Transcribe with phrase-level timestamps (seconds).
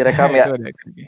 [0.00, 0.44] Direkam ya?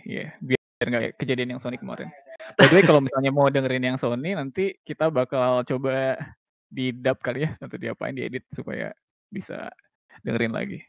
[0.04, 2.12] Iya, biar nggak kejadian yang Sony kemarin.
[2.60, 6.20] By the way kalau misalnya mau dengerin yang Sony nanti kita bakal coba
[6.68, 8.92] di-dub kali ya atau diapain, diedit supaya
[9.32, 9.72] bisa
[10.20, 10.84] dengerin lagi.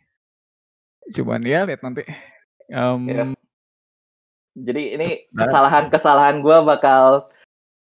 [1.11, 2.03] Cuman ya lihat nanti.
[2.67, 2.95] Iya.
[2.99, 3.35] Mmm
[4.53, 7.25] Jadi ini kesalahan-kesalahan gua bakal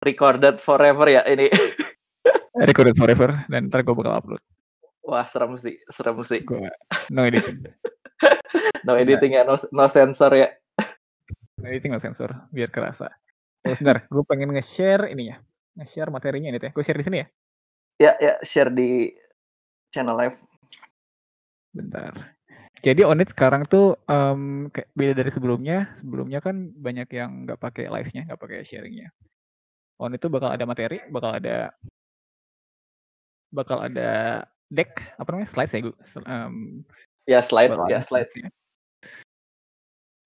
[0.01, 1.45] recorded forever ya ini?
[2.69, 4.41] Recorded forever dan entar gue bakal upload.
[5.05, 6.41] Wah, serem sih serem sih.
[6.41, 6.69] Gua
[7.13, 7.61] no editing.
[8.83, 10.49] No editing ya, no no sensor ya?
[11.57, 13.07] No editing, no sensor, biar kerasa.
[13.63, 15.39] Tunggu sebentar, gue pengen nge-share ininya,
[15.79, 16.75] nge-share materinya ini teh.
[16.75, 17.27] Gue share di sini ya?
[18.01, 19.07] Ya ya, share di
[19.93, 20.37] channel live.
[21.71, 22.35] Bentar.
[22.83, 27.87] Jadi Onit sekarang tuh, mmm, kayak beda dari sebelumnya, sebelumnya kan banyak yang nggak pakai
[27.87, 29.07] live-nya, nggak pakai sharing-nya.
[30.03, 31.71] Onit tuh bakal ada materi, bakal ada
[33.55, 36.83] bakal ada deck, apa namanya, slides ya, gu se mmm,
[37.23, 38.27] Ya slide ya slide.
[38.27, 38.49] slides-nya.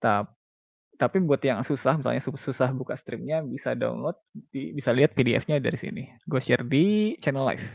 [0.02, 0.38] Tap
[0.98, 5.62] tapi buat yang susah, misalnya su susah buka stream-nya bisa download, di bisa lihat PDF-nya
[5.62, 6.09] dari sini.
[6.25, 7.66] Gue share di channel live.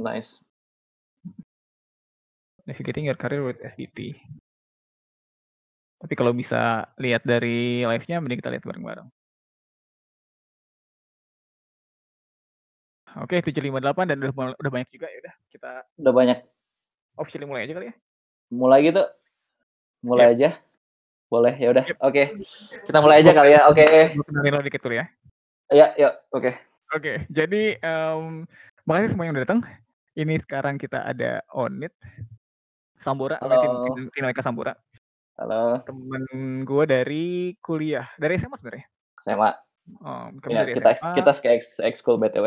[0.00, 0.40] Nice.
[2.64, 4.16] Navigating your career with SDT.
[6.00, 9.08] Tapi kalau bisa lihat dari live-nya mending kita lihat bareng-bareng.
[13.14, 16.38] Oke, 758 dan udah udah banyak juga, ya udah kita Udah banyak.
[17.18, 17.94] Officially mulai aja kali ya?
[18.54, 19.02] Mulai gitu?
[20.04, 20.50] Mulai aja?
[21.32, 21.84] Boleh, ya udah.
[22.04, 22.36] Oke.
[22.86, 23.66] Kita mulai aja kali ya.
[23.66, 24.14] Oke.
[24.14, 25.06] Gue kenalin lo dikit dulu ya.
[25.72, 26.14] Iya, yuk.
[26.30, 26.50] Oke.
[26.94, 28.46] Oke, jadi, mmm,
[28.86, 29.60] makasih semua yang udah datang.
[30.14, 31.90] Ini sekarang kita ada Onit,
[33.02, 33.90] Sambora, Halo.
[34.14, 34.78] Tinoeka Sambora.
[35.34, 35.82] Halo.
[35.82, 37.26] Temen gue dari
[37.58, 38.86] kuliah, dari SMA sebenarnya.
[39.18, 39.50] SMA.
[40.06, 41.16] Oh, Iya, dari kita ex SMA.
[41.18, 42.46] kita se-ex ekskul BTW.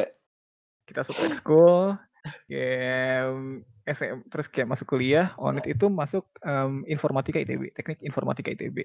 [0.88, 2.00] Kita satu ekskul,
[2.48, 8.84] mmm, SM terus kayak masuk kuliah, Onit itu masuk, mmm, informatika ITB, teknik informatika ITB.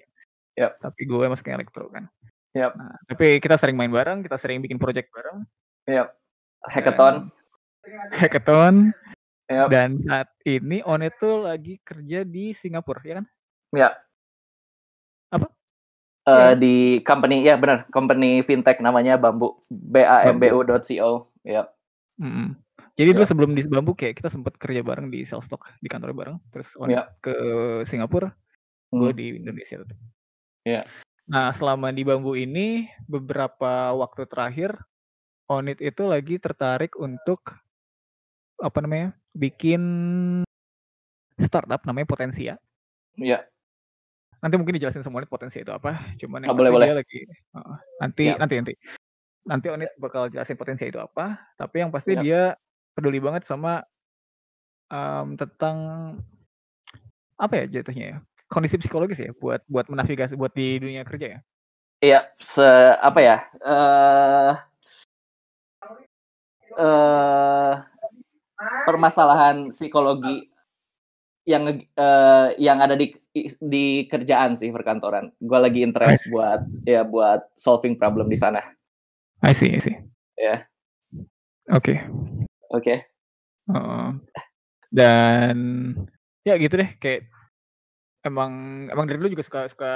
[0.55, 0.79] Yap.
[0.79, 2.07] Tapi gue masuknya elektro kan.
[2.55, 2.77] Yap.
[2.79, 5.43] Nah, tapi kita sering main bareng, kita sering bikin project bareng.
[5.91, 6.15] Yap.
[6.71, 7.29] Hackathon.
[7.83, 8.75] Dan hackathon.
[9.51, 9.69] Yap.
[9.69, 13.27] Dan saat ini Onit tuh lagi kerja di Singapura, ya kan?
[13.75, 13.91] Ya.
[15.33, 15.49] Apa?
[16.23, 16.55] Eee, Iya.
[16.55, 20.63] di company ya benar, company fintech namanya Bambu, Bambu.
[20.63, 21.27] bambu.co.
[21.43, 21.75] Yap.
[22.23, 22.55] Mhm.
[22.99, 23.31] Jadi dulu Iya.
[23.33, 26.37] sebelum di Bambu kayak kita sempet kerja bareng di Cellstock, di kantor bareng.
[26.53, 27.03] Terus Onit Iya.
[27.25, 27.35] ke
[27.89, 28.37] Singapura,
[28.93, 29.17] gue Hmm.
[29.17, 29.99] di Indonesia tetep.
[30.65, 30.83] Iya.
[31.31, 34.77] Nah, selama di Bambu ini, beberapa waktu terakhir,
[35.49, 37.45] Onit itu lagi tertarik untuk
[38.61, 39.83] apa namanya, bikin
[41.41, 42.55] startup namanya Potensia.
[43.17, 43.45] Iya.
[44.43, 46.87] Nanti mungkin dijelasin sama Onit Potensia itu apa, cuman Oh, yang boleh pasti boleh.
[46.91, 48.39] dia lagi heeh, nanti Yap.
[48.43, 48.75] nanti nanti.
[49.49, 52.23] Nanti Onit bakal jelasin Potensia itu apa, tapi yang pasti Yap.
[52.25, 52.43] dia
[52.93, 53.83] peduli banget sama,
[54.93, 55.77] mmm, tentang
[57.41, 58.17] apa ya jatuhnya ya,
[58.53, 61.41] kondisi psikologis ya, buat buat menavigasi buat di dunia kerja ya?
[62.03, 62.67] Iya, se
[62.99, 64.53] apa ya, eee
[66.79, 67.73] eee,
[68.87, 70.49] permasalahan psikologi
[71.49, 75.33] yang ngeg eee, yang ada di is di kerjaan sih, perkantoran.
[75.43, 76.31] Gua lagi I interest see.
[76.31, 78.63] buat ya buat solving problem di sana.
[79.43, 79.97] I see I see.
[80.39, 80.67] Iya.
[81.73, 81.99] Oke.
[82.73, 83.05] Oke.
[83.71, 84.07] Heeh.
[84.93, 85.57] Dan
[86.47, 87.29] ya gitu deh, kayak
[88.27, 88.53] emang
[88.93, 89.91] emang dari dulu juga suka suka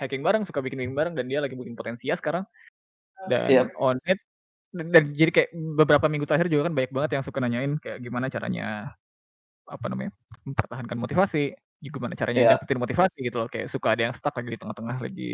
[0.00, 2.44] hacking bareng, suka bikin-bikin bareng dan dia lagi bikin Potensia sekarang.
[3.30, 3.72] Dan Yap.
[3.78, 4.18] Onit
[4.74, 7.98] dan dan jadi kayak beberapa minggu terakhir juga kan banyak banget yang suka nanyain kayak
[8.04, 8.94] gimana caranya,
[9.68, 10.12] apa namanya,
[10.48, 11.54] mempertahankan motivasi,
[11.84, 12.50] gimana caranya Iya.
[12.58, 15.30] dapetin motivasi gitu loh, kayak suka ada yang stuck lagi di tengah-tengah lagi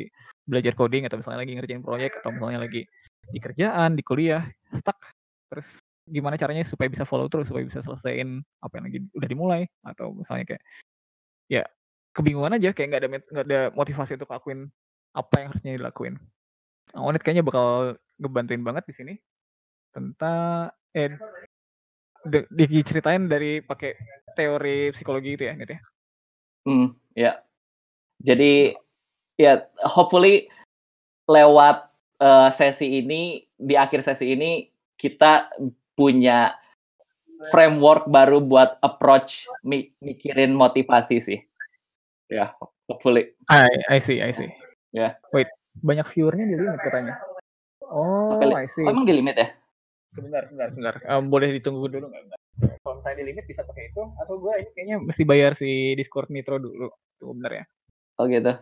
[0.49, 2.83] belajar coding atau misalnya lagi ngerjain proyek atau misalnya lagi
[3.35, 4.99] di kerjaan, di kuliah, stuck.
[5.53, 5.69] Terus
[6.07, 10.15] gimana caranya supaya bisa follow terus, supaya bisa selesaiin apa yang lagi udah dimulai atau
[10.15, 10.63] misalnya kayak
[11.51, 11.65] ya
[12.17, 14.61] kebingungan aja, kayak nggak ada nggak ada motivasi untuk ngelakuin
[15.17, 16.15] apa yang harusnya dilakuin.
[16.95, 19.15] Nah, Onit kayaknya bakal ngebantuin banget di sini
[19.93, 21.13] tentang eh
[22.27, 23.95] de diceritain dari pakai
[24.35, 25.81] teori psikologi itu ya, Nit, ya?
[26.69, 27.33] Mmm, ya.
[28.23, 28.75] Jadi
[29.41, 30.49] ya hopefully
[31.29, 31.89] lewat,
[32.23, 35.51] eee, sesi ini, di akhir sesi ini kita
[35.97, 36.55] punya
[37.51, 41.41] framework baru buat approach mi mikirin motivasi sih.
[42.29, 42.53] Ya,
[42.87, 43.33] hopefully.
[43.49, 44.51] I I see I see.
[44.93, 45.17] Ya.
[45.33, 45.49] Wait,
[45.81, 47.17] banyak viewer-nya di limit katanya.
[47.81, 48.83] Sampai Oh, li I see.
[48.83, 49.49] oh emang di limit ya?
[50.17, 52.23] Sebentar sebentar sebentar, mmm, boleh ditunggu dulu nggak?
[52.83, 56.33] Kalau misalnya di limit bisa pakai itu atau gue ini kayaknya mesti bayar si Discord
[56.33, 56.89] Nitro dulu.
[57.21, 57.65] Tunggu bentar ya.
[58.17, 58.53] Oh gitu.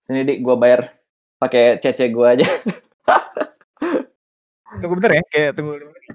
[0.00, 0.94] Sini Dik, gua bayar
[1.42, 2.46] pakai CC gua aja.
[4.76, 6.12] Tunggu bentar ya, kayak tunggu dulu nih.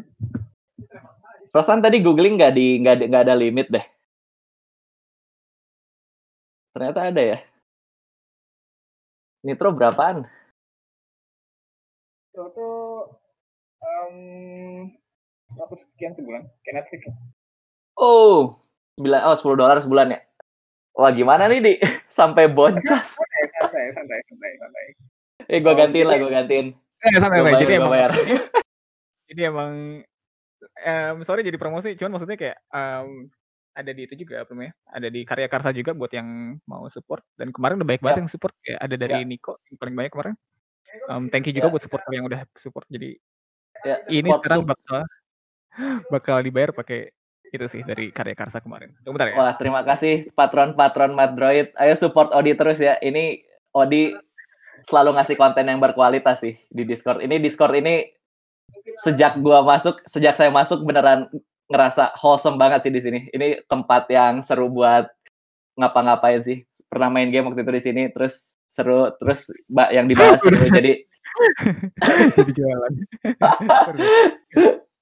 [1.52, 3.86] Perasaan tadi googling nggak di nggak ada nggak ada limit deh.
[6.72, 7.38] Ternyata ada ya.
[9.44, 10.24] Nitro berapaan?
[12.32, 13.12] Itu tuh
[13.84, 14.88] um,
[15.58, 17.12] 100 sekian sebulan, kayak Netflix.
[18.00, 18.56] Oh,
[18.96, 20.20] 9 oh 10 dolar sebulan ya.
[20.96, 21.74] Wah, gimana nih, Di?
[22.08, 23.18] Sampai boncos.
[23.18, 23.44] Santai,
[23.92, 24.86] santai, santai, santai.
[25.50, 26.78] Eh, gua Oh, gantiin lah, gua gantiin.
[27.02, 27.42] Eh, Gua santai.
[27.42, 28.12] bayar, Jadi emang bayar.
[29.32, 29.72] jadi emang
[30.78, 33.32] em, sorry jadi promosi, cuman maksudnya kayak em,
[33.72, 34.74] ada di itu juga apa namanya?
[34.86, 38.22] Ada di Karya Karsa juga buat yang mau support dan kemarin udah banyak banget Ya.
[38.22, 39.26] yang support kayak ada dari Ya.
[39.26, 40.34] Niko yang paling banyak kemarin.
[41.08, 41.74] Em, thank you juga Ya.
[41.74, 42.86] buat support yang udah support.
[42.88, 43.16] Jadi
[43.82, 45.02] Ya, ini sekarang bakal
[46.14, 47.10] bakal dibayar pakai
[47.50, 48.94] itu sih dari Karya Karsa kemarin.
[49.02, 49.36] Tunggu bentar ya.
[49.36, 51.74] Wah, terima kasih patron-patron Madroid.
[51.76, 52.96] Ayo support Odi terus ya.
[52.98, 53.42] Ini
[53.74, 54.14] Odi
[54.86, 57.22] selalu ngasih konten yang berkualitas sih di Discord.
[57.22, 58.08] Ini Discord ini
[59.06, 61.30] sejak gua masuk, sejak saya masuk beneran
[61.72, 63.20] ngerasa wholesome banget sih di sini.
[63.32, 65.08] Ini tempat yang seru buat
[65.80, 66.68] ngapa-ngapain sih.
[66.92, 70.60] Pernah main game waktu itu di sini, terus seru, terus mbak yang dibahas seru.
[70.68, 71.08] Jadi
[72.36, 72.94] jadi jualan.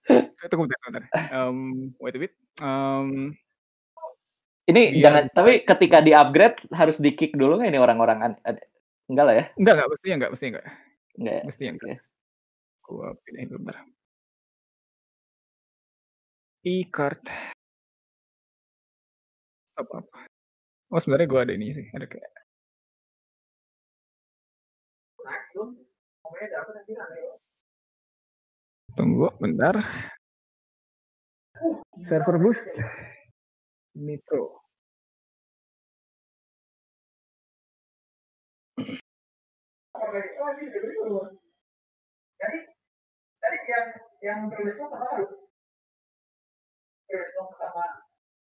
[0.50, 1.04] Tunggu bentar, bentar.
[1.30, 1.58] Em,
[2.02, 2.34] wait a bit.
[2.62, 3.34] Em,
[4.70, 5.10] ini Iya.
[5.10, 8.38] jangan, tapi ketika di upgrade harus di kick dulu nggak ini orang-orang?
[9.10, 9.46] Enggak lah ya?
[9.58, 10.68] enggak, enggak, mestinya enggak, mestinya enggak.
[11.18, 11.44] Enggak ya?
[11.50, 11.90] Mestinya enggak.
[11.90, 11.98] Oke.
[12.86, 13.78] Gua pindahin dulu bentar.
[16.66, 17.22] E-card.
[19.80, 20.18] Apa apa.
[20.94, 22.30] Oh, sebenarnya gua ada ini sih, ada kayak
[28.96, 29.76] Tunggu bentar.
[32.04, 32.64] Server boost.
[33.96, 34.59] Nitro.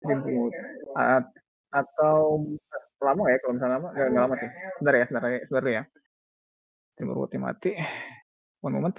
[0.05, 0.55] Remote.
[0.95, 1.33] At-
[1.75, 2.39] atau
[3.03, 4.49] lama ya kalau misalnya lama nggak lama sih.
[4.79, 5.83] Sebentar ya sebentar ya sebentar ya.
[6.95, 7.71] Stream robotnya mati
[8.63, 8.97] one moment.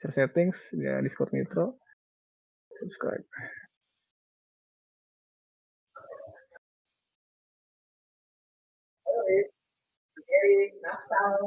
[0.00, 1.76] Share settings ya discord nitro.
[2.80, 3.24] Subscribe
[11.24, 11.38] Ah,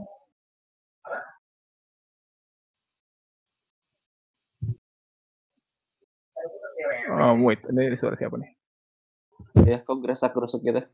[7.06, 7.36] sábado.
[7.36, 8.56] Muy bien, eso ahora sí a poner.
[9.54, 10.90] ¿Querías con grasa crosoquera?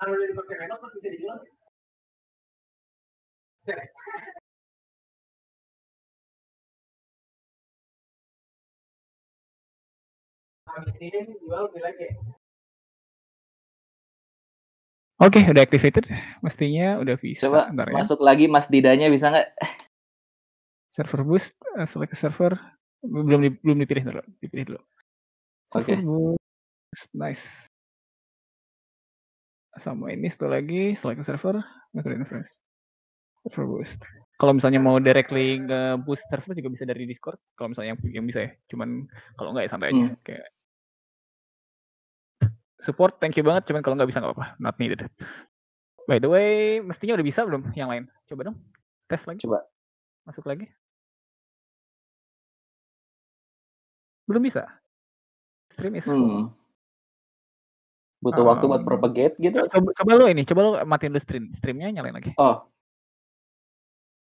[0.00, 1.10] No, me notas que se
[10.72, 12.12] Ya?
[15.22, 16.10] Oke, udah activated.
[16.42, 17.46] Mestinya udah bisa.
[17.46, 17.94] Coba Bentar ya.
[18.02, 19.48] masuk lagi Mas Didanya bisa nggak?
[20.90, 22.58] Server boost, eh, select server.
[23.02, 24.80] Belum di- belum dipilih dulu, dipilih dulu.
[25.78, 25.94] Oke.
[26.02, 27.44] Boost, nice.
[29.78, 31.62] Sama ini satu lagi, select server,
[31.96, 32.58] method inference.
[33.46, 33.96] Server boost.
[34.36, 37.38] Kalau misalnya mau directly nge boost server juga bisa dari Discord.
[37.54, 38.50] Kalau misalnya yang, yang bisa ya.
[38.66, 39.06] Cuman
[39.38, 40.02] kalau nggak ya santai aja.
[40.02, 40.18] Hmm.
[40.26, 40.46] Kayak
[42.82, 43.70] support, thank you banget.
[43.70, 45.06] Cuman kalau nggak bisa nggak apa-apa, not needed.
[46.10, 48.10] By the way, mestinya udah bisa belum yang lain?
[48.26, 48.58] Coba dong,
[49.06, 49.46] tes lagi.
[49.46, 49.62] Coba.
[50.26, 50.66] Masuk lagi.
[54.26, 54.66] Belum bisa.
[55.74, 56.18] Stream is full.
[56.18, 56.46] Hmm.
[58.22, 59.66] Butuh waktu buat Um, propagate gitu?
[59.66, 62.30] Co- Coba, coba lo ini, coba lo matiin dulu stream, streamnya nyalain lagi.
[62.38, 62.66] Oh.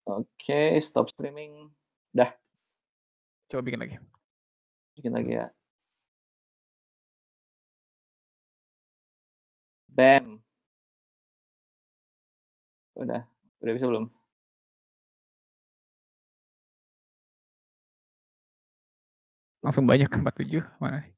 [0.04, 1.70] Oke, stop streaming.
[3.50, 3.96] Coba bikin lagi.
[4.98, 5.46] Bikin lagi ya.
[9.94, 10.42] Bam.
[12.98, 13.22] Udah,
[13.62, 14.06] udah bisa belum?
[19.64, 21.00] Langsung banyak 47 mana?
[21.00, 21.12] nih?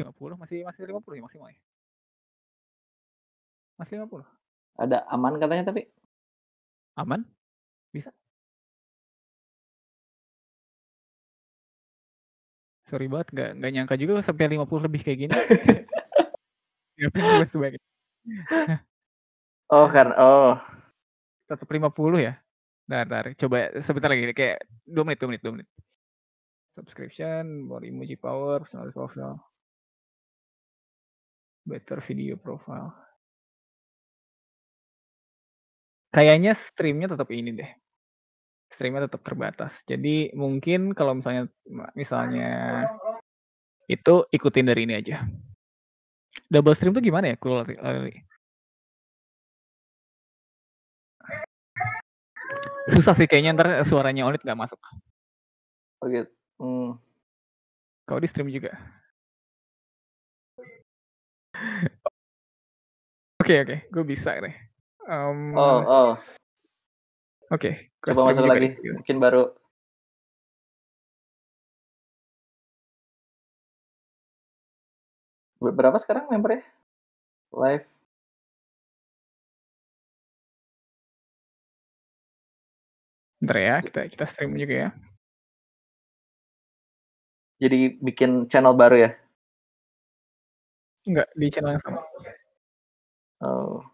[0.00, 1.60] 50 masih masih 50 ya maksimal ya.
[3.78, 4.24] Masih 50.
[4.80, 5.82] Ada aman katanya tapi
[6.98, 7.24] Aman?
[7.94, 8.10] Bisa.
[12.90, 15.34] Sorry banget nggak nggak nyangka juga sampai 50 lebih kayak gini.
[16.98, 17.80] Ngapain gue sebagai
[19.70, 20.58] Oh, kan oh.
[21.46, 22.34] tetap 50 ya.
[22.90, 23.24] Bentar, bentar.
[23.38, 25.68] Coba sebentar lagi kayak 2 menit, 2 menit, 2 menit.
[26.74, 29.38] Subscription, more emoji power, personal profile.
[31.62, 32.90] Better video profile.
[36.10, 37.70] Kayaknya streamnya tetap ini deh.
[38.74, 39.86] Streamnya tetap terbatas.
[39.86, 41.46] Jadi mungkin kalau misalnya
[41.94, 42.50] misalnya
[43.86, 45.22] itu ikutin dari ini aja.
[46.46, 47.36] Double stream tuh gimana ya?
[47.38, 48.14] Cool, Lali?
[52.90, 54.78] Susah sih kayaknya ntar suaranya Onit nggak masuk.
[56.02, 56.26] Oh gitu.
[56.58, 56.90] Hmm.
[58.08, 58.74] Kau di stream juga.
[63.40, 64.54] Oke oke, gue bisa deh.
[65.06, 66.10] Um, Oh, oh.
[67.50, 68.74] Oke, gue Coba masuk lagi.
[68.78, 68.94] deh.
[68.94, 69.50] Mungkin baru.
[75.60, 76.64] Berapa sekarang membernya?
[77.52, 77.84] Live.
[83.40, 84.90] Bentar ya, kita kita stream juga ya.
[87.60, 89.10] Jadi bikin channel baru ya?
[91.04, 92.00] Enggak di channel yang sama.
[93.44, 93.84] Oh.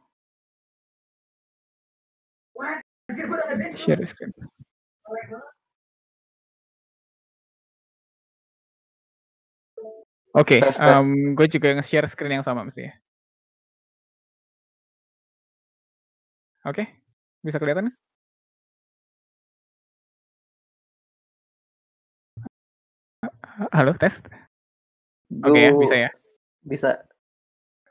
[3.75, 4.35] Share screen.
[10.37, 11.01] Oke, Tes, tes.
[11.33, 12.93] gue juga nge-share screen yang sama mesti ya.
[16.69, 16.85] Oke,
[17.41, 17.89] bisa kelihatan?
[23.73, 24.13] Halo, tes.
[25.41, 26.11] Oke ya, Gu- bisa ya.
[26.61, 26.91] Bisa.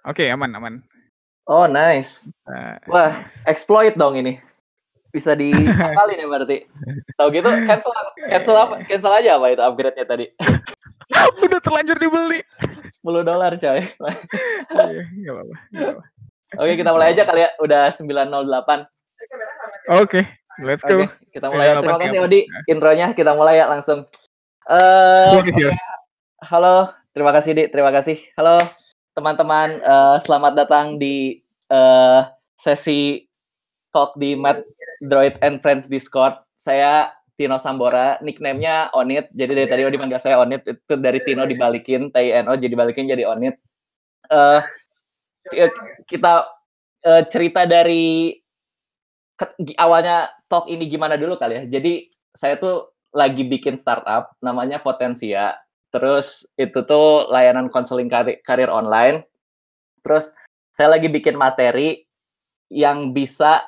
[0.05, 0.75] Oke, aman, aman.
[1.49, 2.29] Oh, nice.
[2.45, 3.41] Nah, Wah, nice.
[3.49, 4.37] exploit dong ini.
[5.09, 6.57] Bisa diakalin ya berarti.
[7.17, 7.91] Tahu gitu cancel
[8.29, 8.75] cancel apa?
[8.85, 10.29] Cancel aja apa itu upgrade-nya tadi?
[11.45, 12.39] Udah terlanjur dibeli.
[12.85, 13.81] 10 dolar coy.
[13.81, 15.55] Iya, apa-apa.
[16.55, 17.49] Oke, kita mulai aja kali ya.
[17.61, 18.87] Udah 908.
[20.01, 20.21] Oke,
[20.65, 21.05] let's go.
[21.05, 21.73] Oke, kita mulai.
[21.73, 21.81] ya.
[21.81, 22.25] Terima 908, kasih ya.
[22.25, 22.41] Odi.
[22.69, 24.05] Intronya kita mulai ya langsung.
[24.65, 25.73] Eh, Terima kasih, ya.
[26.49, 26.75] halo,
[27.13, 28.17] terima kasih Di, terima kasih.
[28.33, 28.57] Halo
[29.15, 31.39] teman-teman, eh, selamat datang di
[31.71, 32.21] eh,
[32.59, 33.23] sesi
[33.95, 34.59] talk di Mad
[34.99, 36.35] Droid and Friends Discord.
[36.59, 39.27] Saya Tino Sambora, nickname-nya Onit.
[39.35, 43.27] Jadi dari tadi Odi manggil saya Onit, itu dari Tino dibalikin, TINO jadi balikin jadi
[43.27, 43.59] Onit.
[44.31, 44.61] Eh,
[45.51, 45.71] c-
[46.07, 46.47] kita
[47.05, 48.33] eh, cerita dari
[49.35, 51.63] ke- awalnya talk ini gimana dulu kali ya.
[51.67, 55.59] Jadi saya tuh lagi bikin startup namanya Potensia.
[55.91, 59.23] Terus itu tuh layanan konseling karir, karir online.
[60.03, 60.31] Terus
[60.71, 62.03] saya lagi bikin materi
[62.71, 63.63] yang bisa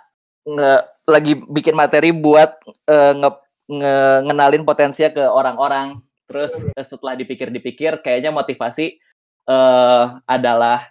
[0.47, 3.29] nge, lagi bikin materi buat eh, nge,
[3.67, 6.00] nge- ngenalin potensia ke orang-orang.
[6.27, 9.00] Terus eh, setelah dipikir-dipikir kayaknya motivasi
[9.47, 10.88] eh, adalah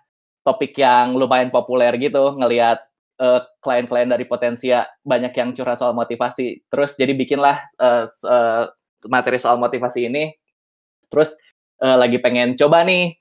[0.46, 2.80] topik yang lumayan populer gitu ngelihat
[3.20, 6.64] eh, klien-klien dari potensia banyak yang curhat soal motivasi.
[6.70, 7.56] Terus jadi bikinlah
[8.06, 8.64] s- eh,
[9.10, 10.32] materi soal motivasi ini.
[11.12, 11.36] Terus
[11.84, 13.14] eh, lagi pengen coba nih,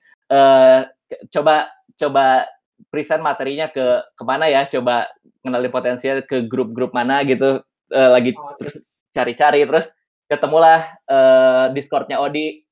[1.10, 1.70] ke- coba
[2.00, 2.48] coba
[2.92, 4.64] present materinya ke ke mana ya?
[4.68, 5.08] Coba
[5.44, 7.62] kenalin potensial ke grup-grup mana gitu.
[7.92, 8.82] Eh, lagi terus
[9.16, 9.96] cari-cari, terus
[10.28, 12.68] ketemulah eh, Discordnya Odi.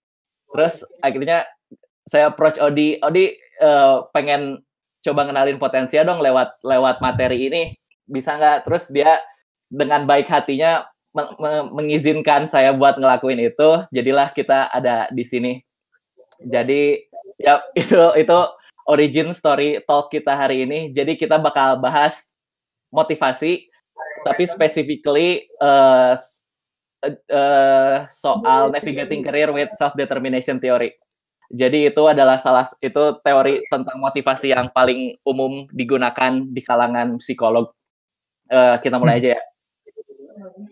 [0.52, 1.48] Terus akhirnya
[2.04, 4.60] saya approach Odi, Odi eh, pengen
[5.04, 7.64] coba kenalin potensial dong lewat lewat materi ini
[8.04, 8.68] bisa nggak?
[8.68, 9.24] Terus dia
[9.72, 10.86] dengan baik hatinya
[11.16, 15.54] me- me- mengizinkan saya buat ngelakuin itu, jadilah kita ada di sini.
[16.44, 17.00] Jadi
[17.40, 18.38] ya itu itu
[18.86, 20.92] origin story talk kita hari ini.
[20.92, 22.34] Jadi kita bakal bahas
[22.94, 23.73] motivasi,
[24.24, 25.48] tapi specifically
[26.16, 26.44] s-
[27.04, 30.96] eh, soal navigating career with self determination theory.
[31.54, 37.70] Jadi itu adalah salah itu teori tentang motivasi yang paling umum digunakan di kalangan psikolog.
[38.50, 39.42] Eh, kita mulai aja ya.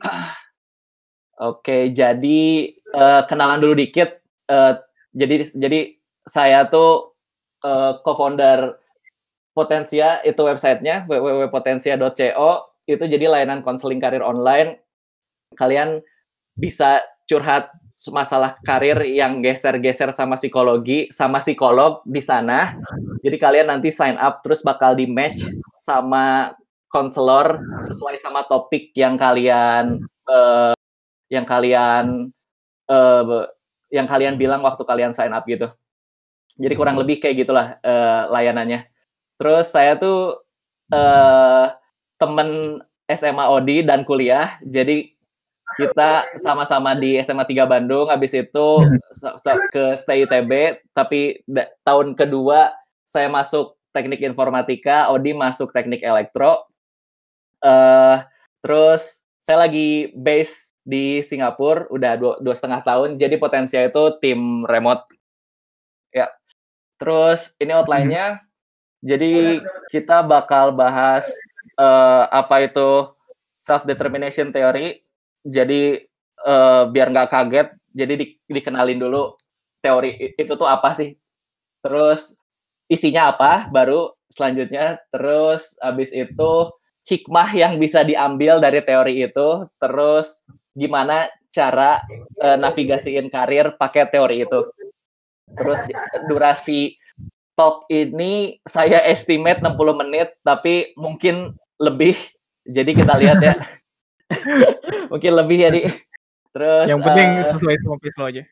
[1.52, 2.42] Oke, jadi
[2.74, 4.24] eh, kenalan dulu dikit.
[4.50, 4.74] Eh,
[5.14, 5.80] jadi jadi
[6.26, 7.14] saya tuh
[7.62, 8.80] eh, co-founder
[9.52, 14.79] Potensia itu websitenya www.potensia.co itu jadi layanan konseling karir online.
[15.55, 16.03] Kalian
[16.55, 17.71] bisa curhat
[18.10, 22.74] masalah karir yang geser-geser sama psikologi sama psikolog di sana.
[23.21, 25.45] Jadi kalian nanti sign up terus bakal di match
[25.77, 26.57] sama
[26.89, 30.74] konselor sesuai sama topik yang kalian eh,
[31.29, 32.33] yang kalian
[32.89, 33.50] be-
[33.91, 35.69] yang kalian bilang waktu kalian sign up gitu.
[36.57, 38.89] Jadi kurang lebih kayak gitulah eh, layanannya.
[39.38, 40.41] Terus saya tuh
[40.91, 41.67] eh
[42.22, 42.78] temen
[43.10, 44.62] SMA Odi dan kuliah.
[44.62, 45.18] Jadi
[45.82, 48.13] kita sama-sama di SMA 3 Bandung.
[48.13, 48.68] Habis itu
[49.74, 50.86] ke Stay ITB.
[50.94, 51.42] Tapi
[51.82, 52.78] tahun kedua
[53.10, 56.70] saya masuk teknik informatika, Odi masuk teknik elektro.
[57.62, 58.18] eh
[58.62, 63.18] terus saya lagi base di Singapura udah dua, dua setengah tahun.
[63.18, 65.06] Jadi potensial itu tim remote.
[66.13, 66.30] Ya.
[66.98, 68.42] Terus ini outline-nya.
[69.01, 71.25] Jadi kita bakal bahas
[71.82, 73.10] eh, apa itu
[73.58, 75.02] self determination theory.
[75.42, 75.98] Jadi
[76.46, 79.34] eh, biar nggak kaget, jadi di- dikenalin dulu
[79.82, 81.18] teori itu tuh apa sih.
[81.82, 82.38] Terus
[82.86, 86.52] isinya apa, baru selanjutnya terus habis itu
[87.10, 89.50] hikmah yang bisa diambil dari teori itu,
[89.82, 90.46] terus
[90.78, 92.00] gimana cara
[92.40, 94.62] eh, navigasiin karir pakai teori itu.
[95.52, 95.80] Terus
[96.32, 96.96] durasi
[97.60, 102.14] talk ini saya estimate 60 menit, tapi mungkin lebih.
[102.62, 103.56] Jadi kita lihat ya.
[105.12, 105.82] mungkin lebih ya, Di.
[106.52, 108.44] Terus yang penting uh, sesuai sama lo aja.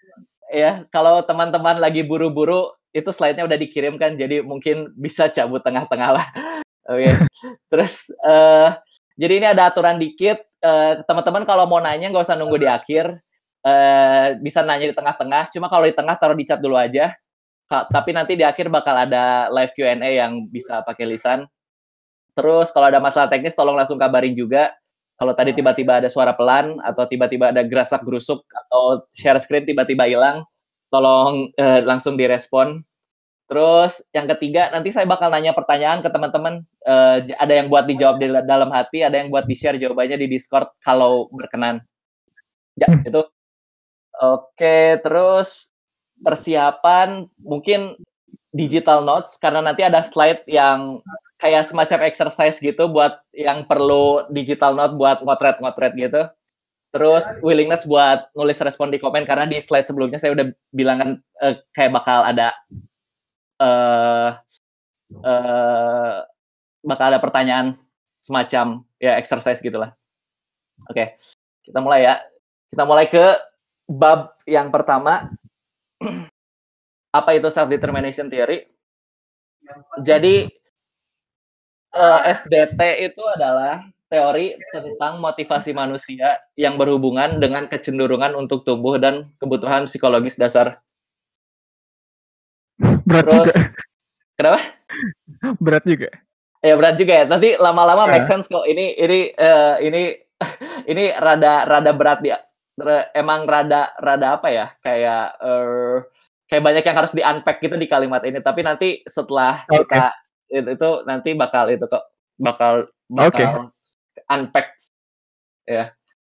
[0.50, 6.26] Ya, kalau teman-teman lagi buru-buru, itu slide-nya udah dikirimkan, jadi mungkin bisa cabut tengah-tengah lah.
[6.90, 7.06] Oke.
[7.06, 7.14] Okay.
[7.70, 8.74] Terus uh,
[9.14, 10.42] jadi ini ada aturan dikit.
[10.60, 13.22] Uh, teman-teman kalau mau nanya nggak usah nunggu di akhir.
[13.60, 15.54] Uh, bisa nanya di tengah-tengah.
[15.54, 17.14] Cuma kalau di tengah taruh di chat dulu aja
[17.70, 21.46] tapi nanti di akhir bakal ada live Q&A yang bisa pakai lisan.
[22.40, 24.72] Terus kalau ada masalah teknis tolong langsung kabarin juga.
[25.20, 30.08] Kalau tadi tiba-tiba ada suara pelan atau tiba-tiba ada gerasak gerusuk atau share screen tiba-tiba
[30.08, 30.48] hilang,
[30.88, 32.88] tolong eh, langsung direspon.
[33.52, 36.64] Terus yang ketiga nanti saya bakal nanya pertanyaan ke teman-teman.
[36.88, 40.32] Eh, ada yang buat dijawab di dalam hati, ada yang buat di share jawabannya di
[40.32, 41.84] Discord kalau berkenan.
[42.80, 43.28] Ya itu.
[44.24, 45.76] Oke, terus
[46.24, 48.00] persiapan mungkin
[48.50, 51.02] digital notes karena nanti ada slide yang
[51.40, 56.22] kayak semacam exercise gitu buat yang perlu digital note buat ngotret-ngotret gitu.
[56.90, 61.10] Terus willingness buat nulis respon di komen karena di slide sebelumnya saya udah bilang kan
[61.46, 62.50] uh, kayak bakal ada
[63.62, 64.34] uh,
[65.22, 66.26] uh,
[66.82, 67.78] bakal ada pertanyaan
[68.26, 69.94] semacam ya exercise gitulah.
[70.90, 71.08] Oke, okay.
[71.64, 72.16] kita mulai ya.
[72.70, 73.38] Kita mulai ke
[73.90, 75.30] bab yang pertama
[77.10, 78.66] apa itu self determination theory?
[80.02, 80.50] Jadi
[81.94, 82.80] uh, eh, SDT
[83.12, 90.34] itu adalah teori tentang motivasi manusia yang berhubungan dengan kecenderungan untuk tumbuh dan kebutuhan psikologis
[90.34, 90.82] dasar.
[93.06, 93.54] Berat Terus, juga.
[94.34, 94.60] Kenapa?
[95.62, 96.10] Berat juga.
[96.60, 97.26] Ya berat juga ya.
[97.30, 98.66] Nanti lama-lama make sense kok.
[98.68, 100.02] Ini ini uh, ini
[100.92, 102.38] ini rada rada berat dia.
[103.16, 104.66] Emang rada rada apa ya?
[104.80, 106.04] Kayak uh,
[106.50, 109.86] kayak banyak yang harus di unpack gitu di kalimat ini tapi nanti setelah okay.
[109.86, 110.06] kita
[110.50, 112.04] itu, itu nanti bakal itu kok
[112.42, 114.26] bakal bakal okay.
[114.34, 114.74] unpack
[115.70, 115.94] ya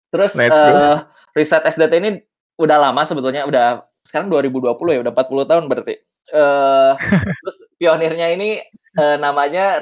[0.10, 1.06] terus uh,
[1.38, 2.10] riset SDT ini
[2.58, 5.96] udah lama sebetulnya udah sekarang 2020 ya udah 40 tahun berarti
[6.34, 6.98] uh,
[7.46, 8.66] terus pionirnya ini
[8.98, 9.78] uh, namanya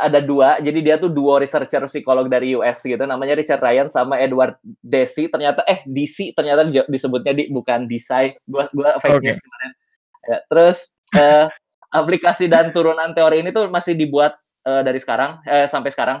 [0.00, 4.16] ada dua, jadi dia tuh duo researcher psikolog dari US gitu, namanya Richard Ryan sama
[4.16, 5.28] Edward Deci.
[5.28, 8.34] Ternyata eh DC ternyata disebutnya di bukan Desai.
[8.48, 9.26] Gua gua fake okay.
[9.28, 9.70] news kemarin.
[10.20, 10.76] Ya, terus
[11.14, 11.46] eh,
[11.92, 16.18] aplikasi dan turunan teori ini tuh masih dibuat eh, dari sekarang eh, sampai sekarang.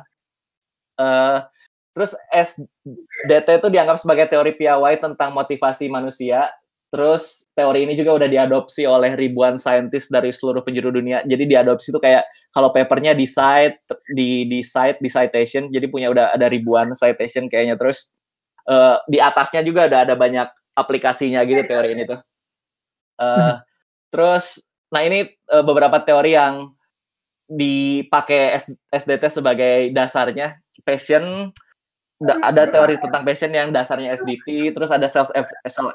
[1.00, 1.38] Eh,
[1.96, 6.52] terus SDT itu dianggap sebagai teori piawai tentang motivasi manusia
[6.90, 11.22] Terus teori ini juga udah diadopsi oleh ribuan saintis dari seluruh penjuru dunia.
[11.22, 13.78] Jadi diadopsi itu kayak kalau papernya di site,
[14.10, 17.78] di di site, di citation, jadi punya udah ada ribuan citation kayaknya.
[17.78, 18.10] Terus
[18.66, 22.20] uh, di atasnya juga ada ada banyak aplikasinya gitu teori ini tuh.
[23.20, 23.60] Uh,
[24.08, 24.58] terus,
[24.90, 26.74] nah ini uh, beberapa teori yang
[27.50, 28.58] dipakai
[28.90, 30.58] SDT sebagai dasarnya.
[30.80, 31.52] Passion,
[32.20, 35.28] ada teori tentang passion yang dasarnya SDT, terus ada self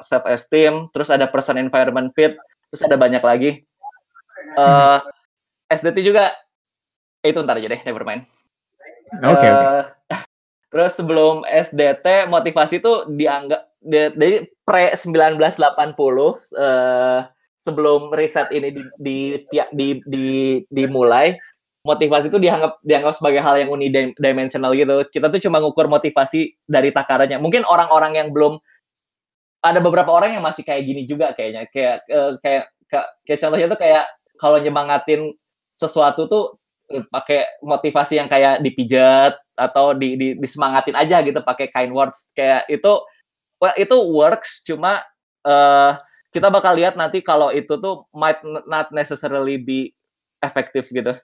[0.03, 2.37] self esteem, terus ada person environment fit,
[2.69, 3.51] terus ada banyak lagi.
[4.55, 5.01] Uh,
[5.71, 6.29] eh, SDT juga
[7.25, 8.29] eh, itu ntar aja deh, never mind.
[9.25, 9.41] Oke.
[9.41, 9.81] Okay, uh, okay.
[10.69, 17.21] Terus sebelum SDT motivasi itu dianggap dari pre 1980 uh,
[17.55, 19.17] sebelum riset ini di, di,
[19.71, 20.27] di, di,
[20.67, 21.37] dimulai
[21.85, 25.05] motivasi itu dianggap dianggap sebagai hal yang unidimensional gitu.
[25.13, 27.37] Kita tuh cuma ngukur motivasi dari takarannya.
[27.37, 28.57] Mungkin orang-orang yang belum
[29.61, 31.69] ada beberapa orang yang masih kayak gini juga kayaknya.
[31.69, 34.05] Kayak uh, kayak, kayak kayak contohnya tuh kayak
[34.41, 35.31] kalau nyemangatin
[35.71, 36.64] sesuatu tuh uh,
[37.09, 42.69] pakai motivasi yang kayak dipijat atau di, di disemangatin aja gitu pakai kind words kayak
[42.69, 43.01] itu
[43.57, 45.01] well, itu works cuma
[45.47, 45.97] uh,
[46.35, 49.95] kita bakal lihat nanti kalau itu tuh might not necessarily be
[50.43, 51.15] efektif gitu.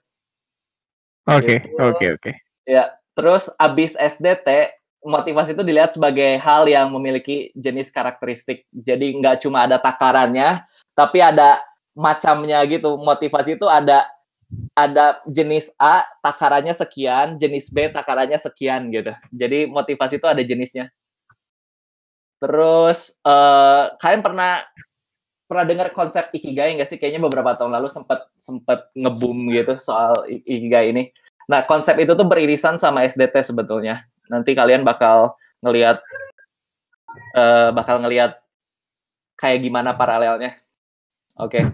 [1.28, 1.68] Oke, gitu.
[1.78, 2.32] oke, oke.
[2.64, 4.72] Ya, terus abis SDT
[5.04, 8.64] motivasi itu dilihat sebagai hal yang memiliki jenis karakteristik.
[8.72, 10.64] Jadi nggak cuma ada takarannya,
[10.96, 11.60] tapi ada
[11.92, 12.96] macamnya gitu.
[12.96, 14.08] Motivasi itu ada
[14.72, 19.12] ada jenis A takarannya sekian, jenis B takarannya sekian gitu.
[19.32, 20.88] Jadi motivasi itu ada jenisnya.
[22.40, 24.64] Terus uh, kalian pernah
[25.44, 26.96] pernah dengar konsep ikigai nggak sih?
[26.96, 31.12] Kayaknya beberapa tahun lalu sempat sempat ngebum gitu soal ikigai ini.
[31.46, 34.08] Nah, konsep itu tuh beririsan sama SDT sebetulnya.
[34.32, 36.00] Nanti kalian bakal ngelihat
[37.36, 38.40] uh, bakal ngelihat
[39.36, 40.56] kayak gimana paralelnya.
[41.36, 41.60] Oke.
[41.60, 41.64] Okay.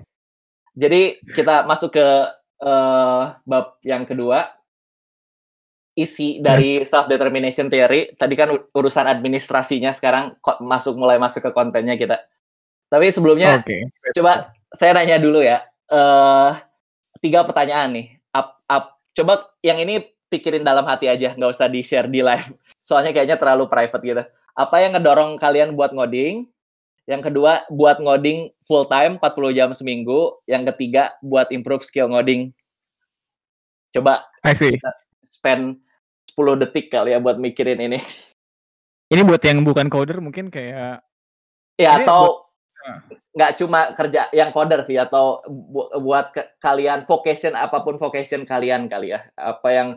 [0.79, 2.07] Jadi kita masuk ke
[2.63, 4.55] uh, bab yang kedua.
[5.99, 8.15] Isi dari self determination theory.
[8.15, 12.23] Tadi kan urusan administrasinya sekarang masuk mulai masuk ke kontennya kita.
[12.87, 13.91] Tapi sebelumnya okay.
[14.15, 15.67] coba saya nanya dulu ya.
[15.91, 16.51] Eh
[17.19, 18.07] tiga pertanyaan nih.
[18.31, 18.85] Up, up.
[19.11, 22.55] Coba yang ini pikirin dalam hati aja, nggak usah di share di live.
[22.87, 24.23] Soalnya kayaknya terlalu private gitu.
[24.55, 26.47] Apa yang ngedorong kalian buat ngoding?
[27.09, 30.37] Yang kedua, buat ngoding full time 40 jam seminggu.
[30.45, 32.53] Yang ketiga, buat improve skill ngoding.
[33.89, 34.77] Coba I see.
[35.25, 35.81] spend
[36.37, 37.99] 10 detik kali ya buat mikirin ini.
[39.09, 41.01] Ini buat yang bukan coder mungkin kayak
[41.81, 42.45] Ya Ini atau
[43.33, 48.45] nggak cuma kerja yang coder sih atau bu- buat ke- kalian vocation apa pun vocation
[48.45, 49.25] kalian kali ya.
[49.39, 49.89] Apa yang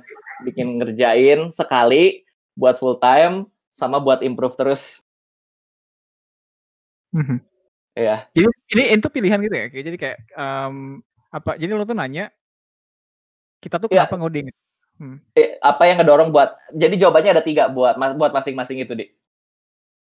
[0.47, 2.23] bikin ngerjain sekali
[2.55, 5.03] buat full time sama buat improve terus.
[7.11, 7.37] Mhm.
[7.91, 8.23] Ya.
[8.31, 9.67] Jadi ini itu pilihan gitu ya.
[9.67, 10.75] Jadi kayak em,
[11.27, 11.59] apa?
[11.59, 12.31] Jadi lo tuh nanya
[13.61, 14.07] kita tuh Ya.
[14.07, 14.47] kenapa ngoding?
[14.97, 15.17] Hmm.
[15.33, 19.05] Eh, apa yang ngedorong buat jadi jawabannya ada tiga buat buat masing-masing itu di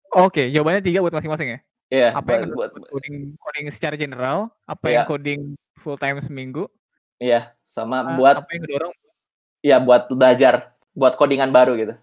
[0.10, 1.60] Oke, jawabannya tiga buat masing-masing ya.
[1.90, 4.50] Iya, Apa yang buat, coding coding secara general?
[4.66, 4.94] Apa Iya.
[4.94, 5.42] yang coding
[5.82, 6.66] full time seminggu?
[7.20, 8.94] iya sama ah, buat apa yang ngedorong?
[9.60, 11.94] ya buat belajar buat codingan baru gitu.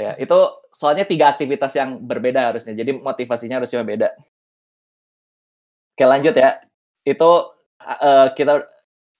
[0.00, 0.38] Ya, itu
[0.72, 2.72] soalnya tiga aktivitas yang berbeda harusnya.
[2.72, 4.08] Jadi motivasinya harusnya beda.
[5.92, 6.64] Oke, lanjut ya.
[7.04, 7.52] Itu
[7.84, 8.64] eh, kita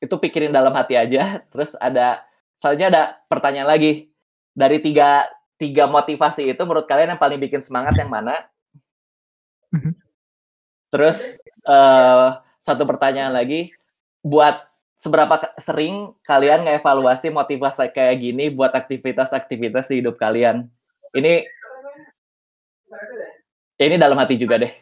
[0.00, 1.44] itu pikirin dalam hati aja.
[1.52, 2.24] Terus ada
[2.56, 4.08] selanjutnya ada pertanyaan lagi.
[4.56, 5.28] Dari tiga
[5.60, 8.48] tiga motivasi itu menurut kalian yang paling bikin semangat yang mana?
[9.76, 9.92] Mhm.
[10.88, 12.28] Terus eh,
[12.64, 13.76] satu pertanyaan lagi,
[14.24, 14.69] buat
[15.00, 20.68] seberapa sering kalian ngevaluasi motivasi kayak gini buat aktivitas-aktivitas di hidup kalian?
[21.16, 21.48] Ini
[23.80, 24.72] ya ini dalam hati juga deh.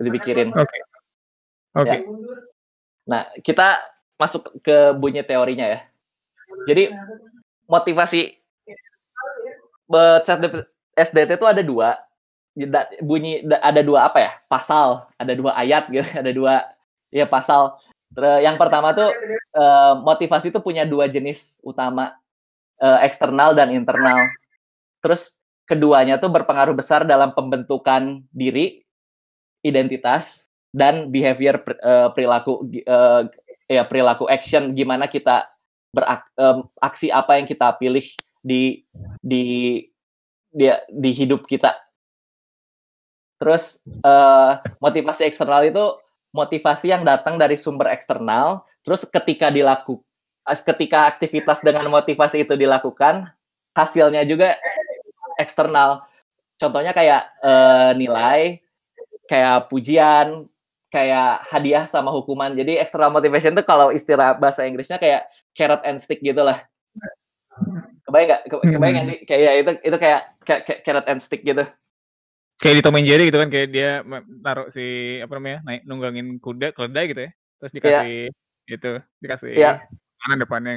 [0.00, 0.50] Dipikirin.
[0.56, 0.78] Oke.
[1.76, 1.88] Oke.
[1.90, 1.98] Ya.
[3.04, 3.84] Nah, kita
[4.16, 5.80] masuk ke bunyi teorinya ya.
[6.64, 6.96] Jadi
[7.68, 8.40] motivasi
[10.96, 12.00] SDT itu ada dua.
[13.04, 14.32] Bunyi da- ada dua apa ya?
[14.48, 16.54] Pasal, ada dua ayat gitu, ada dua
[17.12, 17.76] ya pasal.
[18.18, 22.14] Yang pertama tuh eh, motivasi itu punya dua jenis utama,
[22.78, 24.30] eh, eksternal dan internal.
[25.02, 25.34] Terus
[25.66, 28.86] keduanya tuh berpengaruh besar dalam pembentukan diri,
[29.66, 32.66] identitas, dan behavior eh, perilaku
[33.64, 35.48] ya perilaku action gimana kita
[35.94, 38.04] beraksi apa yang kita pilih
[38.42, 38.82] di
[39.22, 39.44] di
[40.54, 41.74] di, di hidup kita.
[43.38, 46.03] Terus eh, motivasi eksternal itu
[46.34, 48.66] motivasi yang datang dari sumber eksternal.
[48.82, 50.02] Terus ketika dilaku
[50.42, 53.30] as- ketika aktivitas dengan motivasi itu dilakukan,
[53.72, 54.58] hasilnya juga
[55.38, 56.02] eksternal.
[56.58, 58.40] Contohnya kayak eh, nilai,
[59.30, 60.50] kayak pujian,
[60.90, 62.54] kayak hadiah sama hukuman.
[62.54, 66.62] Jadi external motivation itu kalau istilah bahasa Inggrisnya kayak carrot and stick gitu lah.
[68.06, 68.42] Kebayang nggak?
[68.46, 69.06] Ke- Kebayang nggak?
[69.06, 69.16] Di?
[69.26, 71.64] Kayak ya, itu itu kayak kayak carrot and stick gitu.
[72.62, 73.90] Kayak di Tom and Jerry gitu kan kayak dia
[74.40, 77.30] naruh si apa namanya naik nunggangin kuda keledai gitu ya.
[77.60, 78.14] Terus dikasih
[78.64, 78.90] itu
[79.20, 79.72] dikasih Iya.
[80.24, 80.72] kanan depannya.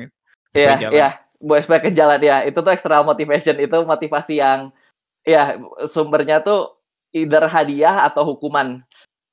[0.51, 1.09] supaya Iya, iya.
[1.37, 2.37] Buat supaya ke jalan ya.
[2.49, 3.55] Itu tuh external motivation.
[3.61, 4.73] Itu motivasi yang
[5.21, 6.75] ya sumbernya tuh
[7.13, 8.81] either hadiah atau hukuman.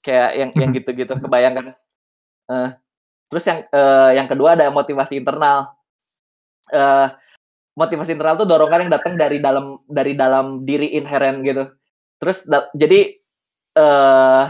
[0.04, 0.76] Kayak yang yang Mhm.
[0.84, 1.12] gitu-gitu.
[1.16, 1.72] Kebayangkan.
[2.52, 2.68] Eh,
[3.32, 5.72] terus yang eh, yang kedua ada motivasi internal.
[6.68, 7.08] Eh,
[7.74, 11.72] motivasi internal tuh dorongan yang datang dari dalam dari dalam diri inheren gitu.
[12.24, 13.20] Terus da- jadi
[13.76, 14.44] eh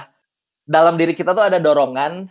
[0.65, 2.31] dalam diri kita tuh ada dorongan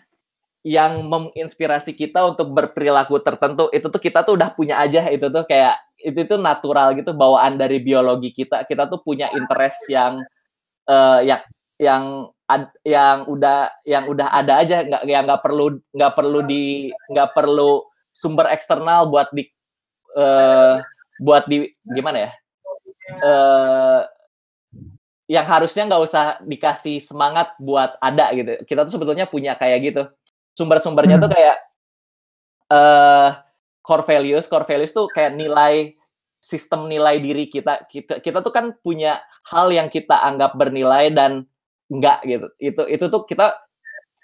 [0.64, 3.68] yang menginspirasi kita untuk berperilaku tertentu.
[3.76, 7.60] Itu tuh kita tuh udah punya aja itu tuh kayak itu tuh natural gitu bawaan
[7.60, 8.64] dari biologi kita.
[8.68, 10.24] Kita tuh punya interest yang
[10.90, 11.42] eh yang
[11.80, 12.04] yang
[12.48, 14.84] ad- yang udah yang udah ada aja.
[14.88, 16.64] Nggak yang nggak perlu nggak perlu di
[17.12, 17.84] nggak perlu
[18.16, 19.48] sumber eksternal buat di
[20.18, 20.76] eh
[21.22, 22.32] buat di gimana ya?
[23.24, 24.02] Eh
[25.32, 28.60] yang harusnya nggak usah dikasih semangat buat ada gitu.
[28.68, 30.04] Kita tuh sebetulnya punya kayak gitu.
[30.54, 31.58] Sumber-sumbernya tuh kayak
[32.72, 33.30] eh
[33.84, 35.96] core values core values tuh kayak nilai
[36.44, 37.88] sistem nilai diri kita.
[37.88, 41.48] Kita kita tuh kan punya hal yang kita anggap bernilai dan
[41.88, 42.48] enggak gitu.
[42.60, 43.56] Itu itu tuh kita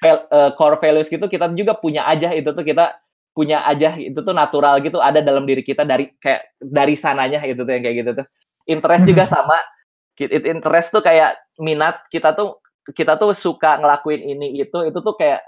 [0.04, 2.36] val- eh, core values gitu kita juga punya aja.
[2.36, 3.00] Itu tuh kita
[3.32, 3.96] punya aja.
[3.96, 5.00] Itu tuh natural gitu.
[5.00, 7.40] Ada dalam diri kita dari kayak dari sananya.
[7.48, 8.26] Gitu tuh yang kayak gitu tuh.
[8.68, 9.56] Interest juga sama.
[9.56, 9.79] Ki-
[10.28, 12.60] it- interest tuh kayak minat kita tuh
[12.92, 15.42] kita tuh suka ngelakuin ini itu itu tuh kayak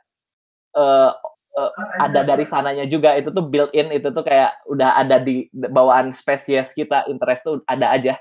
[0.76, 1.12] eh
[1.60, 3.16] eh, ada dari sananya juga.
[3.20, 7.08] Itu tuh built in itu tuh kayak udah ada di bawaan spesies kita.
[7.12, 8.16] Interest tuh ada aja.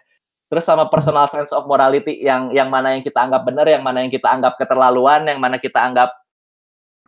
[0.51, 4.03] Terus sama personal sense of morality yang yang mana yang kita anggap benar yang mana
[4.07, 6.11] yang kita anggap keterlaluan yang mana kita anggap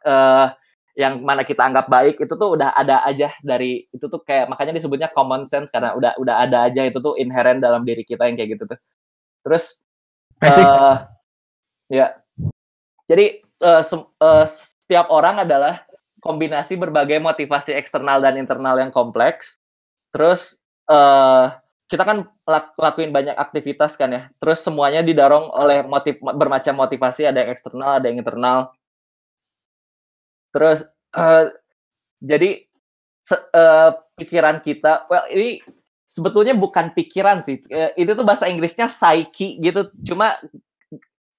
[0.02, 0.46] eh
[0.92, 4.76] yang mana kita anggap baik itu tuh udah ada aja dari itu tuh kayak makanya
[4.76, 8.37] disebutnya common sense karena udah udah ada aja itu tuh inherent dalam diri kita yang
[8.37, 8.78] kayak gitu tuh
[9.42, 9.85] terus
[10.42, 10.96] eh
[11.92, 12.16] ya
[13.07, 13.83] jadi uh,
[14.18, 15.85] uh, setiap orang adalah
[16.22, 19.59] kombinasi berbagai motivasi eksternal dan internal yang kompleks.
[20.14, 21.50] Terus uh,
[21.90, 24.22] kita kan lak lakuin banyak aktivitas kan ya.
[24.38, 28.70] Terus semuanya didorong oleh motif bermacam motivasi, ada yang eksternal, ada yang internal.
[30.55, 30.87] Terus
[31.18, 31.50] uh,
[32.22, 32.64] jadi
[33.26, 35.59] se uh, pikiran kita, well ini
[36.12, 37.64] sebetulnya bukan pikiran sih.
[37.72, 39.88] Uh, itu tuh bahasa Inggrisnya psyche gitu.
[40.05, 40.37] Cuma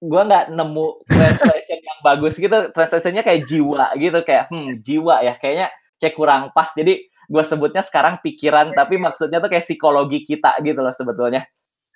[0.02, 2.74] gue nggak nemu translation yang bagus gitu.
[2.74, 5.38] Translationnya kayak jiwa gitu, kayak hmm jiwa ya.
[5.38, 5.70] Kayaknya
[6.02, 6.74] kayak kurang pas.
[6.74, 11.48] Jadi gue sebutnya sekarang pikiran tapi maksudnya tuh kayak psikologi kita gitu loh sebetulnya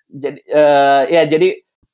[0.08, 1.48] jadi uh, ya jadi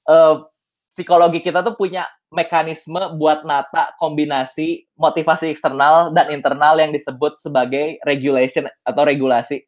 [0.06, 0.46] uh,
[0.86, 7.98] psikologi kita tuh punya mekanisme buat nata kombinasi motivasi eksternal dan internal yang disebut sebagai
[8.06, 9.66] regulation atau regulasi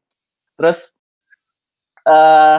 [0.54, 0.95] terus
[2.06, 2.58] uh,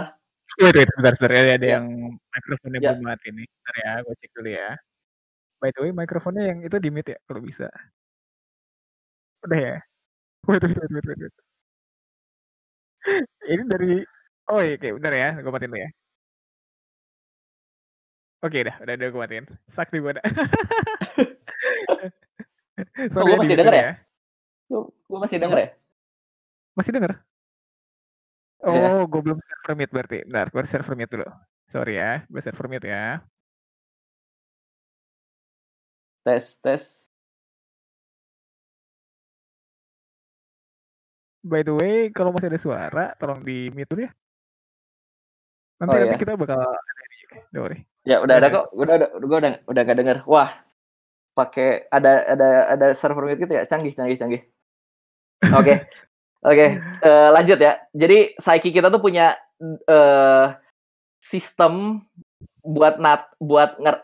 [0.62, 1.71] wait wait bentar bentar ya ada ya.
[1.79, 2.89] yang mikrofonnya ya.
[2.93, 4.69] belum mati nih bentar ya gue cek dulu ya
[5.57, 7.67] by the way mikrofonnya yang itu di mute ya kalau bisa
[9.45, 9.77] udah ya
[10.47, 11.33] Wait, wait, wait, wait, wait.
[13.51, 13.99] Ini dari
[14.47, 15.89] oh iya, oke, bentar ya, gue matiin dulu ya.
[18.47, 19.45] Oke, dah, udah, udah gue matiin.
[19.75, 20.13] Sakti gue
[23.12, 23.83] oh, gue masih denger ya?
[23.83, 23.91] ya?
[25.03, 25.69] Gue masih denger ya?
[26.79, 27.12] Masih denger?
[28.65, 28.86] Iya.
[28.98, 30.17] Oh, gue belum server mute berarti.
[30.26, 31.28] Bentar, gue server mute dulu.
[31.70, 33.22] Sorry ya, gue server mute ya.
[36.26, 37.08] Tes, tes.
[41.48, 44.12] by the way, kalau masih ada suara, tolong di mute dulu ya.
[45.80, 46.22] Nanti, oh, nanti ya?
[46.22, 47.38] kita bakal ada ini juga.
[48.08, 50.17] Ya udah ada kok, udah udah gue udah udah gak denger.
[50.28, 50.52] Wah,
[51.38, 54.41] pakai ada ada ada server mute gitu ya, canggih canggih canggih.
[55.56, 55.63] Oke.
[55.63, 55.78] Okay.
[56.45, 56.69] Oke, okay.
[57.02, 57.82] uh, eh, lanjut ya.
[57.97, 59.34] Jadi psyche kita tuh punya
[59.89, 60.54] uh,
[61.17, 62.06] sistem
[62.67, 63.95] buat nat buat nger,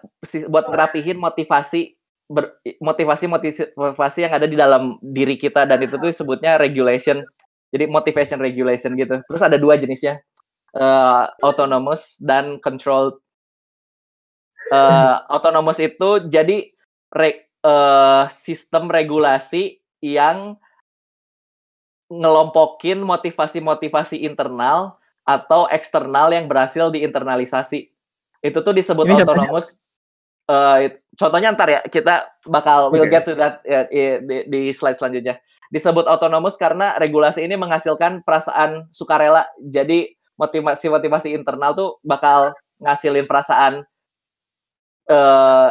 [0.48, 2.00] buat ngerapihin motivasi
[2.32, 7.20] ber, motivasi motivasi yang ada di dalam diri kita dan itu tuh sebutnya regulation
[7.76, 10.24] jadi motivation regulation gitu terus ada dua jenisnya
[10.80, 13.20] uh, autonomous dan controlled
[14.72, 16.72] uh, autonomous itu jadi
[17.12, 20.56] re, uh, sistem regulasi yang
[22.22, 27.90] ngelompokin motivasi-motivasi internal atau eksternal yang berhasil diinternalisasi
[28.44, 29.84] itu tuh disebut Ini autonomous
[30.52, 35.40] uh, contohnya ntar ya kita bakal we'll get to that ya, di, di slide selanjutnya.
[35.74, 39.50] Disebut autonomous karena regulasi ini menghasilkan perasaan sukarela.
[39.58, 43.82] Jadi motivasi-motivasi internal tuh bakal ngasilin perasaan
[45.10, 45.70] uh,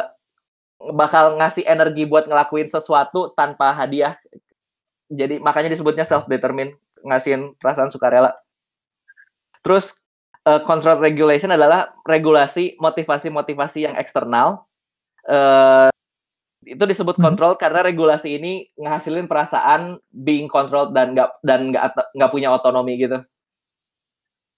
[0.91, 4.19] bakal ngasih energi buat ngelakuin sesuatu tanpa hadiah.
[5.11, 8.35] Jadi makanya disebutnya self determined, ngasihin perasaan sukarela.
[9.63, 10.03] Terus
[10.47, 14.67] uh, control regulation adalah regulasi motivasi-motivasi yang eksternal.
[15.23, 15.87] Uh,
[16.63, 17.23] itu disebut hmm.
[17.23, 22.95] kontrol karena regulasi ini ngehasilin perasaan being controlled dan nggak dan nggak nggak punya otonomi
[22.99, 23.19] gitu.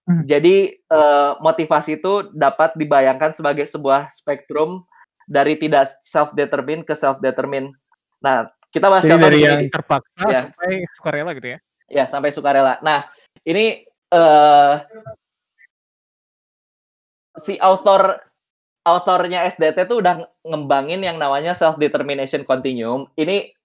[0.05, 0.21] Hmm.
[0.29, 4.85] Jadi uh, motivasi itu dapat dibayangkan sebagai sebuah spektrum
[5.25, 7.73] dari tidak self determined ke self determined.
[8.21, 8.45] Nah,
[8.75, 10.41] kita bahas Jadi dari yang terpaksa ya.
[10.51, 11.59] sampai sukarela gitu ya.
[11.87, 12.75] Ya, sampai sukarela.
[12.83, 13.07] Nah,
[13.47, 14.83] ini uh,
[17.39, 18.19] si author
[18.83, 23.07] autornya SDT tuh udah ngembangin yang namanya self determination continuum.
[23.15, 23.55] Ini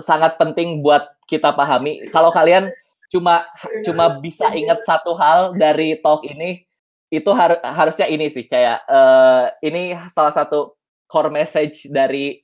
[0.00, 2.08] sangat penting buat kita pahami.
[2.08, 2.72] Kalau kalian
[3.12, 3.44] cuma
[3.84, 6.64] cuma bisa ingat satu hal dari talk ini,
[7.12, 10.72] itu har harusnya ini sih kayak uh, ini salah satu
[11.04, 12.43] core message dari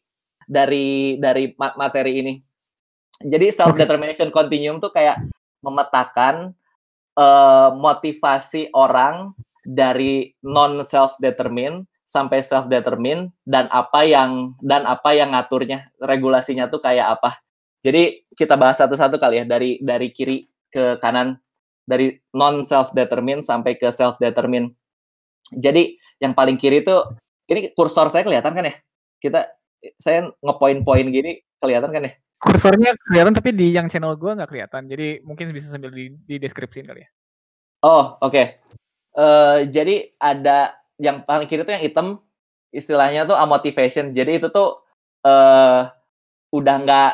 [0.50, 2.34] dari dari materi ini.
[3.22, 5.22] Jadi self determination continuum tuh kayak
[5.62, 6.50] memetakan
[7.14, 9.30] uh, motivasi orang
[9.62, 16.66] dari non self determined sampai self determined dan apa yang dan apa yang ngaturnya regulasinya
[16.66, 17.38] tuh kayak apa.
[17.86, 21.38] Jadi kita bahas satu-satu kali ya dari dari kiri ke kanan
[21.86, 24.74] dari non self determined sampai ke self determined.
[25.54, 26.96] Jadi yang paling kiri itu
[27.46, 28.74] ini kursor saya kelihatan kan ya?
[29.20, 29.59] Kita
[29.96, 32.12] saya ngepoin-poin gini kelihatan kan ya?
[32.40, 34.88] Kursornya kelihatan tapi di yang channel gua nggak kelihatan.
[34.88, 37.10] Jadi mungkin bisa sambil di, di deskripsiin kali ya.
[37.84, 38.32] Oh, oke.
[38.32, 38.46] Okay.
[39.16, 42.06] Uh, jadi ada yang paling kiri tuh yang hitam
[42.72, 44.12] istilahnya tuh amotivation.
[44.12, 44.84] Jadi itu tuh
[45.24, 45.88] uh,
[46.52, 47.12] udah nggak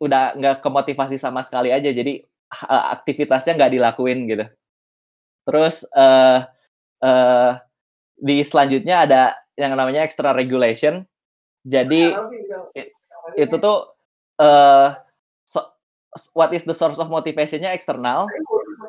[0.00, 1.88] udah nggak kemotivasi sama sekali aja.
[1.92, 2.24] Jadi
[2.68, 4.46] uh, aktivitasnya nggak dilakuin gitu.
[5.48, 6.44] Terus uh,
[7.04, 7.52] uh,
[8.18, 9.22] di selanjutnya ada
[9.56, 11.04] yang namanya extra regulation.
[11.68, 12.16] Jadi
[13.36, 13.92] itu tuh
[14.40, 14.96] uh,
[15.44, 15.60] so,
[16.32, 18.24] what is the source of motivationnya eksternal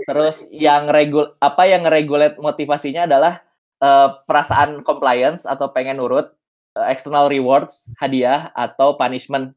[0.09, 3.45] Terus yang regul apa yang regulate motivasinya adalah
[3.77, 6.33] uh, perasaan compliance atau pengen nurut.
[6.77, 9.53] uh, external rewards, hadiah atau punishment.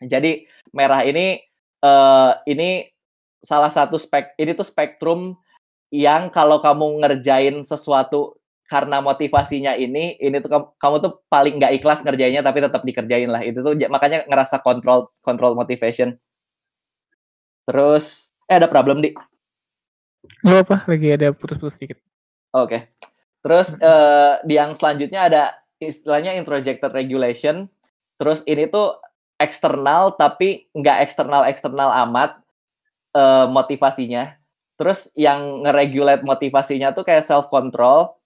[0.00, 1.40] Jadi merah ini
[1.80, 2.88] uh, ini
[3.40, 5.36] salah satu spek ini tuh spektrum
[5.88, 11.72] yang kalau kamu ngerjain sesuatu karena motivasinya ini, ini tuh kamu, kamu tuh paling nggak
[11.78, 13.42] ikhlas ngerjainnya tapi tetap dikerjain lah.
[13.46, 16.18] Itu tuh makanya ngerasa control control motivation.
[17.66, 19.14] Terus eh ada problem di.
[20.42, 21.98] Gak apa, lagi ada putus-putus sedikit.
[22.50, 22.66] Oke.
[22.66, 22.80] Okay.
[23.46, 25.42] Terus uh, di yang selanjutnya ada
[25.78, 27.70] istilahnya introjected regulation.
[28.18, 28.98] Terus ini tuh
[29.38, 32.42] eksternal tapi nggak eksternal eksternal amat
[33.14, 34.34] uh, motivasinya.
[34.76, 38.18] Terus yang ngeregulate motivasinya tuh kayak self control,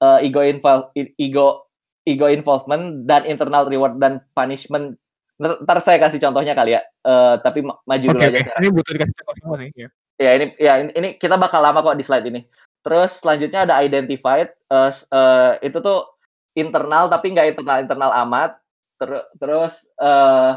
[0.00, 1.66] uh, ego involve, ego
[2.06, 4.94] ego involvement dan internal reward dan punishment.
[5.36, 6.82] Ntar saya kasih contohnya kali ya.
[7.04, 8.38] Uh, tapi maju okay, dulu aja.
[8.40, 8.60] Okay.
[8.62, 9.70] Ini butuh dikasih contoh semua sih.
[9.76, 9.88] Ya.
[10.16, 12.40] ya ini ya ini, ini kita bakal lama kok di slide ini.
[12.80, 16.06] Terus selanjutnya ada identified, uh, uh, itu tuh
[16.54, 18.50] internal tapi nggak internal internal amat.
[18.96, 20.56] Ter terus uh,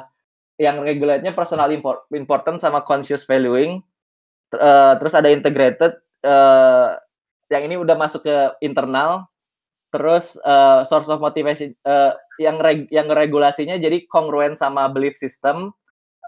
[0.62, 3.82] yang regulate-nya personal import important sama conscious valuing.
[4.50, 5.94] Uh, terus ada integrated,
[6.26, 6.98] uh,
[7.50, 9.28] yang ini udah masuk ke internal.
[9.90, 15.74] Terus uh, source of motivation uh, yang reg yang regulasinya jadi kongruen sama belief system,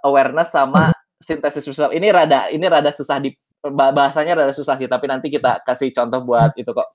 [0.01, 0.89] awareness sama
[1.21, 1.93] sintesis result.
[1.93, 3.29] Ini rada ini rada susah di
[3.61, 6.89] bahasanya rada susah sih, tapi nanti kita kasih contoh buat itu kok.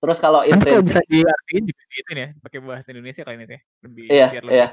[0.00, 3.60] Terus kalau intrinsik bisa diartiin juga gitu ya, pakai bahasa Indonesia kali ini ya.
[3.84, 4.68] Lebih iya, biar lebih iya.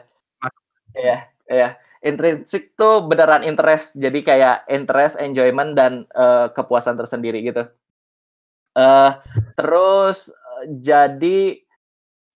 [0.90, 1.18] Iya,
[1.52, 1.70] iya.
[2.00, 7.68] Intrinsik tuh beneran interest, jadi kayak interest, enjoyment dan uh, kepuasan tersendiri gitu.
[8.80, 9.12] Uh,
[9.60, 11.60] terus uh, jadi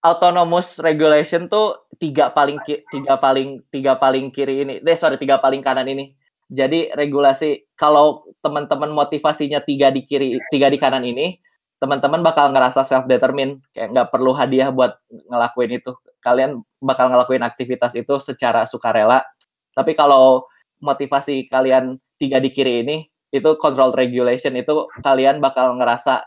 [0.03, 5.63] autonomous regulation tuh tiga paling tiga paling tiga paling kiri ini, deh sorry tiga paling
[5.63, 6.11] kanan ini
[6.53, 11.41] jadi regulasi kalau teman-teman motivasinya tiga di kiri, tiga di kanan ini,
[11.81, 15.97] teman-teman bakal ngerasa self determine, kayak nggak perlu hadiah buat ngelakuin itu.
[16.21, 19.25] Kalian bakal ngelakuin aktivitas itu secara sukarela.
[19.73, 20.45] Tapi kalau
[20.83, 22.97] motivasi kalian tiga di kiri ini,
[23.33, 26.21] itu control regulation itu kalian bakal ngerasa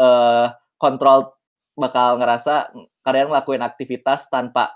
[0.00, 1.36] uh, control
[1.76, 2.72] bakal ngerasa
[3.04, 4.72] kalian ngelakuin aktivitas tanpa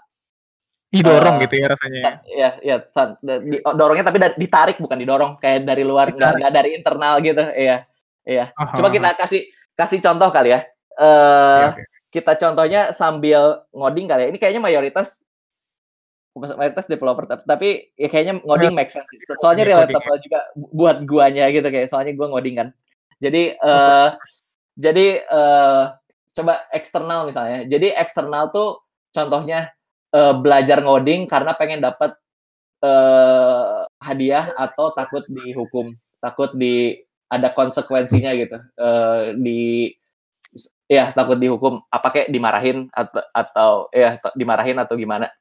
[0.92, 2.50] didorong uh, gitu ya rasanya ya?
[2.62, 2.76] ya
[3.40, 7.88] di, dorongnya tapi ditarik bukan didorong kayak dari luar nggak dari internal gitu iya
[8.22, 8.54] iya.
[8.54, 8.78] Uh-huh.
[8.78, 9.42] coba kita kasih
[9.74, 10.60] kasih contoh kali ya.
[10.94, 11.84] Uh, eh, okay, okay.
[12.14, 14.28] kita contohnya sambil ngoding kali ya.
[14.30, 15.26] Ini kayaknya mayoritas
[16.34, 19.06] mayoritas developer tapi ya kayaknya ngoding make sense
[19.38, 22.68] soalnya yeah, relatable juga buat guanya gitu kayak soalnya gua ngoding kan.
[23.22, 24.14] Jadi uh,
[24.74, 25.94] jadi uh,
[26.34, 28.82] coba eksternal misalnya jadi eksternal tuh
[29.14, 29.70] contohnya
[30.14, 32.14] uh, belajar ngoding karena pengen dapat
[32.84, 37.00] uh, hadiah atau takut dihukum, takut di
[37.32, 38.58] ada konsekuensinya gitu.
[38.78, 39.90] Uh, di
[40.86, 45.32] ya takut dihukum apa kayak dimarahin atau atau ya dimarahin atau gimana.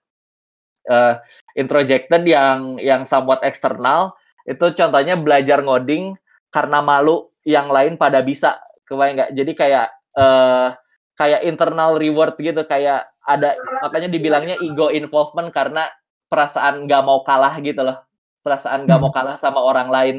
[0.83, 1.15] Uh,
[1.55, 6.19] introjected yang yang somewhat eksternal itu contohnya belajar ngoding
[6.51, 9.31] karena malu yang lain pada bisa kebayang nggak?
[9.35, 10.75] Jadi kayak uh,
[11.13, 15.87] kayak internal reward gitu kayak ada makanya dibilangnya ego involvement karena
[16.27, 18.01] perasaan gak mau kalah gitu loh.
[18.41, 19.17] Perasaan gak mau hmm.
[19.17, 20.15] kalah sama orang lain.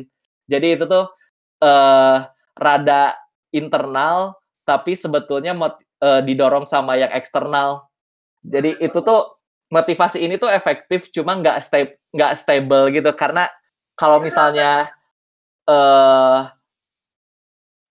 [0.47, 1.11] Jadi itu tuh
[1.61, 2.17] uh,
[2.55, 3.19] rada
[3.51, 7.91] internal tapi sebetulnya mot, uh, didorong sama yang eksternal.
[8.47, 9.37] Jadi itu tuh
[9.69, 13.11] motivasi ini tuh efektif cuma nggak stay nggak stable gitu.
[13.13, 13.49] Karena
[13.99, 14.89] kalau misalnya
[15.69, 16.49] uh,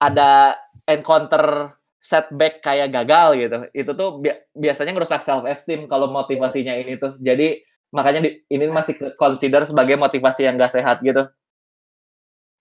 [0.04, 1.72] ada encounter
[2.04, 7.16] setback kayak gagal gitu itu tuh bi biasanya ngerusak self esteem kalau motivasinya ini tuh.
[7.24, 7.64] Jadi
[7.96, 11.24] makanya di, ini masih consider sebagai motivasi yang gak sehat gitu.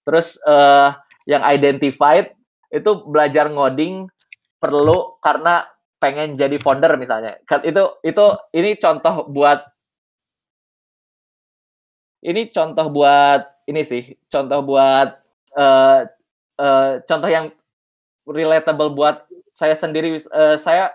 [0.07, 0.94] Terus uh,
[1.26, 2.38] yang identified
[2.71, 4.06] itu belajar ngoding
[4.62, 5.66] perlu karena
[5.98, 7.42] pengen jadi founder misalnya.
[7.66, 9.66] Itu itu ini contoh buat
[12.23, 15.19] ini contoh buat ini sih contoh buat
[15.58, 16.06] uh,
[16.59, 17.46] uh, contoh yang
[18.27, 20.92] relatable buat saya sendiri uh, saya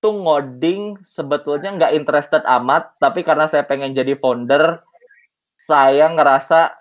[0.00, 4.84] tuh ngoding sebetulnya nggak interested amat tapi karena saya pengen jadi founder
[5.56, 6.76] saya ngerasa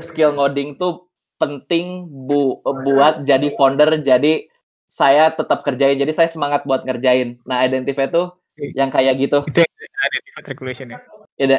[0.00, 1.08] skill ngoding tuh
[1.38, 4.48] penting bu buat jadi founder jadi
[4.88, 7.36] saya tetap kerjain jadi saya semangat buat ngerjain.
[7.44, 9.44] Nah identify tuh yang kayak gitu.
[9.44, 10.98] Identified regulation ya?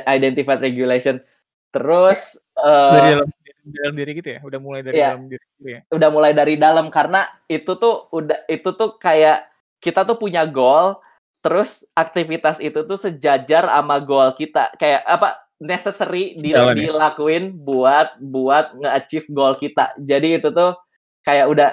[0.10, 1.22] Identified regulation.
[1.70, 3.30] Terus uh, dalam
[3.66, 5.12] diri gitu ya udah mulai dari yeah.
[5.14, 9.48] dalam diri gitu ya udah mulai dari dalam karena itu tuh udah itu tuh kayak
[9.80, 11.00] kita tuh punya goal
[11.40, 16.72] terus aktivitas itu tuh sejajar sama goal kita kayak apa necessary di, ya.
[16.72, 20.76] dilakuin buat buat nge-achieve goal kita jadi itu tuh
[21.24, 21.70] kayak udah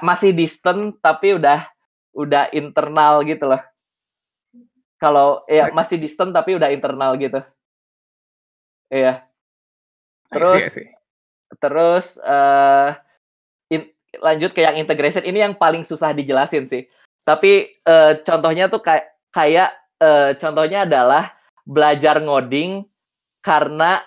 [0.00, 1.66] masih distant tapi udah
[2.14, 3.62] udah internal gitu loh
[5.02, 7.36] Kalau ya masih distant tapi udah internal gitu.
[8.88, 9.26] Iya.
[10.32, 10.80] Terus
[11.58, 12.94] terus uh,
[13.70, 13.88] in,
[14.22, 16.86] lanjut ke yang integration ini yang paling susah dijelasin sih.
[17.24, 21.32] Tapi uh, contohnya tuh kayak kayak uh, contohnya adalah
[21.64, 22.84] belajar ngoding
[23.40, 24.04] karena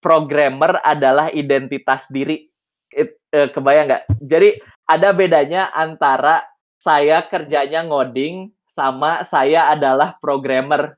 [0.00, 2.48] programmer adalah identitas diri.
[2.88, 4.04] It, uh, kebayang nggak?
[4.24, 4.48] Jadi
[4.84, 6.44] ada bedanya antara
[6.76, 10.96] saya kerjanya ngoding sama saya adalah programmer.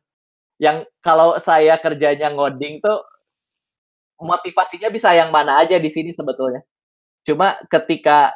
[0.57, 3.05] Yang kalau saya kerjanya ngoding tuh
[4.16, 6.64] motivasinya bisa yang mana aja di sini sebetulnya.
[7.26, 8.32] Cuma ketika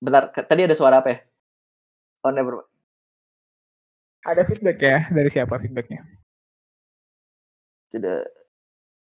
[0.00, 1.18] Bentar, tadi ada suara apa ya?
[2.24, 2.64] Oh, never.
[4.24, 5.04] Ada feedback ya?
[5.12, 6.00] Dari siapa feedbacknya?
[7.92, 8.24] Sudah.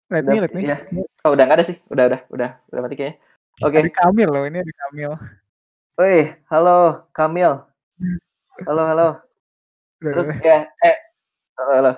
[0.08, 0.64] Let me, let me.
[0.64, 0.80] Ya.
[1.28, 1.76] Oh, udah nggak ada sih.
[1.92, 3.20] Udah, udah, udah, udah mati kayaknya.
[3.60, 3.84] Oke.
[3.84, 3.92] Okay.
[3.92, 5.12] Kamil loh, ini ada Kamil.
[6.00, 7.52] Woi, halo Kamil.
[8.66, 9.08] Halo, halo.
[10.02, 10.98] Terus ya, eh,
[11.54, 11.94] halo.
[11.94, 11.96] Eh,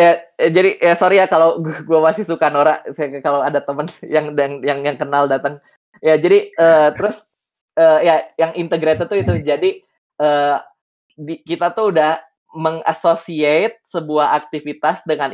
[0.00, 2.80] eh, jadi ya sorry ya kalau gue masih suka Nora.
[2.94, 5.58] Saya kalau ada temen yang yang yang, yang kenal datang.
[6.00, 7.28] Ya jadi uh, terus
[7.76, 9.82] uh, ya yang integrated tuh itu jadi
[10.22, 10.62] uh,
[11.18, 15.30] di, kita tuh udah mengassociate sebuah aktivitas dengan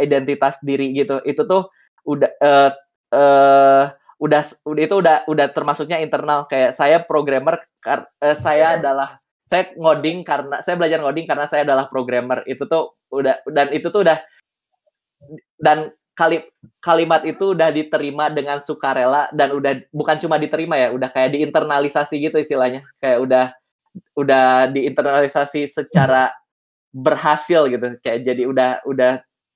[0.00, 1.22] identitas diri gitu.
[1.22, 1.68] Itu tuh
[2.06, 2.70] udah uh,
[3.14, 3.84] uh,
[4.16, 9.70] udah udah itu udah udah termasuknya internal kayak saya programmer kar, uh, saya adalah saya
[9.78, 12.42] ngoding karena saya belajar ngoding karena saya adalah programmer.
[12.50, 14.18] Itu tuh udah dan itu tuh udah
[15.62, 16.42] dan kali,
[16.82, 22.18] kalimat itu udah diterima dengan sukarela dan udah bukan cuma diterima ya udah kayak diinternalisasi
[22.18, 22.82] gitu istilahnya.
[22.98, 23.44] Kayak udah
[24.18, 26.34] udah diinternalisasi secara
[26.90, 28.02] berhasil gitu.
[28.02, 29.12] Kayak jadi udah udah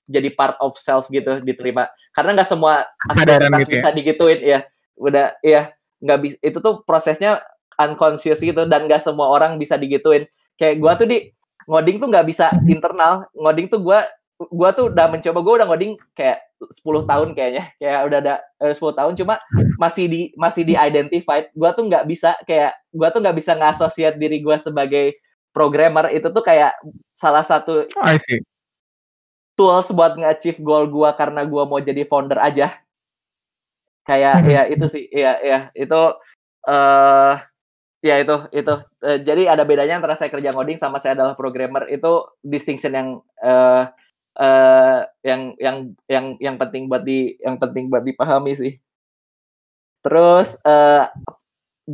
[0.07, 1.91] jadi part of self gitu diterima.
[2.15, 3.75] Karena nggak semua aktivitas gitu ya?
[3.75, 4.61] bisa digituin ya
[5.01, 5.63] udah ya
[6.01, 7.43] nggak bisa itu tuh prosesnya
[7.81, 10.29] unconscious gitu dan nggak semua orang bisa digituin.
[10.61, 11.33] Kayak gua tuh di
[11.65, 13.25] ngoding tuh nggak bisa internal.
[13.33, 14.05] Ngoding tuh gua
[14.49, 17.65] gua tuh udah mencoba gua udah ngoding kayak 10 tahun kayaknya.
[17.81, 19.35] Kayak udah ada eh, 10 tahun cuma
[19.81, 24.21] masih di masih di identified gua tuh nggak bisa kayak gua tuh nggak bisa ngasosiat
[24.21, 25.17] diri gua sebagai
[25.57, 26.13] programmer.
[26.13, 26.77] Itu tuh kayak
[27.17, 28.41] salah satu I see.
[29.57, 32.77] tools buat nge-achieve goal gua karena gua mau jadi founder aja.
[34.05, 34.49] Kayak hmm.
[34.49, 36.01] ya itu sih, ya ya itu
[36.65, 37.50] eh uh,
[38.01, 38.75] ya itu itu
[39.05, 43.09] uh, jadi ada bedanya antara saya kerja ngoding sama saya adalah programmer itu distinction yang
[43.45, 43.93] uh,
[44.41, 45.77] uh, yang yang
[46.09, 48.73] yang yang penting buat di yang penting buat dipahami sih.
[50.01, 51.13] Terus uh,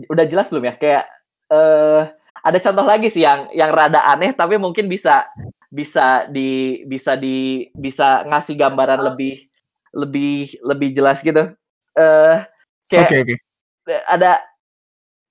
[0.06, 1.04] udah jelas belum ya kayak
[1.50, 2.06] uh,
[2.46, 5.26] ada contoh lagi sih yang yang rada aneh tapi mungkin bisa
[5.66, 9.50] bisa di bisa di bisa ngasih gambaran lebih
[9.90, 11.50] lebih lebih jelas gitu.
[11.98, 12.46] Eh uh,
[12.86, 14.00] kayak okay, okay.
[14.06, 14.38] ada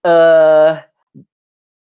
[0.06, 0.80] uh,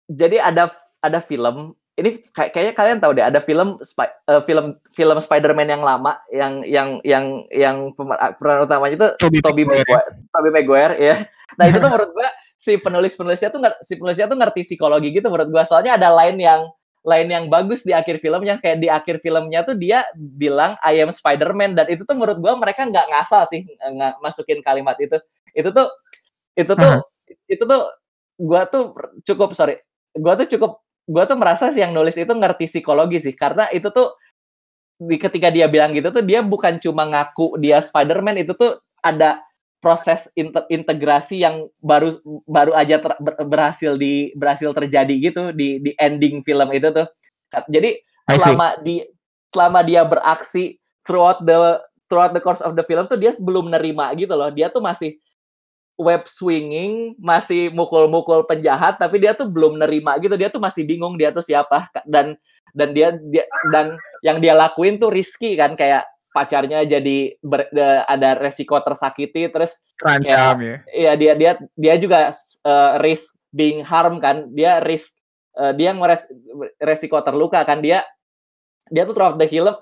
[0.09, 5.17] jadi ada ada film ini kayak kayaknya kalian tahu deh ada film uh, film film
[5.23, 10.95] Spider-Man yang lama yang yang yang yang pemeran utamanya itu Tobey Toby Maguire, Tobey Maguire
[10.99, 11.15] ya.
[11.55, 12.27] Nah, itu tuh menurut gua
[12.59, 15.63] si penulis-penulisnya tuh si penulisnya tuh ngerti psikologi gitu menurut gua.
[15.63, 16.67] Soalnya ada line yang
[17.05, 21.15] lain yang bagus di akhir filmnya kayak di akhir filmnya tuh dia bilang I am
[21.15, 25.15] Spider-Man dan itu tuh menurut gua mereka nggak ngasal sih nggak masukin kalimat itu
[25.55, 25.87] itu tuh
[26.59, 27.33] itu tuh uh -huh.
[27.47, 27.87] itu tuh
[28.35, 29.79] gua tuh cukup sorry
[30.15, 33.87] gua tuh cukup gua tuh merasa sih yang nulis itu ngerti psikologi sih karena itu
[33.89, 34.15] tuh
[34.95, 39.43] di ketika dia bilang gitu tuh dia bukan cuma ngaku dia Spider-Man itu tuh ada
[39.85, 40.33] proses
[40.65, 42.17] integrasi yang baru
[42.49, 43.13] baru aja ter,
[43.45, 47.05] berhasil di berhasil terjadi gitu di di ending film itu tuh.
[47.69, 49.05] Jadi selama di
[49.53, 51.77] selama dia beraksi throughout the
[52.09, 54.49] throughout the course of the film tuh dia belum nerima gitu loh.
[54.49, 55.21] Dia tuh masih
[55.95, 60.35] web swinging, masih mukul-mukul penjahat tapi dia tuh belum nerima gitu.
[60.35, 62.35] Dia tuh masih bingung dia tuh siapa dan
[62.75, 66.03] dan dia dia dan yang dia lakuin tuh risky kan kayak
[66.35, 70.75] pacarnya jadi ber, de, ada resiko tersakiti terus Terancam, ya.
[70.91, 72.35] Iya dia dia dia juga
[72.67, 74.51] uh, risk being harm kan.
[74.51, 75.15] Dia risk
[75.55, 76.27] uh, dia ngeres
[76.83, 78.03] resiko terluka kan dia
[78.91, 79.75] dia tuh throughout the film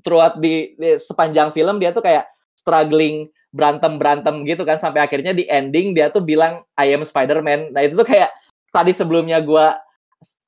[0.00, 2.24] throughout di, di sepanjang film dia tuh kayak
[2.56, 7.72] struggling berantem berantem gitu kan sampai akhirnya di ending dia tuh bilang I am Spider-Man.
[7.72, 8.30] Nah itu tuh kayak
[8.70, 9.78] tadi sebelumnya gua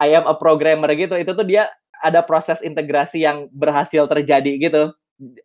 [0.00, 1.68] I am a programmer gitu itu tuh dia
[1.98, 4.94] ada proses integrasi yang berhasil terjadi gitu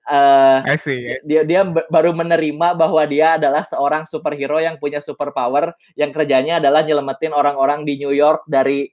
[0.10, 6.14] uh, see, dia dia baru menerima bahwa dia adalah seorang superhero yang punya superpower yang
[6.14, 8.90] kerjanya adalah nyelamatin orang-orang di New York dari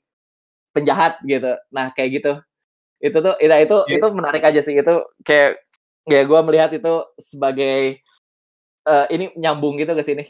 [0.72, 1.56] penjahat gitu.
[1.72, 2.32] Nah kayak gitu.
[3.00, 3.96] Itu tuh itu itu, yeah.
[3.96, 4.94] itu menarik aja sih itu
[5.24, 5.60] kayak
[6.08, 8.00] ya gue melihat itu sebagai
[8.90, 10.24] uh, ini nyambung gitu ke sini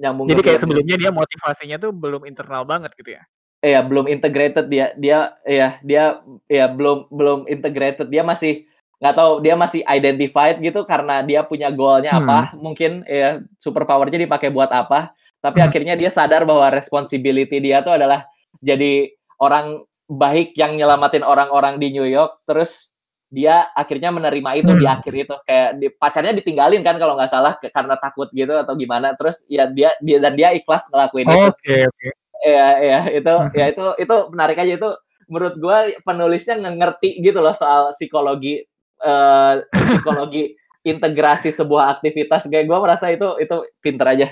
[0.00, 3.22] nyambung jadi kayak sebelumnya dia motivasinya tuh belum internal banget gitu ya
[3.60, 8.08] Iya, belum integrated dia dia iya, dia ya belum belum integrated.
[8.08, 8.64] Dia masih
[8.96, 12.56] nggak tahu, dia masih identified gitu karena dia punya goal-nya apa, Hmm.
[12.56, 15.12] mungkin ya super power-nya dipakai buat apa,
[15.44, 15.66] tapi Mhm.
[15.68, 18.24] akhirnya dia sadar bahwa responsibility dia tuh adalah
[18.64, 22.89] jadi orang baik yang nyelamatin orang-orang di New York, terus
[23.30, 24.94] dia akhirnya menerima itu di Hmm.
[24.98, 28.74] akhir itu, kayak di pacarnya ditinggalin kan kalau nggak salah, ke karena takut gitu atau
[28.74, 31.48] gimana, terus ya dia dia dan dia ikhlas ngelakuin itu.
[31.50, 32.08] Oke oke.
[32.44, 33.72] Iya iya, itu ya Mhm.
[33.74, 34.90] itu itu menarik aja, itu
[35.30, 38.64] menurut gua penulisnya nge ngerti gitu loh soal psikologi,
[39.02, 39.54] eee,
[39.88, 40.56] psikologi
[40.90, 44.28] integrasi sebuah aktivitas, kayak gua merasa itu itu pinter aja.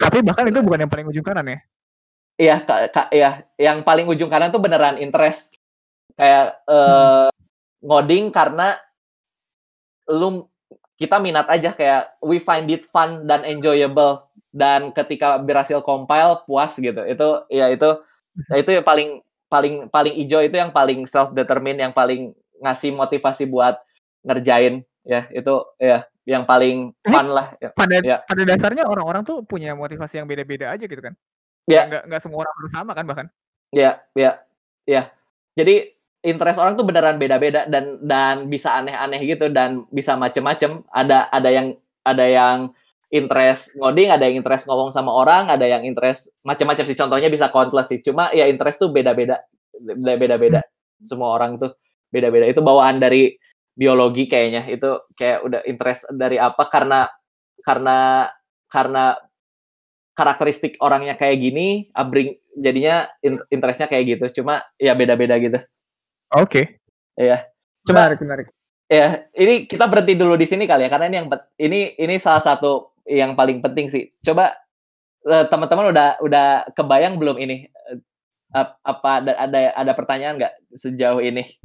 [0.00, 1.58] Tapi bahkan itu bukan yang paling ujung kanan ya?
[2.40, 5.56] Iya, ka ka iya, yang paling ujung kanan tuh beneran interest.
[6.18, 6.72] Kayak, Mhm.
[6.72, 7.28] eee,
[7.84, 8.76] ngoding karena
[10.08, 10.48] lu
[11.00, 16.76] kita minat aja kayak we find it fun dan enjoyable, dan ketika berhasil compile puas
[16.76, 17.00] gitu.
[17.08, 17.88] Itu ya itu
[18.36, 18.52] Mhm.
[18.62, 19.08] itu yang paling
[19.50, 23.80] paling paling ijo itu yang paling self determine, yang paling ngasih motivasi buat
[24.28, 28.16] ngerjain ya, itu ya yang paling fun lah, ya pada ya.
[28.28, 31.16] pada dasarnya orang-orang tuh punya motivasi yang beda-beda aja gitu kan?
[31.66, 31.88] Ya.
[31.88, 33.26] Nggak nggak semua orang harus sama kan bahkan?
[33.72, 34.32] Iya iya
[34.86, 35.02] iya.
[35.56, 40.84] Jadi interest orang tuh beneran beda-beda dan dan bisa aneh-aneh gitu dan bisa macem-macem.
[40.92, 41.66] Ada ada yang
[42.04, 42.56] ada yang
[43.10, 47.50] interest ngoding, ada yang interest ngomong sama orang, ada yang interest macam-macam sih, contohnya bisa
[47.50, 47.98] countless sih.
[48.04, 49.42] Cuma ya interest tuh beda-beda,
[49.74, 50.62] be beda-beda.
[51.02, 51.74] Semua orang tuh
[52.12, 52.46] beda-beda.
[52.46, 53.34] Itu bawaan dari
[53.74, 54.62] biologi kayaknya.
[54.70, 57.10] Itu kayak udah interest dari apa, karena
[57.66, 58.28] karena
[58.70, 59.18] karena
[60.14, 64.42] karakteristik orangnya kayak gini, upbring jadinya in interest-nya kayak gitu.
[64.42, 65.58] Cuma ya beda-beda gitu.
[66.30, 66.78] Oke.
[67.18, 67.50] Iya.
[67.82, 68.46] Cuma Menarik menarik.
[68.90, 71.28] ya, ini kita berhenti dulu di sini kali ya, karena ini yang
[71.58, 74.10] ini ini salah satu yang paling penting sih.
[74.22, 74.54] Coba,
[75.26, 77.68] eee, teman-teman udah udah kebayang belum ini,
[78.54, 81.58] ap apa ada ada ada pertanyaan nggak sejauh ini?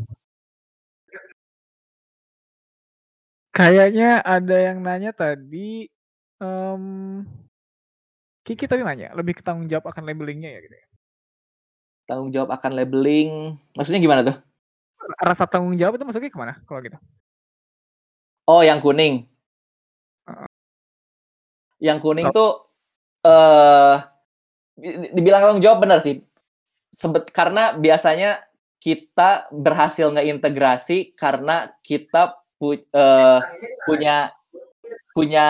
[3.54, 5.86] Kayaknya ada yang nanya tadi,
[6.42, 7.26] mmm,
[8.46, 10.86] Kiki tadi nanya, lebih ke tanggung jawab akan labeling-nya ya gitu ya?
[12.10, 14.38] Tanggung jawab akan labeling, maksudnya gimana tuh?
[15.22, 16.98] Rasa tanggung jawab itu masuknya ke mana kalau gitu?
[18.48, 19.26] Oh, yang kuning?
[20.28, 20.48] Heeh.
[21.84, 22.34] Yang kuning Oh.
[22.36, 22.52] tuh,
[24.80, 26.22] di di dibilang tanggung jawab bener sih.
[26.94, 28.44] Sempet karena biasanya
[28.82, 33.40] kita berhasil ngeintegrasi karena kita pu eee,
[33.88, 34.18] punya
[35.16, 35.48] punya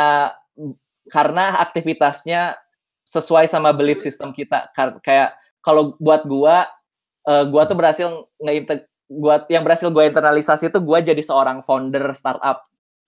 [1.12, 2.58] karena aktivitasnya
[3.08, 4.70] sesuai sama belief system kita.
[4.76, 6.68] Kar kayak kalau buat gua,
[7.28, 8.10] eee, gua tuh berhasil
[8.42, 12.66] ngeinteg buat yang berhasil gua internalisasi tuh gua jadi seorang founder startup.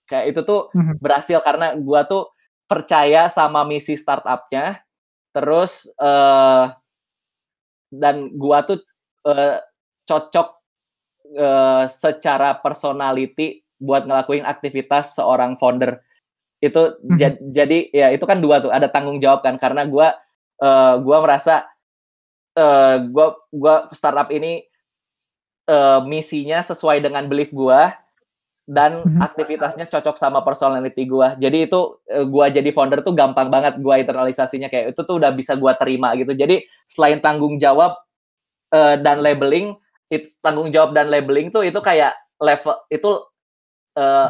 [0.09, 0.97] Kayak itu tuh Mhm.
[1.01, 2.31] berhasil karena gua tuh
[2.69, 4.83] percaya sama misi startup-nya,
[5.35, 6.77] terus, eee
[7.93, 8.83] dan gua tuh,
[9.27, 9.59] eee,
[10.07, 10.47] cocok,
[11.35, 16.01] eee, secara personality buat ngelakuin aktivitas seorang founder.
[16.63, 17.53] Itu ja Mhm.
[17.53, 20.15] jadi ya itu kan 2 tuh, ada tanggung jawab kan karena gua,
[20.61, 21.65] eee, gua merasa,
[22.57, 24.63] eee, gua gua startup ini,
[25.67, 27.93] eee, misinya sesuai dengan belief gua
[28.67, 29.21] dan Mhm.
[29.23, 31.35] aktivitasnya cocok sama personality gua.
[31.39, 35.31] Jadi itu, eee, gua jadi founder tuh gampang banget gua internalisasinya, kayak itu tuh udah
[35.35, 36.33] bisa gua terima gitu.
[36.35, 37.95] Jadi selain tanggung jawab,
[38.73, 39.75] eee, dan labeling,
[40.11, 43.11] it tanggung jawab dan labeling tuh itu kayak level itu,
[43.97, 44.29] eee,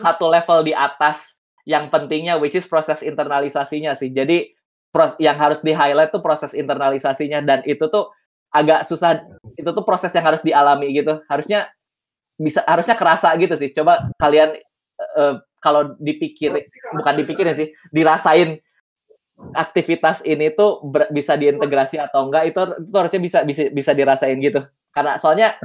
[0.00, 4.10] satu level di atas yang pentingnya which is proses internalisasinya sih.
[4.12, 4.52] Jadi
[4.94, 8.10] pros yang harus di-highlight tuh proses internalisasinya dan itu tuh
[8.54, 9.26] agak susah
[9.58, 11.20] itu tuh proses yang harus dialami gitu.
[11.28, 11.68] Harusnya
[12.40, 13.70] bisa harusnya kerasa gitu sih.
[13.74, 14.56] Coba kalian,
[15.18, 18.60] eee, kalau dipikiri bukan dipikirin sih, dirasain
[19.56, 24.38] aktivitas ini tuh ber bisa diintegrasi atau enggak, itu itu harusnya bisa bisa bisa dirasain
[24.42, 24.62] gitu.
[24.94, 25.56] Karena soalnya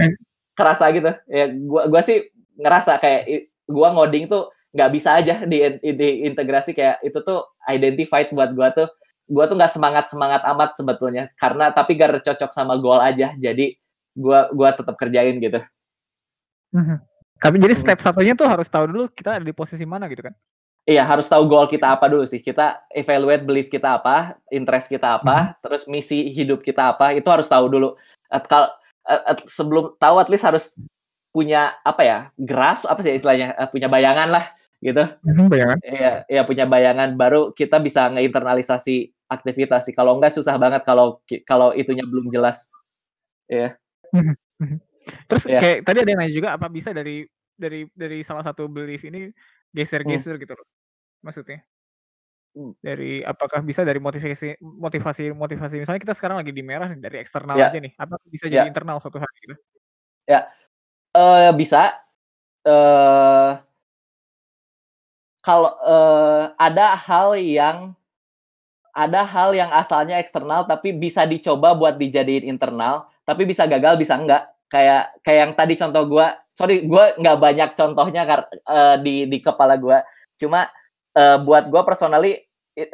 [0.57, 1.11] kerasa gitu.
[1.29, 2.29] Ya gua gua sih
[2.59, 8.53] ngerasa kayak gua ngoding tuh nggak bisa aja dien diintegrasi kayak itu tuh identified buat
[8.57, 8.89] gua tuh,
[9.29, 13.37] gua tuh nggak semangat-semangat amat sebetulnya, karena tapi gar cocok sama goal aja.
[13.37, 13.77] Jadi
[14.17, 15.61] gua gua tetep kerjain gitu.
[16.73, 16.97] Mhm.
[17.39, 17.81] Tapi jadi Mhm.
[17.87, 20.35] step satunya tuh harus tahu dulu kita ada di posisi mana gitu kan?
[20.89, 22.41] Iya, harus tahu goal kita apa dulu sih.
[22.41, 27.45] Kita evaluate belief kita apa, interest kita apa, terus misi hidup kita apa, itu harus
[27.45, 27.93] tahu dulu.
[28.33, 28.73] Et kal
[29.45, 30.75] sebelum tahu at least harus
[31.29, 34.45] punya apa ya, grasp apa sih istilahnya, eee, punya bayangan lah
[34.83, 35.03] gitu.
[35.25, 35.77] Mhm, bayangan.
[35.83, 39.93] Iya iya punya bayangan baru kita bisa ngeinternalisasi aktivitas sih.
[39.97, 42.71] Kalau enggak susah banget kalau kalau itunya belum jelas.
[43.51, 43.77] Iya.
[44.15, 44.77] Mhm mhm.
[45.29, 45.59] Terus Iya.
[45.63, 47.25] kayak tadi ada yang nanya juga, apa bisa dari
[47.59, 49.29] dari dari salah satu belief ini
[49.75, 50.67] geser-geser gitu loh,
[51.25, 51.61] maksudnya?
[52.57, 52.73] Hmm.
[52.83, 57.57] Dari apakah bisa dari motivasi motivasi motivasi misalnya kita sekarang lagi di merah dari eksternal
[57.59, 57.67] Ya.
[57.71, 58.69] aja nih, apakah bisa jadi Ya.
[58.71, 59.55] internal suatu hari gitu?
[60.29, 60.39] Ya,
[61.17, 61.95] eee, bisa,
[62.67, 63.51] eee
[65.43, 67.77] kalau, eee, ada hal yang
[68.95, 74.17] ada hal yang asalnya eksternal tapi bisa dicoba buat dijadiin internal, tapi bisa gagal, bisa
[74.19, 74.49] enggak.
[74.71, 76.27] Kayak kayak yang tadi contoh gua,
[76.57, 80.03] sorry gua nggak banyak contohnya kar eee, di di kepala gua.
[80.41, 80.67] Cuma,
[81.15, 82.41] eee, buat gua personally,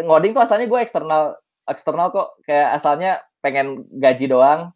[0.03, 1.37] ngoding tuh asalnya gua eksternal
[1.69, 3.11] eksternal kok, kayak asalnya
[3.45, 4.71] pengen gaji doang,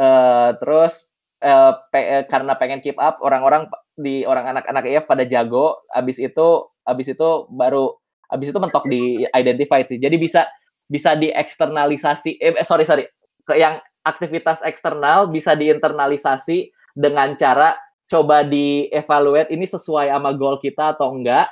[0.00, 1.10] eee, terus,
[1.44, 2.00] eee, pe
[2.30, 6.48] karena pengen keep up, orang-orang di orang anak-anak IF pada jago, habis itu
[6.84, 7.96] habis itu baru
[8.28, 9.98] habis itu mentok di identified sih.
[10.00, 10.48] Jadi bisa
[10.84, 13.04] bisa dieksternalisasi eh, sorry sorry,
[13.44, 17.74] ke yang aktivitas eksternal bisa diinternalisasi dengan cara
[18.04, 21.48] coba di-evaluate ini sesuai sama goal kita atau enggak.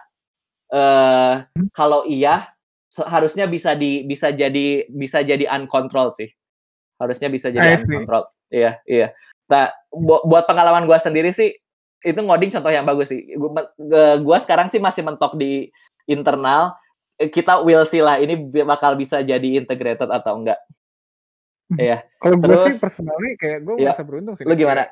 [0.69, 2.53] Eee, kalau iya,
[2.93, 6.29] seharusnya bisa di bisa jadi bisa jadi uncontrolled sih.
[7.01, 8.29] Harusnya bisa jadi uncontrolled.
[8.53, 9.17] Iya iya.
[9.49, 11.57] Nah, bu buat pengalaman gua sendiri sih,
[12.05, 13.23] itu ngoding contoh yang bagus sih.
[13.39, 15.71] Gu me eee, gua sekarang sih masih mentok di
[16.11, 16.75] internal,
[17.21, 20.59] eee, kita will see lah ini bakal bisa jadi integrated atau enggak.
[21.71, 21.79] Mhm.
[21.79, 24.87] Iya, Kalau gue sih personally kayak gue Iya, merasa beruntung sih lu gimana?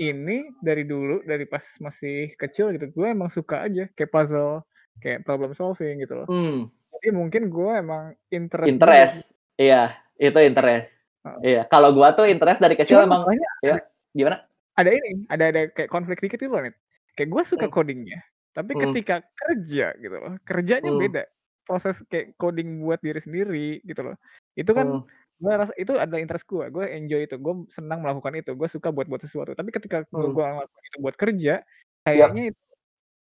[0.00, 4.64] ini dari dulu, dari pas masih kecil gitu, gue emang suka aja kayak puzzle,
[5.02, 6.28] kayak problem solving gitu loh.
[6.28, 6.70] Mmm.
[6.96, 8.68] Jadi mungkin gue emang interest.
[8.72, 9.16] Interest,
[9.60, 11.00] iya, itu interest.
[11.24, 11.40] Heeh.
[11.44, 13.76] Iya, kalau gua tuh interest dari kecil Cuman emang masalahnya ya,
[14.16, 14.36] gimana?
[14.78, 16.76] Ada ini, ada ada kayak konflik dikit gitu loh, Nit.
[17.16, 17.72] Kayak gue suka Mmm.
[17.72, 18.20] coding-nya,
[18.56, 18.96] tapi Mmm.
[18.96, 21.02] ketika kerja gitu loh, kerjanya Mmm.
[21.02, 21.24] beda.
[21.66, 24.16] Proses kayak coding buat diri sendiri gitu loh.
[24.58, 25.06] Itu kan Mmm.
[25.42, 28.88] gue rasa itu adalah interest gue, gue enjoy itu, gue senang melakukan itu, gue suka
[28.94, 29.52] buat buat sesuatu.
[29.58, 30.36] Tapi ketika gue Mmm.
[30.36, 31.52] gua ngelakuin itu buat kerja,
[32.12, 32.36] Yap.
[32.36, 32.60] kayaknya itu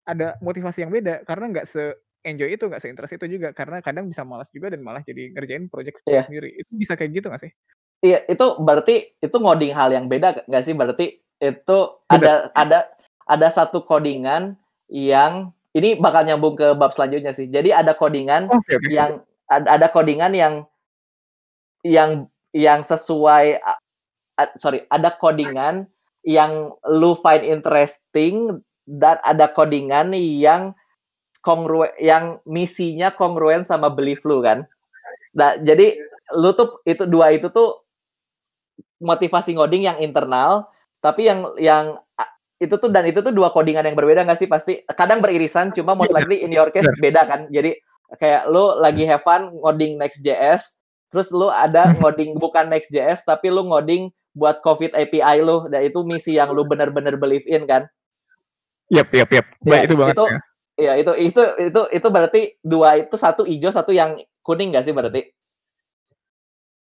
[0.10, 3.50] ada motivasi yang beda karena nggak se-enjoy itu, nggak se-interest itu juga.
[3.58, 6.32] Karena kadang bisa malas juga dan malah jadi ngerjain project Iya.
[6.32, 6.50] sendiri.
[6.62, 7.54] Itu bisa kayak gitu nggak sih?
[8.04, 10.74] Iya, itu berarti itu ngoding hal yang beda nggak sih?
[10.74, 12.80] Berarti itu ada ada
[13.26, 14.56] ada satu codingan
[14.88, 17.50] yang ini bakal nyambung ke bab selanjutnya sih.
[17.50, 18.78] Jadi ada codingan oke.
[18.94, 20.54] yang ad ada codingan yang
[21.82, 23.58] yang yang sesuai
[24.62, 25.89] sorry, ada codingan
[26.22, 30.78] yang lu find interesting dan ada codingan yang
[31.42, 34.70] kongrue yang misinya kongruen sama belief lu kan.
[35.34, 35.98] Nah, jadi
[36.38, 37.82] lu tuh itu dua itu tuh
[39.02, 40.70] motivasi ngoding yang internal,
[41.02, 41.97] tapi yang yang
[42.62, 44.86] itu tuh dan itu tuh dua codingan yang berbeda nggak sih pasti?
[44.86, 47.49] Kadang beririsan, cuma most Iya, likely in your case beda kan.
[47.49, 47.74] Jadi
[48.22, 50.78] kayak lu lagi have fun ngoding Next.js,
[51.10, 56.06] terus lu ada ngoding bukan Next.js, tapi lu ngoding buat COVID API lu, dan itu
[56.06, 57.89] misi yang lu bener-bener believe in kan.
[58.93, 59.47] Yap yap yap.
[59.66, 60.39] Ba Iya, itu banget itu ya.
[60.78, 64.93] iya, itu itu itu itu berarti dua itu, satu ijo, satu yang kuning nggak sih
[64.93, 65.34] berarti?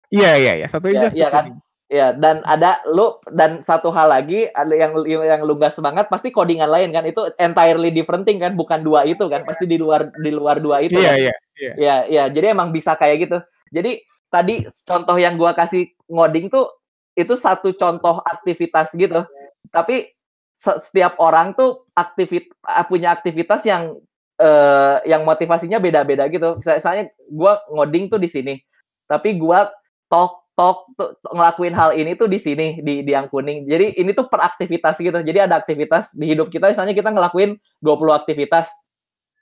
[0.10, 1.44] Iya iya iya, satu hijau, Iya iya kan?
[1.54, 1.58] kuning.
[1.88, 6.36] Iya, dan ada lu dan satu hal lagi, ada yang yang lu nggak semangat pasti
[6.36, 10.12] codingan lain kan, itu entirely different thing kan, bukan dua itu kan, pasti di luar
[10.20, 11.16] di luar dua itu Iya kan.
[11.16, 11.72] iya iya.
[11.80, 13.38] Iya iya, jadi emang bisa kayak gitu.
[13.72, 16.68] Jadi tadi contoh yang gua kasih ngoding tuh,
[17.16, 19.24] itu satu contoh aktivitas gitu.
[19.72, 20.12] Tapi
[20.52, 22.52] se setiap orang tuh aktivit
[22.92, 23.96] punya aktivitas yang,
[24.44, 26.60] eee, yang motivasinya beda-beda gitu.
[26.60, 28.60] Saya misalnya gua ngoding tuh di sini,
[29.08, 29.72] tapi gua
[30.12, 33.70] talk talk tuh ngelakuin hal ini tuh di sini, di di yang kuning.
[33.70, 35.14] Jadi ini tuh per aktivitas gitu.
[35.22, 38.74] Jadi ada aktivitas di hidup kita misalnya kita ngelakuin 20 aktivitas,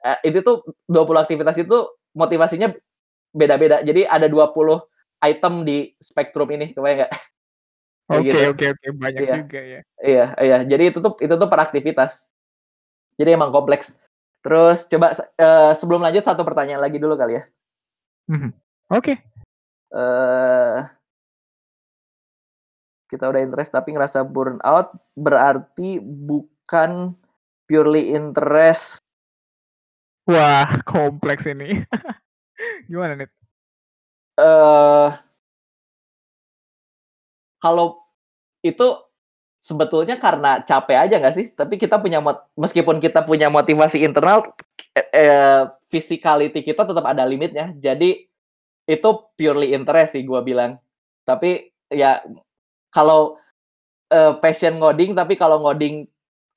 [0.06, 1.78] eee, itu tuh 20 aktivitas itu
[2.18, 2.72] motivasinya
[3.36, 3.82] beda-beda.
[3.86, 4.84] Jadi ada 20
[5.26, 7.12] item di spektrum ini, kebayang nggak?
[8.12, 8.42] Kayak Oke gitu.
[8.54, 9.36] oke oke, banyak Iya.
[9.44, 9.82] juga ya.
[10.04, 12.28] Iya iya, jadi itu tuh itu tuh per aktivitas.
[13.20, 13.96] Jadi emang kompleks.
[14.46, 17.44] Terus coba eee, sebelum lanjut satu pertanyaan lagi dulu kali ya.
[18.32, 18.52] Mhm.
[18.94, 19.20] Oke.
[19.94, 20.95] Eee
[23.16, 27.16] kita udah interest tapi ngerasa burnout, berarti bukan
[27.70, 29.00] purely interest
[30.28, 31.86] Wah, kompleks ini.
[32.90, 33.32] Gimana, Nit?
[34.38, 35.20] Eee
[37.64, 38.04] kalau
[38.66, 38.98] itu
[39.62, 41.48] sebetulnya karena capek aja nggak sih?
[41.56, 42.22] Tapi kita punya
[42.58, 44.46] meskipun kita punya motivasi internal,
[44.96, 47.74] e eee, physicality kita tetap ada limitnya.
[47.78, 48.26] Jadi
[48.90, 50.78] itu purely interest sih gua bilang.
[51.28, 52.22] Tapi ya
[52.96, 53.36] kalau,
[54.14, 56.08] eee, passion ngoding, tapi kalau ngoding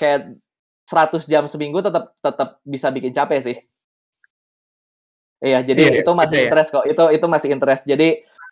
[0.01, 0.37] kayak
[0.89, 3.57] 100 jam seminggu tetap tetap bisa bikin capek sih.
[5.45, 6.43] Iya, jadi Iya, itu masih ya?
[6.51, 6.85] interest kok.
[6.91, 7.83] Itu itu masih interest.
[7.87, 8.09] Jadi,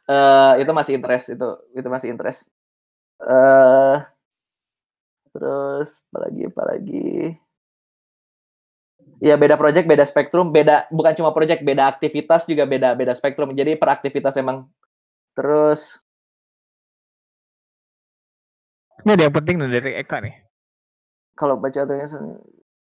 [0.06, 1.46] eee, itu masih interest itu
[1.78, 2.40] itu masih interest.
[3.22, 4.06] Eee
[5.34, 7.36] terus apalagi apalagi?
[9.24, 13.52] Iya beda project, beda spektrum, beda bukan cuma project, beda aktivitas juga beda beda spektrum.
[13.56, 14.68] Jadi per aktivitas emang
[15.36, 16.05] terus.
[19.04, 20.34] Ini ada yang penting dari Eka nih.
[21.36, 22.40] Kalau baca tulisnya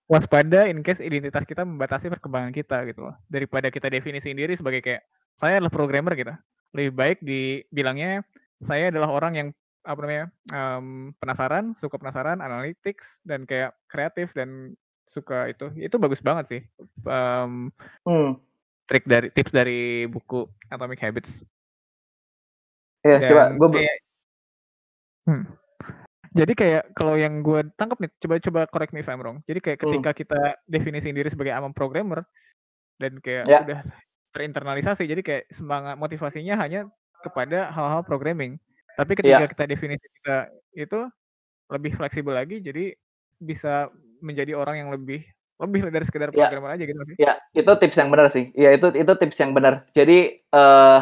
[0.10, 3.16] waspada in case identitas kita membatasi perkembangan kita gitu loh.
[3.30, 5.06] Daripada kita definisi diri sebagai kayak
[5.38, 6.34] saya adalah programmer gitu.
[6.74, 8.26] Lebih baik dibilangnya
[8.66, 9.47] saya adalah orang yang
[9.86, 14.74] apa namanya um, penasaran, suka penasaran, analytics dan kayak kreatif dan
[15.06, 15.70] suka itu.
[15.78, 16.62] Itu bagus banget sih.
[17.06, 17.70] Um,
[18.04, 18.41] hmm.
[18.89, 21.30] Trik dari tips dari buku Atomic Habits.
[23.06, 23.97] Ya, dan coba gue kayak,
[25.30, 25.59] hmm
[26.30, 29.41] jadi kayak kalau yang gue tangkap nih, coba-coba correct me if I'm wrong.
[29.49, 29.86] Jadi kayak hmm.
[29.89, 30.19] ketika hmm.
[30.21, 32.21] kita definisi diri sebagai amam programmer
[33.01, 33.61] dan kayak yeah.
[33.65, 33.80] udah
[34.36, 36.86] terinternalisasi, jadi kayak semangat motivasinya hanya
[37.25, 38.61] kepada hal-hal programming.
[38.93, 39.49] Tapi ketika yeah.
[39.49, 40.38] kita definisi kita
[40.77, 40.99] itu
[41.73, 42.93] lebih fleksibel lagi, jadi
[43.41, 43.89] bisa
[44.21, 45.25] menjadi orang yang lebih
[45.59, 46.47] lebih dari sekedar ya.
[46.47, 46.77] programmer yeah.
[46.77, 47.15] aja gitu sih.
[47.19, 48.45] Ya, itu tips yang benar sih.
[48.53, 49.73] Ya itu itu tips yang benar.
[49.97, 51.01] Jadi eh uh,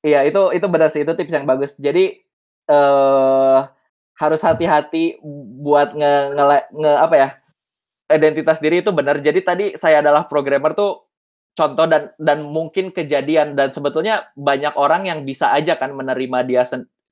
[0.00, 1.76] iya itu itu benar sih, itu tips yang bagus.
[1.76, 2.24] Jadi
[2.68, 3.77] eh uh,
[4.18, 5.22] harus hati-hati
[5.62, 7.28] buat nge, nge, nge apa ya
[8.10, 9.22] identitas diri itu benar.
[9.22, 11.06] Jadi tadi saya adalah programmer tuh
[11.54, 13.54] contoh dan dan mungkin kejadian.
[13.54, 16.62] Dan sebetulnya banyak orang yang bisa aja kan menerima dia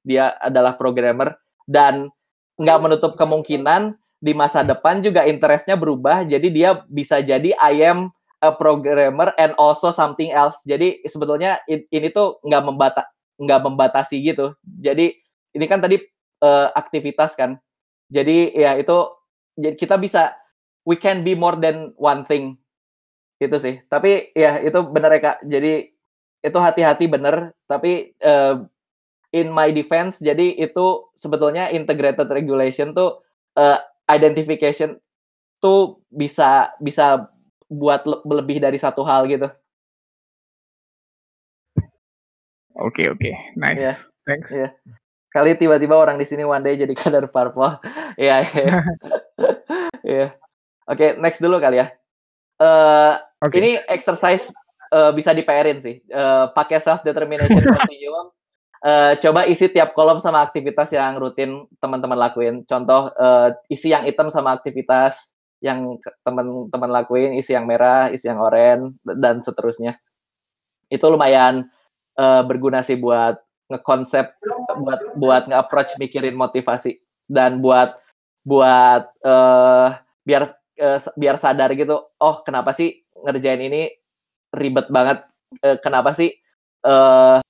[0.03, 1.39] dia adalah programmer.
[1.69, 2.11] Dan
[2.59, 6.27] nggak menutup kemungkinan di masa depan juga interestnya berubah.
[6.27, 8.11] Jadi dia bisa jadi I am
[8.43, 10.59] a programmer and also something else.
[10.65, 13.03] Jadi sebetulnya ini tuh nggak membata
[13.37, 14.57] nggak membatasi gitu.
[14.65, 15.13] Jadi
[15.53, 16.01] ini kan tadi
[16.43, 17.61] uh, aktivitas kan.
[18.12, 18.97] Jadi ya itu
[19.57, 20.37] jadi kita bisa
[20.87, 22.57] we can be more than one thing.
[23.41, 23.82] Itu sih.
[23.89, 25.39] Tapi ya itu benar ya Kak.
[25.45, 25.97] Jadi
[26.47, 28.62] itu hati-hati bener tapi uh,
[29.34, 33.18] in my defense jadi itu sebetulnya integrated regulation tuh
[33.59, 34.95] uh, identification
[35.59, 37.26] tuh bisa bisa
[37.66, 39.51] buat le lebih dari satu hal gitu.
[42.76, 43.34] Oke okay, oke, okay.
[43.59, 43.82] nice.
[43.82, 43.99] Yeah.
[44.28, 44.49] Thanks.
[44.53, 44.70] Yeah
[45.37, 47.76] kali tiba-tiba orang di sini one day jadi kader parpol.
[48.16, 48.72] Iya, iya.
[50.07, 50.39] Iya.
[50.87, 51.91] Oke, next dulu kali ya.
[52.62, 53.59] Uh, eh, okay.
[53.59, 54.55] Ini exercise
[54.95, 55.99] uh, bisa diperin sih.
[56.07, 58.30] Uh, pakai self determination continuum.
[58.87, 62.62] Uh, coba isi tiap kolom sama aktivitas yang rutin teman-teman lakuin.
[62.70, 68.39] Contoh uh, isi yang hitam sama aktivitas yang teman-teman lakuin, isi yang merah, isi yang
[68.39, 69.99] oranye dan seterusnya.
[70.87, 71.66] Itu lumayan
[72.14, 74.39] uh, berguna sih buat ngekonsep
[74.79, 77.99] buat buat nge-approach mikirin motivasi dan buat
[78.47, 80.43] buat uh, biar
[80.79, 83.91] uh, biar sadar gitu oh kenapa sih ngerjain ini
[84.55, 85.27] ribet banget?
[85.62, 86.35] Uh, kenapa sih
[86.87, 87.43] uh,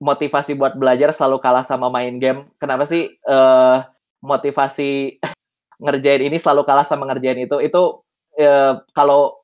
[0.00, 2.48] motivasi buat belajar selalu kalah sama main game?
[2.60, 3.80] Kenapa sih uh,
[4.20, 5.20] motivasi
[5.84, 7.56] ngerjain ini selalu kalah sama ngerjain itu?
[7.64, 8.04] Itu
[8.40, 9.40] uh, kalau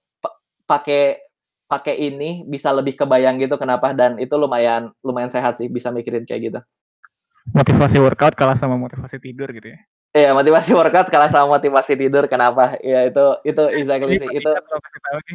[0.69, 1.32] pakai
[1.73, 6.29] pakai ini bisa lebih kebayang gitu kenapa dan itu lumayan lumayan sehat sih bisa mikirin
[6.29, 6.61] kayak gitu.
[7.57, 9.81] Motivasi workout kalah sama motivasi tidur gitu ya.
[10.13, 12.77] Iya, motivasi workout kalah sama motivasi tidur kenapa?
[12.85, 14.29] Iya, itu itu exactly sih.
[14.29, 14.53] Itu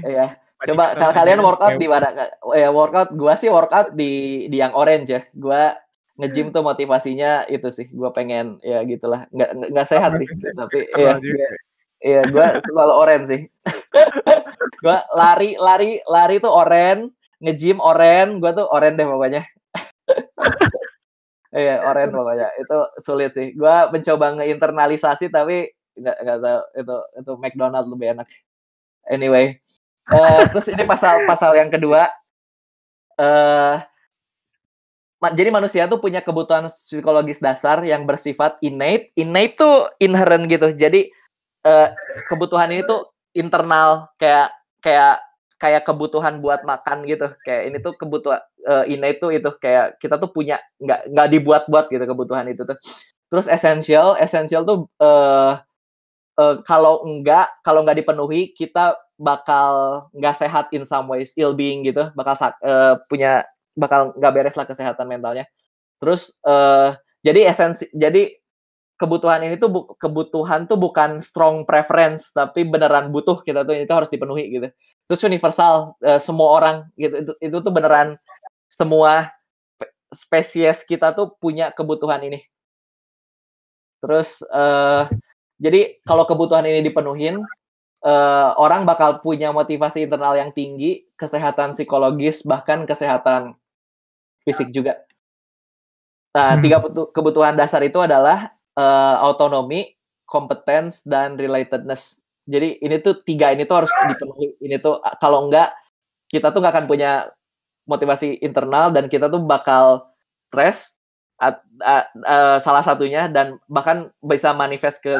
[0.06, 0.38] Iya.
[0.58, 2.14] Coba kalau kalian workout di mana?
[2.54, 5.22] Ya workout gua sih workout di di yang orange ya.
[5.34, 5.74] Gua
[6.18, 7.90] nge-gym tuh motivasinya itu sih.
[7.90, 9.26] Gua pengen ya gitulah.
[9.34, 11.18] Nggak nggak sehat sih, tapi iya.
[11.98, 13.42] Iya, gue selalu oren sih.
[14.84, 17.10] gue lari, lari, lari tuh oren,
[17.42, 19.42] nge-gym oren, gue tuh oren deh pokoknya.
[21.58, 22.48] iya, oren pokoknya.
[22.62, 23.58] Itu sulit sih.
[23.58, 28.28] Gue mencoba ngeinternalisasi tapi nggak nggak tahu itu itu McDonald lebih enak.
[29.10, 29.58] Anyway,
[30.14, 32.06] uh, terus ini pasal pasal yang kedua.
[33.18, 33.82] Uh,
[35.18, 39.10] jadi manusia tuh punya kebutuhan psikologis dasar yang bersifat innate.
[39.18, 40.70] Innate tuh inherent gitu.
[40.78, 41.10] Jadi
[41.68, 41.88] uh,
[42.32, 45.20] kebutuhan ini tuh internal kayak kayak
[45.58, 47.28] kayak kebutuhan buat makan gitu.
[47.44, 51.86] Kayak ini tuh kebutuhan uh, ini itu itu kayak kita tuh punya nggak nggak dibuat-buat
[51.92, 52.78] gitu kebutuhan itu tuh.
[53.28, 55.60] Terus essential essential tuh uh,
[56.40, 61.84] uh, kalau enggak kalau nggak dipenuhi kita bakal nggak sehat in some ways ill being
[61.84, 62.10] gitu.
[62.14, 63.44] Bakal uh, punya
[63.76, 65.50] bakal nggak beres lah kesehatan mentalnya.
[65.98, 66.94] Terus uh,
[67.26, 68.30] jadi esensi jadi
[68.98, 73.94] kebutuhan ini tuh bu, kebutuhan tuh bukan strong preference tapi beneran butuh kita tuh itu
[73.94, 74.68] harus dipenuhi gitu.
[75.08, 78.18] Terus universal uh, semua orang gitu itu, itu tuh beneran
[78.68, 79.30] semua
[80.10, 82.42] spesies kita tuh punya kebutuhan ini.
[84.02, 85.06] Terus uh,
[85.62, 87.42] jadi kalau kebutuhan ini dipenuhin
[88.02, 93.54] uh, orang bakal punya motivasi internal yang tinggi kesehatan psikologis bahkan kesehatan
[94.42, 95.02] fisik juga.
[96.38, 96.78] Nah, tiga
[97.10, 99.98] kebutuhan dasar itu adalah uh, autonomi,
[100.30, 102.22] competence dan relatedness.
[102.48, 104.56] Jadi ini tuh tiga ini tuh harus dipenuhi.
[104.64, 105.76] Ini tuh kalau enggak
[106.32, 107.28] kita tuh nggak akan punya
[107.90, 110.08] motivasi internal dan kita tuh bakal
[110.48, 111.00] stres
[111.40, 115.16] at, uh, uh, salah satunya dan bahkan bisa manifest ke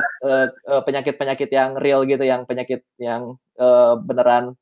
[0.84, 4.56] penyakit-penyakit uh, yang real gitu yang penyakit yang uh, beneran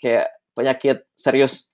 [0.00, 1.68] kayak penyakit serius.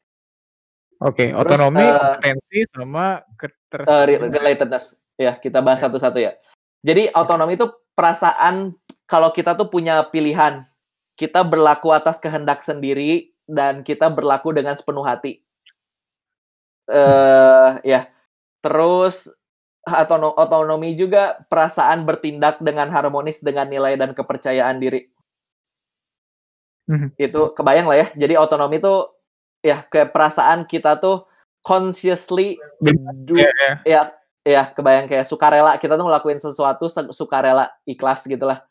[1.02, 5.01] Oke, okay, otonomi, uh, kompetensi sama keter uh, relatedness.
[5.22, 6.34] Ya, kita bahas satu-satu ya.
[6.82, 8.74] Jadi otonomi itu perasaan
[9.06, 10.66] kalau kita tuh punya pilihan,
[11.14, 15.38] kita berlaku atas kehendak sendiri dan kita berlaku dengan sepenuh hati.
[16.90, 18.10] Eh uh, ya
[18.62, 19.26] Terus
[20.38, 25.10] otonomi juga perasaan bertindak dengan harmonis dengan nilai dan kepercayaan diri.
[26.86, 27.08] Mm-hmm.
[27.18, 28.08] Itu kebayang lah ya.
[28.14, 28.94] Jadi otonomi itu
[29.66, 31.26] ya kayak perasaan kita tuh
[31.66, 32.58] consciously
[33.26, 33.76] do yeah, yeah.
[33.86, 34.02] ya
[34.42, 38.66] ya kebayang kayak sukarela kita tuh ngelakuin sesuatu sukarela ikhlas gitulah.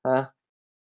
[0.00, 0.32] Nah,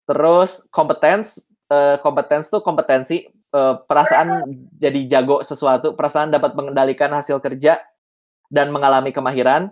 [0.09, 4.45] terus kompetens uh, kompetens tuh kompetensi uh, perasaan
[4.75, 7.81] jadi jago sesuatu, perasaan dapat mengendalikan hasil kerja
[8.49, 9.69] dan mengalami kemahiran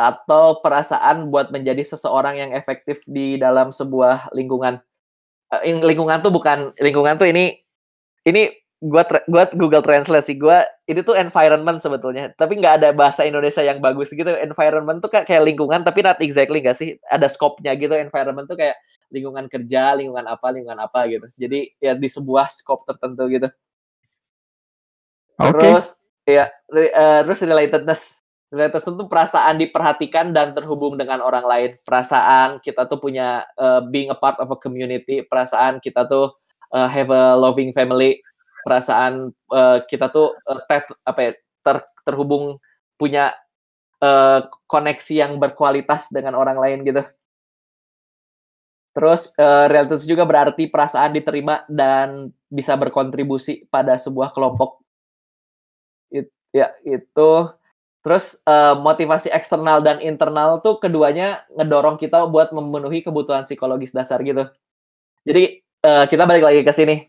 [0.00, 4.80] atau perasaan buat menjadi seseorang yang efektif di dalam sebuah lingkungan.
[5.48, 7.56] Uh, lingkungan tuh bukan lingkungan tuh ini
[8.28, 13.28] ini gua gua Google Translate sih gua ini tuh environment sebetulnya tapi nggak ada bahasa
[13.28, 17.28] Indonesia yang bagus gitu environment tuh kayak, kayak lingkungan tapi not exactly nggak sih ada
[17.28, 18.80] scope-nya gitu environment tuh kayak
[19.12, 23.48] lingkungan kerja lingkungan apa lingkungan apa gitu jadi ya di sebuah scope tertentu gitu
[25.36, 25.60] okay.
[25.60, 26.00] terus
[26.30, 28.02] Iya, uh, terus relatedness.
[28.50, 31.70] Relatedness itu perasaan diperhatikan dan terhubung dengan orang lain.
[31.82, 35.22] Perasaan kita tuh punya uh, being a part of a community.
[35.26, 36.34] Perasaan kita tuh
[36.74, 38.22] uh, have a loving family.
[38.62, 41.32] Perasaan uh, kita tuh uh, ter, apa ya,
[41.64, 42.60] ter, terhubung
[43.00, 43.32] punya
[44.04, 47.02] uh, koneksi yang berkualitas dengan orang lain gitu.
[48.90, 54.80] Terus uh, realitas juga berarti perasaan diterima dan bisa berkontribusi pada sebuah kelompok
[56.50, 57.30] Ya, itu
[58.00, 64.18] terus uh, motivasi eksternal dan internal tuh keduanya ngedorong kita buat memenuhi kebutuhan psikologis dasar
[64.26, 64.50] gitu.
[65.22, 67.06] Jadi uh, kita balik lagi ke sini.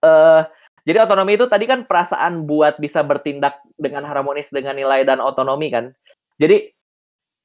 [0.00, 0.42] Uh,
[0.88, 5.68] jadi otonomi itu tadi kan perasaan buat bisa bertindak dengan harmonis dengan nilai dan otonomi
[5.68, 5.92] kan.
[6.40, 6.72] Jadi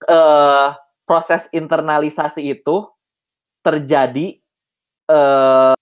[0.08, 0.72] uh,
[1.04, 2.88] proses internalisasi itu
[3.60, 4.40] terjadi
[5.12, 5.76] uh,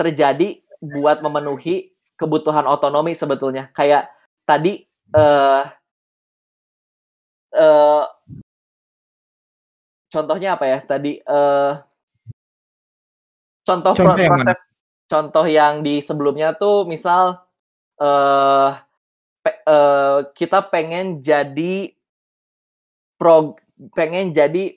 [0.00, 3.68] terjadi buat memenuhi kebutuhan otonomi sebetulnya.
[3.76, 4.08] Kayak
[4.48, 5.68] tadi uh,
[7.52, 8.04] uh,
[10.08, 10.78] contohnya apa ya?
[10.80, 11.76] Tadi uh,
[13.68, 14.58] contoh, contoh proses
[15.08, 17.40] contoh yang di sebelumnya tuh misal
[17.98, 18.76] uh,
[19.40, 21.96] pe, uh, kita pengen jadi
[23.16, 23.56] pro
[23.96, 24.76] pengen jadi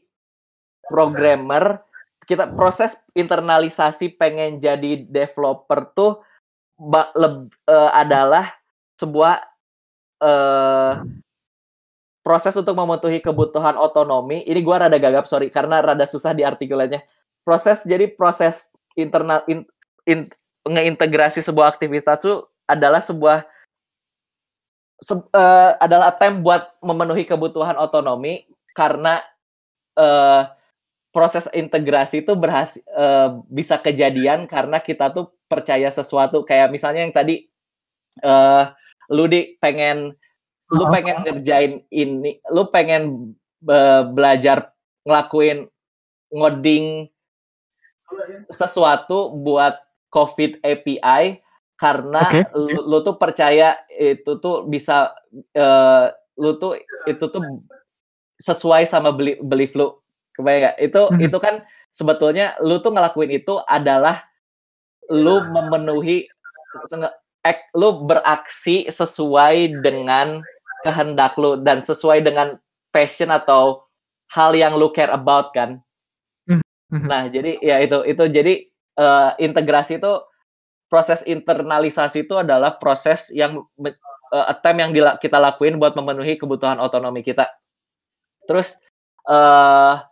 [0.88, 1.84] programmer
[2.26, 6.24] kita proses internalisasi pengen jadi developer tuh
[6.80, 8.56] ba, leb, uh, adalah
[8.96, 9.44] sebuah
[10.24, 11.04] uh,
[12.22, 14.46] proses untuk memenuhi kebutuhan otonomi.
[14.46, 17.02] Ini gua rada gagap sorry karena rada susah diartikulatnya.
[17.42, 19.66] Proses jadi proses internal in,
[20.06, 20.30] in,
[20.66, 23.46] ngeintegrasi sebuah aktivitas itu adalah sebuah
[25.02, 28.46] se, uh, adalah attempt buat memenuhi kebutuhan otonomi
[28.78, 29.20] karena
[29.98, 30.48] uh,
[31.12, 36.48] proses integrasi itu berhasil uh, bisa kejadian karena kita tuh percaya sesuatu.
[36.48, 37.52] Kayak misalnya yang tadi
[38.24, 38.72] uh,
[39.12, 40.16] lu di pengen
[40.72, 43.36] lu pengen ngerjain ini lu pengen
[43.68, 44.72] uh, belajar
[45.04, 45.68] ngelakuin
[46.32, 47.12] ngoding
[48.48, 49.76] sesuatu buat
[50.12, 51.40] COVID API
[51.80, 52.46] karena okay.
[52.54, 55.18] lu, lu tuh percaya itu tuh bisa
[55.58, 56.78] uh, lu tuh
[57.10, 57.42] itu tuh
[58.38, 59.98] sesuai sama belief, belief lu
[60.38, 60.78] kebayang gak?
[60.78, 61.20] Itu hmm.
[61.26, 64.22] itu kan sebetulnya lu tuh ngelakuin itu adalah
[65.10, 66.30] lu memenuhi
[67.42, 70.46] ek, lu beraksi sesuai dengan
[70.86, 72.58] kehendak lu dan sesuai dengan
[72.94, 73.86] passion atau
[74.32, 75.82] hal yang lu care about kan.
[76.46, 76.62] Hmm.
[77.08, 78.54] Nah, jadi ya itu itu jadi
[78.98, 80.14] uh, integrasi itu
[80.92, 87.24] proses internalisasi itu adalah proses yang uh, attempt yang kita lakuin buat memenuhi kebutuhan otonomi
[87.24, 87.48] kita.
[88.48, 88.76] Terus
[89.28, 90.04] uh,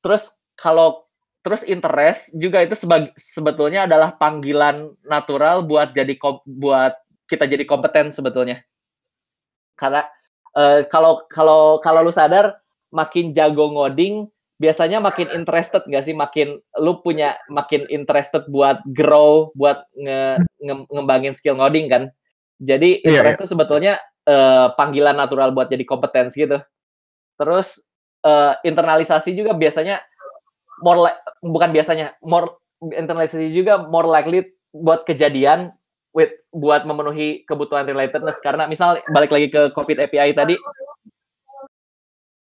[0.00, 1.04] terus kalau
[1.44, 6.16] terus interest juga itu sebagai sebetulnya adalah panggilan natural buat jadi
[6.48, 6.96] buat
[7.28, 8.64] kita jadi kompeten sebetulnya
[9.76, 10.06] karena
[10.56, 12.56] uh, kalau kalau kalau lu sadar
[12.94, 16.14] makin jago ngoding biasanya makin interested gak sih?
[16.14, 22.02] Makin lu punya makin interested buat grow buat nge, nge ngembangin skill ngoding kan?
[22.62, 23.52] Jadi iya, interest yeah, yeah.
[23.52, 23.94] sebetulnya
[24.30, 26.62] uh, panggilan natural buat jadi kompetens gitu.
[27.34, 27.82] Terus
[28.22, 29.98] uh, internalisasi juga biasanya
[30.80, 35.74] more like, bukan biasanya more internalisasi juga more likely buat kejadian
[36.14, 38.38] with buat memenuhi kebutuhan relatedness.
[38.38, 40.54] Karena misal balik lagi ke COVID API tadi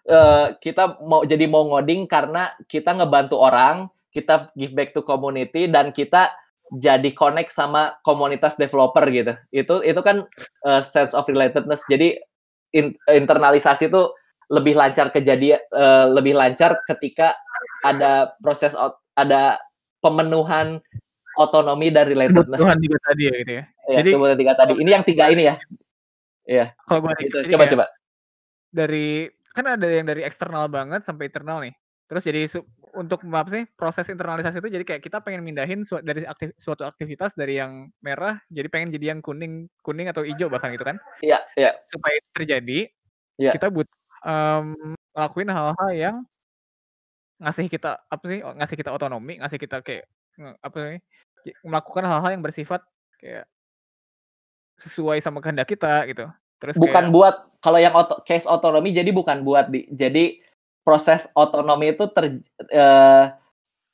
[0.09, 5.69] uh, kita mau jadi mau ngoding karena kita ngebantu orang, kita give back to community
[5.69, 6.33] dan kita
[6.75, 9.37] jadi connect sama komunitas developer gitu.
[9.53, 10.25] Itu itu kan
[10.65, 11.85] uh, sense of relatedness.
[11.89, 12.17] Jadi
[12.77, 14.13] in, internalisasi itu
[14.49, 17.37] lebih lancar kejadian uh, lebih lancar ketika
[17.85, 18.73] ada proses
[19.13, 19.61] ada
[20.01, 20.81] pemenuhan
[21.37, 22.61] otonomi dan relatedness.
[22.61, 23.65] Kebutuhan tiga tadi ya gitu ya.
[23.89, 24.73] ya Jadi kebutuhan tiga tadi.
[24.81, 25.55] Ini yang tiga ini ya.
[26.49, 26.67] Iya.
[26.89, 27.39] Kalau gue gitu.
[27.55, 27.85] coba coba.
[28.69, 31.75] Dari kan ada yang dari eksternal banget sampai internal nih.
[32.09, 32.41] Terus jadi
[32.97, 36.89] untuk apa sih proses internalisasi itu jadi kayak kita pengen mindahin su dari aktif suatu
[36.89, 40.97] aktivitas dari yang merah jadi pengen jadi yang kuning kuning atau hijau bahkan gitu kan?
[41.21, 41.77] Iya iya.
[41.93, 42.79] Supaya itu terjadi,
[43.37, 43.53] ya.
[43.53, 43.89] kita but
[44.25, 46.17] um, lakuin hal-hal yang
[47.45, 50.09] ngasih kita apa sih ngasih kita otonomi, ngasih kita kayak
[50.65, 51.01] apa sih
[51.61, 52.81] melakukan hal-hal yang bersifat
[53.21, 53.45] kayak
[54.81, 56.25] sesuai sama kehendak kita gitu.
[56.57, 60.39] Terus bukan kayak, buat kalau yang auto, case otonomi jadi bukan buat di jadi
[60.87, 62.39] proses otonomi itu ter
[62.73, 63.35] uh,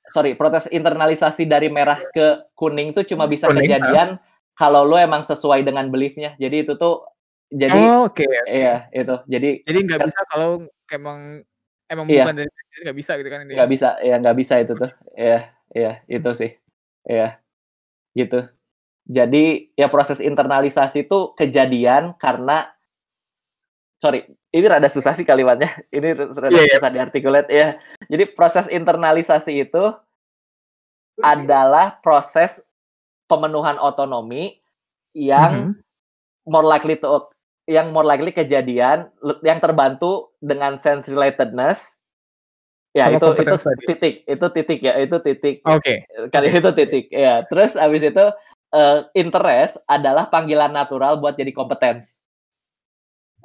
[0.06, 4.20] sorry proses internalisasi dari merah ke kuning itu cuma bisa kuning, kejadian
[4.54, 6.38] kalau lo emang sesuai dengan beliefnya.
[6.38, 7.02] Jadi itu tuh
[7.50, 8.44] jadi oh, oke okay, okay.
[8.54, 9.16] iya itu.
[9.26, 10.50] Jadi jadi nggak bisa kalau
[10.92, 11.42] emang
[11.90, 12.24] emang iya.
[12.28, 14.92] bukan dari nggak bisa gitu kan nggak bisa ya nggak bisa itu tuh.
[15.16, 15.40] Iya
[15.74, 16.50] iya itu sih.
[17.08, 17.40] Iya
[18.14, 18.40] gitu.
[19.04, 22.73] Jadi ya proses internalisasi itu kejadian karena
[23.99, 25.70] sorry, ini rada susah sih kalimatnya.
[25.90, 26.74] Ini rada yeah, iya.
[26.78, 26.97] susah yeah.
[27.01, 27.66] diartikulat ya.
[28.11, 29.84] Jadi proses internalisasi itu
[31.22, 32.62] adalah proses
[33.30, 34.59] pemenuhan otonomi
[35.14, 36.51] yang mm -hmm.
[36.51, 37.30] more likely to
[37.64, 39.09] yang more likely kejadian
[39.40, 42.03] yang terbantu dengan sense relatedness
[42.92, 43.57] ya Sama itu itu
[43.88, 46.05] titik itu titik ya itu titik oke okay.
[46.34, 48.26] kali itu titik ya terus abis itu
[48.74, 52.23] uh, interest adalah panggilan natural buat jadi kompetens.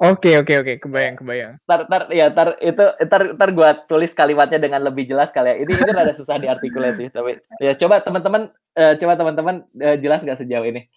[0.00, 1.52] Oke oke oke kebayang kebayang.
[1.68, 5.56] Tar tar ya tar itu tar tar gua tulis kalimatnya dengan lebih jelas kali ya.
[5.60, 8.48] Ini ini ada susah diartikulasi sih tapi ya coba teman-teman
[8.80, 10.88] uh, coba teman-teman uh, jelas gak sejauh ini.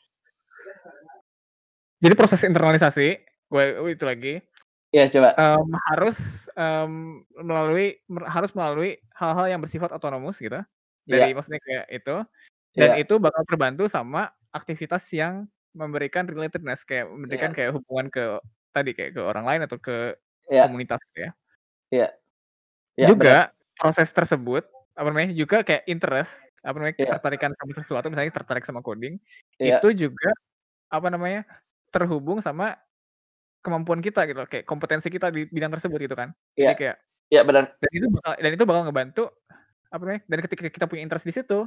[2.00, 3.20] Jadi proses internalisasi
[3.52, 4.40] gue itu lagi.
[4.96, 5.36] Ya coba.
[5.36, 6.18] Um, harus
[6.56, 6.94] um,
[7.44, 10.64] melalui harus melalui hal-hal yang bersifat otonomus gitu.
[11.04, 11.36] Dari ya.
[11.36, 12.16] maksudnya kayak itu
[12.80, 13.04] dan yeah.
[13.04, 15.46] itu bakal terbantu sama aktivitas yang
[15.76, 17.58] memberikan relatedness, kayak memberikan yeah.
[17.58, 18.40] kayak hubungan ke
[18.74, 20.18] tadi, kayak ke orang lain atau ke
[20.50, 20.66] yeah.
[20.66, 21.32] komunitas gitu ya.
[21.94, 22.08] Iya.
[22.98, 23.10] Yeah.
[23.14, 23.78] Juga benar.
[23.78, 24.64] proses tersebut,
[24.98, 26.34] apa namanya, juga kayak interest,
[26.66, 27.06] apa namanya, yeah.
[27.14, 29.22] ketertarikan sama sesuatu, misalnya tertarik sama coding,
[29.62, 29.78] yeah.
[29.78, 30.34] itu juga,
[30.90, 31.46] apa namanya,
[31.94, 32.74] terhubung sama
[33.64, 36.36] kemampuan kita gitu kayak kompetensi kita di bidang tersebut gitu kan.
[36.58, 36.76] Iya.
[36.76, 36.98] Jadi kayak
[37.32, 37.64] Iya, benar.
[37.82, 39.24] Dan itu bakal dan itu bakal ngebantu,
[39.90, 41.66] apa namanya, dan ketika kita punya interest di situ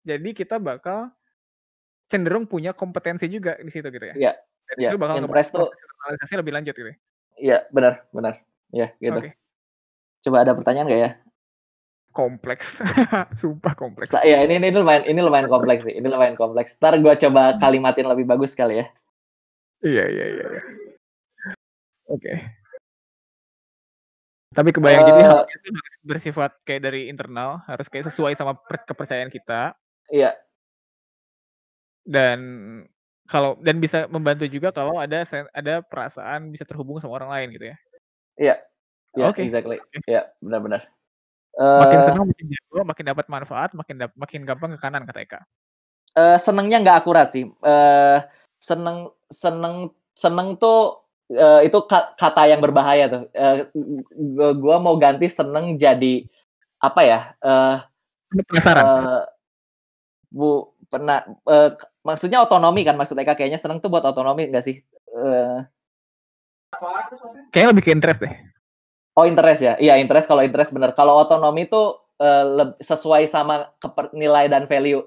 [0.00, 1.12] jadi kita bakal
[2.08, 4.14] cenderung punya kompetensi juga di situ gitu ya.
[4.16, 4.32] Iya.
[4.78, 5.66] Ya, itu bakal interest tuh
[6.38, 6.90] lebih lanjut gitu.
[6.92, 6.96] Ya.
[7.40, 8.34] Iya, benar, benar.
[8.70, 9.18] Ya, gitu.
[9.18, 9.32] Okay.
[10.20, 11.10] Coba ada pertanyaan nggak ya?
[12.10, 12.78] Kompleks.
[13.40, 14.12] Sumpah kompleks.
[14.22, 15.94] Ya, ini ini lumayan ini lumayan kompleks sih.
[15.96, 16.76] Ini lumayan kompleks.
[16.78, 18.86] Ntar gua coba kalimatin lebih bagus kali ya.
[19.80, 20.62] Iya, iya, iya, iya.
[22.10, 22.20] Oke.
[22.20, 22.36] Okay.
[24.50, 28.58] Tapi kebayang uh, jadi hal itu harus bersifat kayak dari internal, harus kayak sesuai sama
[28.58, 29.78] kepercayaan kita.
[30.10, 30.34] Iya.
[32.02, 32.38] Dan
[33.30, 35.22] kalau dan bisa membantu juga kalau ada
[35.54, 37.76] ada perasaan bisa terhubung sama orang lain gitu ya.
[38.34, 38.54] Iya.
[39.10, 39.42] Iya, okay.
[39.46, 39.78] exactly.
[40.06, 40.86] Iya, benar-benar.
[41.58, 45.20] Uh, makin senang makin jago, makin dapat manfaat, makin dap makin gampang ke kanan kata
[45.26, 45.40] Eka.
[46.14, 47.50] Uh, senengnya nggak akurat sih.
[47.58, 48.22] Uh,
[48.62, 51.02] seneng seneng seneng tuh
[51.34, 53.22] uh, itu kata yang berbahaya tuh.
[53.34, 53.66] Uh,
[54.62, 56.22] gua mau ganti seneng jadi
[56.78, 57.20] apa ya?
[57.42, 57.82] Uh,
[58.46, 58.84] penasaran.
[58.86, 59.22] Uh,
[60.30, 61.74] bu pernah uh,
[62.12, 64.82] maksudnya otonomi kan maksud Eka kayaknya seneng tuh buat otonomi enggak sih?
[65.10, 65.62] Uh,
[67.50, 68.34] Kayaknya lebih ke interest deh.
[69.18, 70.94] Oh interest ya, iya interest kalau interest bener.
[70.94, 73.74] Kalau otonomi tuh uh, sesuai sama
[74.14, 75.02] nilai dan value.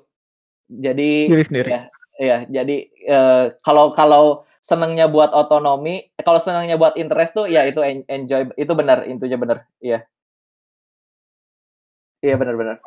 [0.68, 1.70] Jadi Diri sendiri.
[1.72, 1.82] Ya,
[2.20, 2.78] iya, jadi
[3.08, 8.52] uh, kalau kalau senengnya buat otonomi, eh, kalau senengnya buat interest tuh ya itu enjoy
[8.56, 9.58] itu benar, intinya benar.
[9.80, 10.08] Iya.
[12.24, 12.80] Iya benar-benar.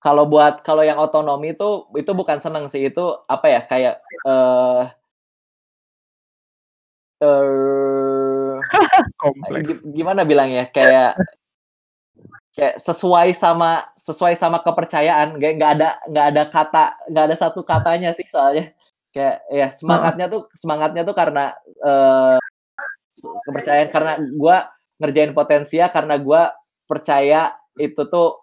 [0.00, 3.94] Kalau buat kalau yang otonomi itu itu bukan seneng sih, itu apa ya kayak
[4.24, 4.88] uh,
[7.20, 8.56] uh,
[9.20, 9.84] kompleks.
[9.84, 10.72] Gimana bilangnya?
[10.72, 11.20] Kayak
[12.56, 17.62] kayak sesuai sama sesuai sama kepercayaan nggak nggak ada nggak ada kata nggak ada satu
[17.62, 18.74] katanya sih soalnya
[19.14, 22.38] kayak ya semangatnya tuh semangatnya tuh karena uh,
[23.46, 24.56] kepercayaan karena gue
[25.00, 26.42] ngerjain potensia karena gue
[26.90, 28.39] percaya itu tuh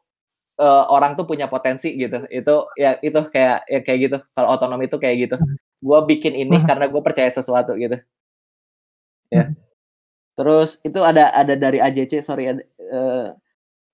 [0.60, 2.26] uh, orang tuh punya potensi gitu.
[2.30, 4.18] Itu ya itu kayak ya kayak gitu.
[4.36, 5.36] Kalau otonomi itu kayak gitu.
[5.82, 7.98] Gue bikin ini karena gue percaya sesuatu gitu.
[9.34, 9.54] Ya.
[10.38, 13.34] Terus itu ada ada dari AJC sorry ada, uh,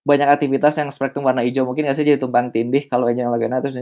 [0.04, 3.48] banyak aktivitas yang spektrum warna hijau mungkin nggak sih jadi tumpang tindih kalau yang lagi
[3.64, 3.80] terus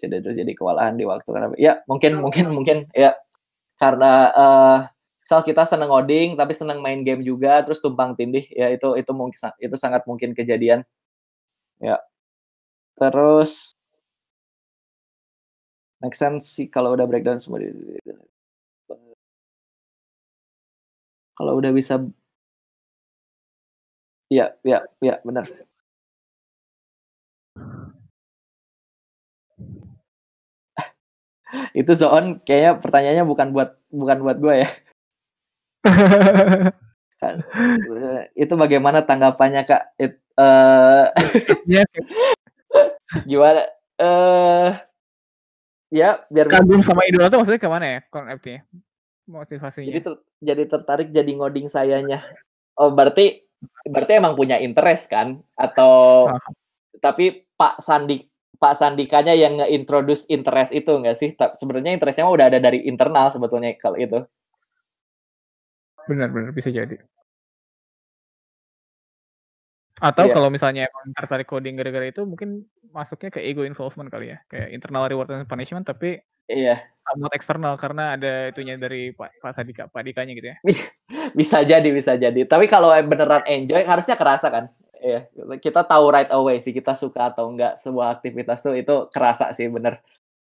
[0.00, 3.12] terus jadi kewalahan di waktu karena ya mungkin mungkin mungkin ya
[3.76, 4.78] karena uh,
[5.20, 9.12] misal kita seneng ngoding tapi seneng main game juga terus tumpang tindih ya itu itu
[9.12, 10.88] mungkin itu sangat mungkin kejadian
[11.84, 12.00] ya
[12.98, 13.72] terus
[16.02, 17.58] make sense sih kalau udah breakdown semua
[21.38, 21.94] kalau udah bisa
[24.32, 25.44] Iya, iya, iya, benar.
[31.80, 34.68] Itu Zoon kayaknya pertanyaannya bukan buat bukan buat gue ya.
[37.18, 37.42] Kan,
[38.38, 39.82] itu bagaimana tanggapannya Kak?
[39.98, 41.10] It, uh,
[43.28, 43.62] gimana?
[43.98, 44.78] Uh,
[45.90, 48.62] ya, biar kagum sama idola tuh maksudnya ke mana ya konsepnya?
[49.28, 49.86] Motivasinya.
[49.88, 52.24] Jadi ter, jadi tertarik jadi ngoding sayanya.
[52.78, 53.44] Oh, berarti
[53.90, 56.52] berarti emang punya interest kan atau uh.
[57.02, 58.22] tapi Pak Sandi
[58.58, 61.30] Pak Sandikanya yang nge-introduce interest itu enggak sih?
[61.34, 64.26] Sebenarnya interestnya udah ada dari internal sebetulnya kalau itu.
[66.10, 66.98] Benar-benar bisa jadi.
[69.98, 70.34] Atau yeah.
[70.34, 74.70] kalau misalnya emang tertarik coding gara-gara itu mungkin masuknya ke ego involvement kali ya, kayak
[74.70, 76.86] internal reward and punishment tapi iya.
[77.08, 80.56] Somewhat eksternal karena ada itunya dari Pak Pak Sadika, Pak Dikanya gitu ya.
[81.38, 82.44] bisa jadi, bisa jadi.
[82.44, 84.64] Tapi kalau beneran enjoy harusnya kerasa kan.
[84.98, 85.30] Iya,
[85.62, 89.70] kita tahu right away sih kita suka atau enggak sebuah aktivitas tuh itu kerasa sih
[89.72, 90.04] bener.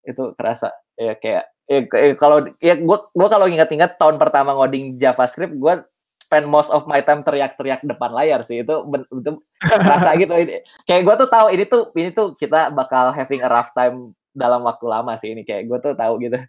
[0.04, 0.76] Itu kerasa.
[0.98, 1.80] Ya kayak ya,
[2.20, 5.88] kalau ya gua gua kalau ingat-ingat tahun pertama ngoding JavaScript gua
[6.32, 11.04] spend most of my time teriak-teriak depan layar sih itu itu kerasa gitu ini kayak
[11.04, 14.88] gue tuh tahu ini tuh ini tuh kita bakal having a rough time dalam waktu
[14.88, 16.40] lama sih ini kayak gue tuh tahu gitu.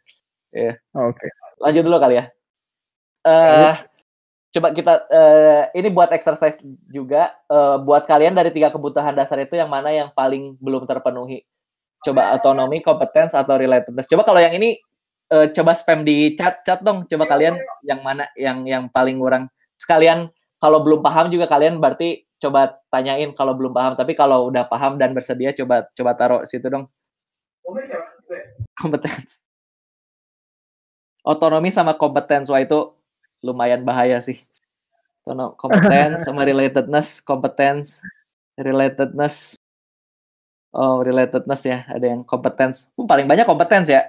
[0.55, 0.78] Yeah.
[0.95, 1.18] Oke.
[1.18, 1.30] Okay.
[1.59, 2.24] Lanjut dulu kali ya.
[3.26, 3.74] Uh,
[4.55, 9.59] coba kita uh, ini buat exercise juga uh, buat kalian dari tiga kebutuhan dasar itu
[9.59, 11.43] yang mana yang paling belum terpenuhi.
[12.07, 14.07] Coba otonomi, kompetens atau relatedness.
[14.07, 14.78] Coba kalau yang ini
[15.35, 17.07] uh, coba spam di chat chat dong.
[17.11, 19.51] Coba kalian yang mana yang yang paling kurang.
[19.83, 20.30] Sekalian
[20.62, 23.99] kalau belum paham juga kalian berarti coba tanyain kalau belum paham.
[23.99, 26.87] Tapi kalau udah paham dan bersedia coba coba taruh situ dong.
[28.78, 29.43] Kompetens.
[31.22, 32.95] Otonomi sama kompetens, wah itu
[33.43, 34.43] lumayan bahaya sih.
[35.55, 38.03] Kompetens sama relatedness, kompetens,
[38.59, 39.55] relatedness.
[40.74, 42.91] Oh, relatedness ya, ada yang kompetens.
[42.99, 44.03] Hmm, paling banyak kompetens ya.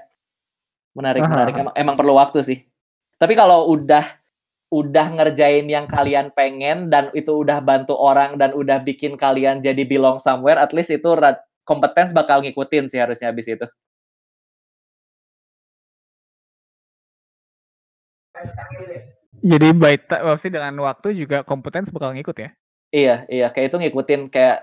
[0.97, 1.53] Menarik, menarik.
[1.53, 2.59] Emang, emang perlu waktu sih.
[3.21, 4.01] Tapi kalau udah
[4.73, 9.85] udah ngerjain yang kalian pengen dan itu udah bantu orang dan udah bikin kalian jadi
[9.85, 11.05] belong somewhere, at least itu
[11.61, 13.69] kompetens bakal ngikutin sih harusnya habis itu.
[19.43, 22.49] Jadi baik maksudnya dengan waktu juga kompetens bakal ngikut ya?
[22.89, 24.57] Iya, iya, kayak itu ngikutin kayak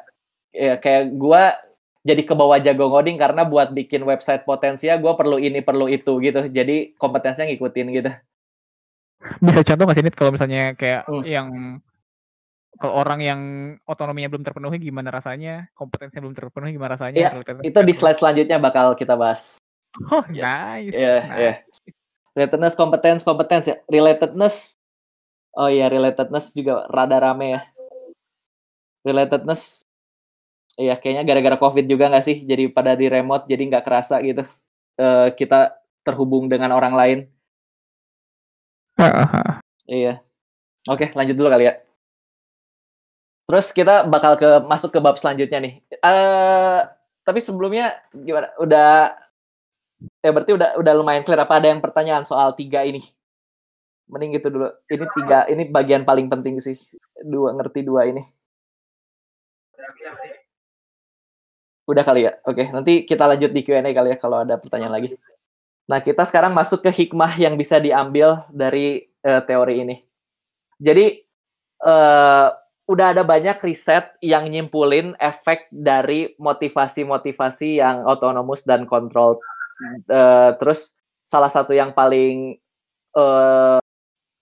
[0.50, 1.54] ya kayak gua
[2.00, 6.18] jadi ke bawah jago ngoding karena buat bikin website potensial gua perlu ini perlu itu
[6.18, 6.48] gitu.
[6.50, 8.10] Jadi kompetensnya ngikutin gitu.
[9.20, 11.24] Bisa contoh nggak sih Nit kalau misalnya kayak hmm.
[11.28, 11.48] yang
[12.80, 13.40] kalau orang yang
[13.84, 17.28] otonominya belum terpenuhi gimana rasanya, kompetensinya belum terpenuhi gimana rasanya?
[17.28, 17.30] Ya,
[17.60, 19.60] itu di slide selanjutnya bakal kita bahas.
[20.08, 20.48] Oh, yes.
[20.48, 20.94] nice.
[20.96, 21.44] Iya, yeah, iya.
[21.44, 21.56] Yeah.
[22.32, 23.76] Relatedness, kompetens, kompetens ya.
[23.84, 24.80] Relatedness,
[25.58, 27.60] oh iya, relatedness juga rada rame ya.
[29.04, 29.84] Relatedness,
[30.80, 32.36] iya kayaknya gara-gara COVID juga nggak sih?
[32.48, 34.46] Jadi pada di remote, jadi nggak kerasa gitu.
[34.96, 37.18] Uh, kita terhubung dengan orang lain.
[39.90, 40.22] Iya.
[40.88, 41.74] Oke, lanjut dulu kali ya.
[43.50, 45.74] Terus kita bakal ke masuk ke bab selanjutnya nih.
[45.98, 46.86] Uh,
[47.26, 48.54] tapi sebelumnya gimana?
[48.62, 49.18] Udah
[50.24, 53.02] ya berarti udah udah lumayan clear apa ada yang pertanyaan soal tiga ini?
[54.06, 54.70] Mending gitu dulu.
[54.86, 56.78] Ini tiga ini bagian paling penting sih.
[57.26, 58.22] Dua ngerti dua ini.
[61.90, 62.32] Udah kali ya.
[62.46, 65.18] Oke, nanti kita lanjut di Q&A kali ya kalau ada pertanyaan lagi.
[65.90, 69.96] Nah, kita sekarang masuk ke hikmah yang bisa diambil dari uh, teori ini.
[70.78, 71.18] Jadi
[71.82, 72.54] uh,
[72.86, 79.42] udah ada banyak riset yang nyimpulin efek dari motivasi-motivasi yang otonomus dan kontrol.
[80.06, 80.94] Uh, terus
[81.26, 82.54] salah satu yang paling
[83.18, 83.82] uh,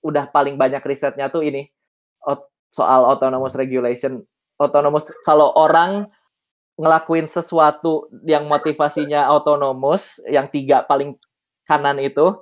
[0.04, 1.64] udah paling banyak risetnya tuh ini
[2.68, 4.20] soal autonomous regulation.
[4.60, 6.12] Autonomous kalau orang
[6.78, 11.18] ngelakuin sesuatu yang motivasinya otonomus, yang tiga paling
[11.68, 12.34] kanan itu,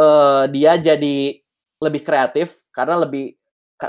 [0.00, 1.36] uh, dia jadi
[1.82, 3.36] lebih kreatif karena lebih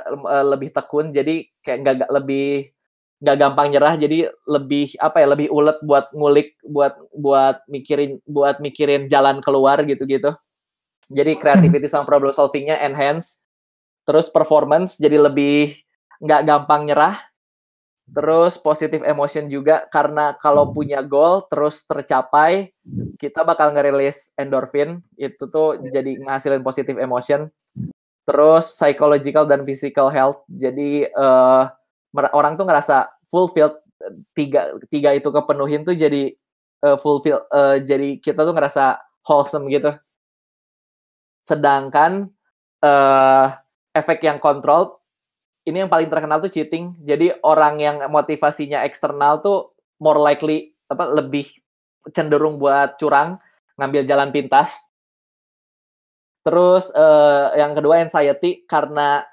[0.01, 1.14] Eh, lebih tekun.
[1.14, 2.73] Jadi kayak nggak lebih
[3.22, 3.95] nggak gampang nyerah.
[3.95, 9.81] Jadi lebih apa ya lebih ulet buat ngulik buat buat mikirin buat mikirin jalan keluar
[9.85, 10.34] gitu-gitu.
[11.11, 13.43] Jadi creativity sama problem solvingnya enhance.
[14.07, 15.77] Terus performance jadi lebih
[16.23, 17.19] nggak gampang nyerah
[18.11, 22.75] terus positive emotion juga karena kalau punya goal terus tercapai
[23.15, 27.47] kita bakal ngerilis endorphin itu tuh jadi ngasilin positive emotion.
[28.23, 30.43] Terus psychological dan physical health.
[30.47, 31.67] Jadi uh,
[32.31, 33.75] orang tuh ngerasa fulfilled
[34.35, 36.31] tiga tiga itu kepenuhin tuh jadi
[36.84, 39.91] uh, fulfill uh, jadi kita tuh ngerasa wholesome gitu.
[41.43, 42.31] Sedangkan
[42.84, 43.47] uh,
[43.95, 45.02] efek yang kontrol
[45.64, 46.95] ini yang paling terkenal tuh cheating.
[47.03, 51.48] Jadi orang yang motivasinya eksternal tuh more likely apa lebih
[52.11, 53.40] cenderung buat curang
[53.80, 54.91] ngambil jalan pintas.
[56.44, 59.23] Terus uh, yang kedua anxiety karena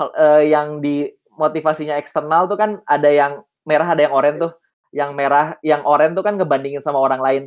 [0.00, 1.04] uh, yang di
[1.36, 4.52] motivasinya eksternal tuh kan ada yang merah ada yang oranye tuh.
[4.96, 7.44] Yang merah yang oranye tuh kan ngebandingin sama orang lain.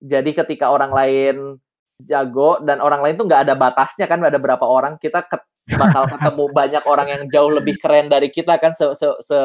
[0.00, 1.60] Jadi ketika orang lain
[2.04, 5.36] jago dan orang lain tuh nggak ada batasnya kan ada berapa orang kita ke,
[5.76, 9.38] bakal ketemu banyak orang yang jauh lebih keren dari kita kan se, se, se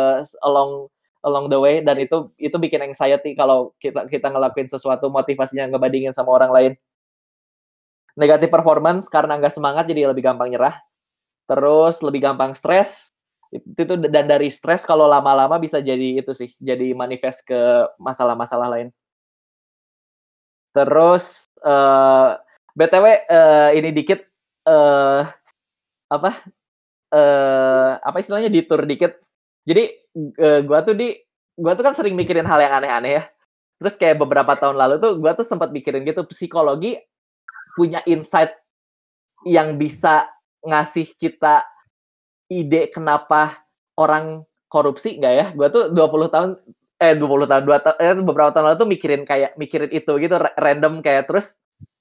[0.44, 0.90] along
[1.26, 6.14] along the way dan itu itu bikin anxiety kalau kita kita ngelakuin sesuatu motivasinya ngebandingin
[6.14, 6.72] sama orang lain.
[8.16, 10.78] Negatif performance karena nggak semangat jadi lebih gampang nyerah.
[11.50, 13.12] Terus lebih gampang stres
[13.52, 18.88] itu dan dari stres kalau lama-lama bisa jadi itu sih jadi manifest ke masalah-masalah lain.
[20.76, 22.36] Terus uh,
[22.76, 24.22] btw uh, ini dikit
[24.68, 25.24] uh,
[26.12, 26.32] apa
[27.16, 29.18] uh, apa istilahnya ditur dikit
[29.66, 29.96] jadi
[30.38, 31.16] uh, gua tuh di
[31.56, 33.24] gua tuh kan sering mikirin hal yang aneh-aneh ya
[33.80, 37.00] terus kayak beberapa tahun lalu tuh gua tuh sempat mikirin gitu psikologi
[37.76, 38.56] punya insight
[39.46, 40.28] yang bisa
[40.66, 41.68] ngasih kita
[42.50, 43.66] ide kenapa
[44.00, 45.46] orang korupsi nggak ya?
[45.54, 46.50] Gue tuh 20 tahun
[46.96, 50.36] eh 20 tahun dua tahun eh, beberapa tahun lalu tuh mikirin kayak mikirin itu gitu
[50.56, 51.60] random kayak terus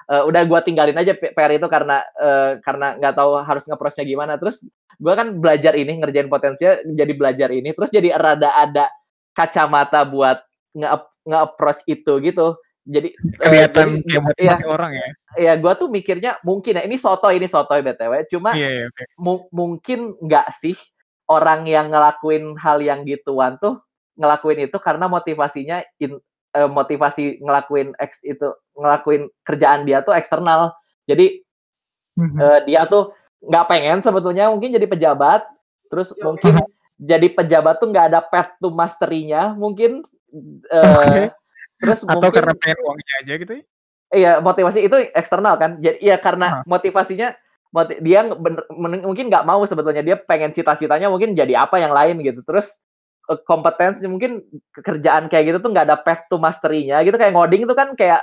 [0.09, 4.35] uh, udah gue tinggalin aja PR itu karena uh, karena nggak tahu harus ngeprosesnya gimana.
[4.37, 4.67] Terus
[4.97, 7.71] gue kan belajar ini ngerjain potensial jadi belajar ini.
[7.73, 8.89] Terus jadi rada ada
[9.35, 10.41] kacamata buat
[10.75, 10.89] nge
[11.25, 12.59] nge-approach itu gitu.
[12.85, 15.09] Jadi kelihatan uh, kayak iya, orang ya?
[15.41, 19.09] Ya gue tuh mikirnya mungkin ya ini soto ini soto btw cuma yeah, yeah, okay.
[19.17, 20.77] mu mungkin nggak sih
[21.25, 23.81] orang yang ngelakuin hal yang gituan tuh
[24.21, 26.21] ngelakuin itu karena motivasinya in,
[26.55, 30.75] uh, motivasi ngelakuin X itu ngelakuin kerjaan dia tuh eksternal.
[31.07, 31.43] Jadi
[32.19, 32.39] mm-hmm.
[32.39, 33.15] uh, dia tuh
[33.45, 35.45] nggak pengen sebetulnya mungkin jadi pejabat
[35.93, 36.65] terus ya, mungkin
[36.97, 40.01] jadi pejabat tuh nggak ada path to mastery-nya mungkin
[40.73, 41.29] uh, okay.
[41.77, 43.65] terus atau mungkin, karena pengen uangnya aja gitu ya?
[44.15, 45.77] Iya motivasi itu eksternal kan.
[45.83, 46.71] Jadi ya karena uh.
[46.71, 47.35] motivasinya
[48.01, 48.63] dia bener,
[49.03, 50.01] mungkin nggak mau sebetulnya.
[50.07, 52.41] Dia pengen cita-citanya mungkin jadi apa yang lain gitu.
[52.47, 52.81] Terus
[53.27, 54.41] uh, kompetensi mungkin
[54.73, 57.19] kerjaan kayak gitu tuh nggak ada path to mastery-nya gitu.
[57.19, 58.23] Kayak ngoding itu kan kayak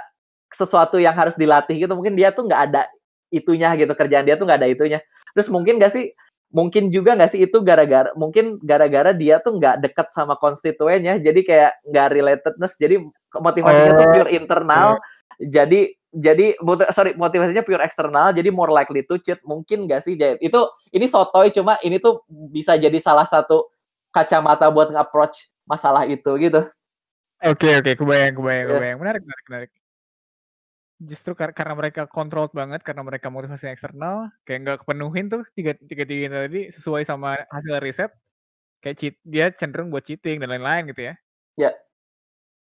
[0.52, 2.84] sesuatu yang harus dilatih gitu mungkin dia tuh nggak ada
[3.32, 5.00] itunya gitu kerjaan dia tuh nggak ada itunya
[5.32, 6.12] terus mungkin gak sih
[6.52, 11.40] mungkin juga nggak sih itu gara-gara mungkin gara-gara dia tuh nggak dekat sama konstituennya jadi
[11.48, 13.00] kayak nggak relatedness jadi
[13.32, 15.48] motivasinya oh, tuh pure internal okay.
[15.48, 16.60] jadi jadi
[16.92, 20.62] sorry motivasinya pure eksternal jadi more likely to cheat mungkin gak sih itu
[20.92, 23.72] ini sotoy cuma ini tuh bisa jadi salah satu
[24.12, 26.68] kacamata buat nge-approach masalah itu gitu
[27.40, 27.94] oke okay, oke okay.
[27.96, 28.76] kebayang kebayang yeah.
[28.76, 29.72] kebayang menarik menarik menarik
[31.02, 35.74] justru kar karena mereka kontrol banget karena mereka motivasi eksternal kayak nggak kepenuhin tuh tiga
[35.82, 38.12] tiga tiga tadi sesuai sama hasil riset
[38.86, 41.14] kayak cheat dia cenderung buat cheating dan lain-lain gitu ya
[41.58, 41.72] ya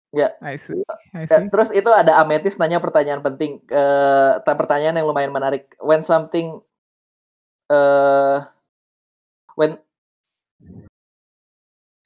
[0.10, 0.34] Ya.
[0.42, 0.82] I see.
[1.14, 1.38] I ya, see.
[1.38, 3.62] Ya, terus itu ada Ametis nanya pertanyaan penting.
[3.70, 5.78] Uh, pertanyaan yang lumayan menarik.
[5.78, 6.66] When something
[7.70, 8.42] uh,
[9.54, 9.78] when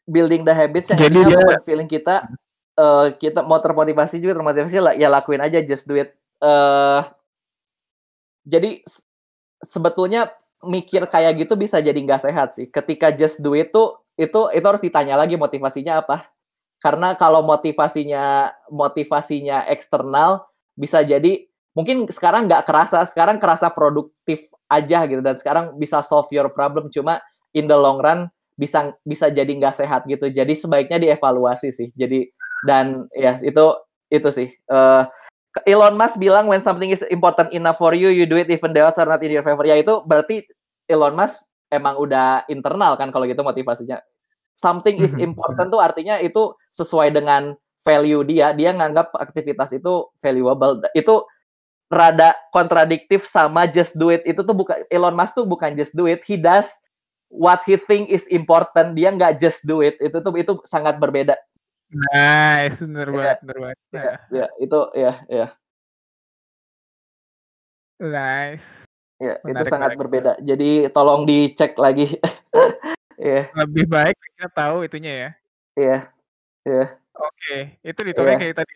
[0.04, 2.28] building the habits yang Jadi dia, feeling kita
[2.76, 6.12] uh, kita mau termotivasi juga termotivasi lah ya lakuin aja just do it.
[6.44, 7.08] Uh,
[8.44, 8.84] jadi
[9.64, 12.68] sebetulnya mikir kayak gitu bisa jadi nggak sehat sih.
[12.68, 16.28] Ketika just do it tuh itu itu harus ditanya lagi motivasinya apa.
[16.84, 20.44] Karena kalau motivasinya motivasinya eksternal
[20.76, 26.28] bisa jadi mungkin sekarang nggak kerasa sekarang kerasa produktif aja gitu dan sekarang bisa solve
[26.36, 26.92] your problem.
[26.92, 27.24] Cuma
[27.56, 28.28] in the long run
[28.60, 30.28] bisa bisa jadi nggak sehat gitu.
[30.28, 31.90] Jadi sebaiknya dievaluasi sih.
[31.96, 32.28] Jadi
[32.68, 33.66] dan ya itu
[34.12, 34.50] itu sih.
[34.68, 35.08] Uh,
[35.70, 38.82] Elon Musk bilang when something is important enough for you you do it even the
[38.82, 39.62] odds are not in your favor.
[39.62, 40.42] Ya itu berarti
[40.90, 44.02] Elon Musk emang udah internal kan kalau gitu motivasinya.
[44.58, 47.54] Something is mhm, important tuh artinya itu sesuai dengan
[47.86, 48.54] value dia.
[48.54, 50.82] Dia nganggap aktivitas itu valuable.
[50.98, 51.26] Itu
[51.90, 54.26] rada kontradiktif sama just do it.
[54.26, 56.26] Itu tuh bukan Elon Musk tuh bukan just do it.
[56.26, 56.74] He does
[57.30, 58.98] what he think is important.
[58.98, 60.02] Dia nggak just do it.
[60.02, 61.38] Itu tuh itu sangat berbeda
[61.94, 63.14] Nice, bener Iya.
[63.14, 63.78] banget, bener banget.
[63.78, 65.48] ya, Nah, ya itu ya ya
[68.00, 68.68] nice.
[69.22, 70.00] ya itu Menarik, sangat menarik.
[70.02, 72.18] berbeda jadi tolong dicek lagi
[73.22, 75.30] ya Lebih baik kita tahu itunya ya.
[75.74, 75.98] ya
[76.66, 78.42] ya Oke, itu di turnya Iya.
[78.42, 78.74] kayak tadi.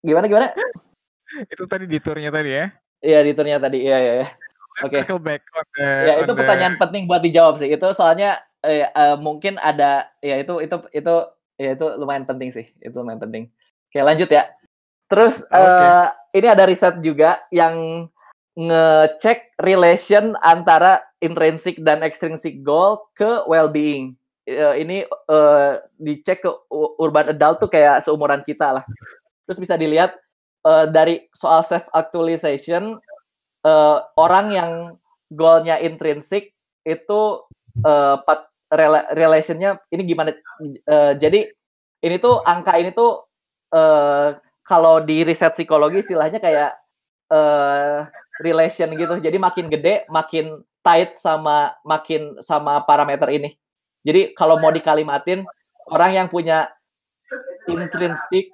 [0.00, 0.46] gimana gimana
[1.52, 2.66] Itu tadi di turnya tadi ya.
[3.00, 4.28] Iya di turnya tadi iya ya ya
[4.80, 5.02] Oke.
[5.04, 8.38] Circle back on the, ya itu on the- pertanyaan penting buat dijawab sih itu soalnya
[8.62, 11.14] eh, eh, mungkin ada ya itu itu itu
[11.60, 13.44] ya itu lumayan penting sih itu lumayan penting.
[13.92, 14.48] Oke lanjut ya.
[15.10, 15.60] Terus Oke.
[15.60, 16.06] eh,
[16.40, 18.08] ini ada riset juga yang
[18.56, 24.16] ngecek relation antara intrinsic dan extrinsic goal ke well-being.
[24.48, 26.50] Eh, ini eh, dicek ke
[26.98, 28.84] urban adult tuh kayak seumuran kita lah.
[29.46, 30.16] Terus bisa dilihat
[30.66, 32.98] eh, dari soal self actualization
[33.62, 34.72] eh, orang yang
[35.30, 37.20] goalnya intrinsik itu
[38.26, 40.30] pat, rela- relationnya ini gimana?
[40.64, 41.50] Eh, jadi
[42.00, 43.26] ini tuh angka ini tuh
[43.74, 46.70] eh, kalau di riset psikologi istilahnya kayak
[47.30, 47.98] eh,
[48.40, 49.20] relation gitu.
[49.20, 53.52] Jadi makin gede makin tight sama makin sama parameter ini.
[54.00, 55.44] Jadi kalau mau dikalimatin
[55.92, 56.72] orang yang punya
[57.68, 58.48] intrinsic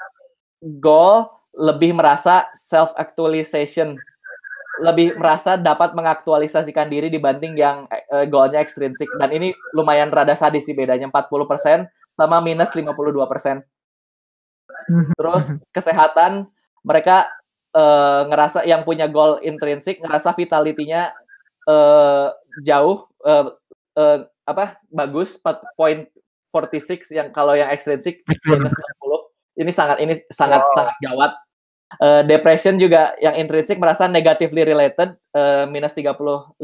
[0.82, 3.97] goal lebih merasa self actualization
[4.80, 10.68] lebih merasa dapat mengaktualisasikan diri dibanding yang eh, goalnya ekstrinsik dan ini lumayan rada sadis
[10.68, 13.64] sih bedanya 40% sama minus 52%.
[15.16, 15.44] Terus
[15.76, 16.48] kesehatan
[16.84, 17.28] mereka
[17.72, 21.16] eh, ngerasa yang punya goal intrinsik ngerasa vitality-nya
[21.68, 22.28] eh,
[22.64, 23.46] jauh eh,
[23.96, 29.24] eh, apa bagus 4.46 yang kalau yang ekstrinsik minus 60.
[29.56, 30.74] Ini sangat ini sangat Wow.
[30.76, 31.32] sangat gawat.
[31.86, 36.58] Eh, depression juga yang intrinsik merasa negatively related eh, minus 35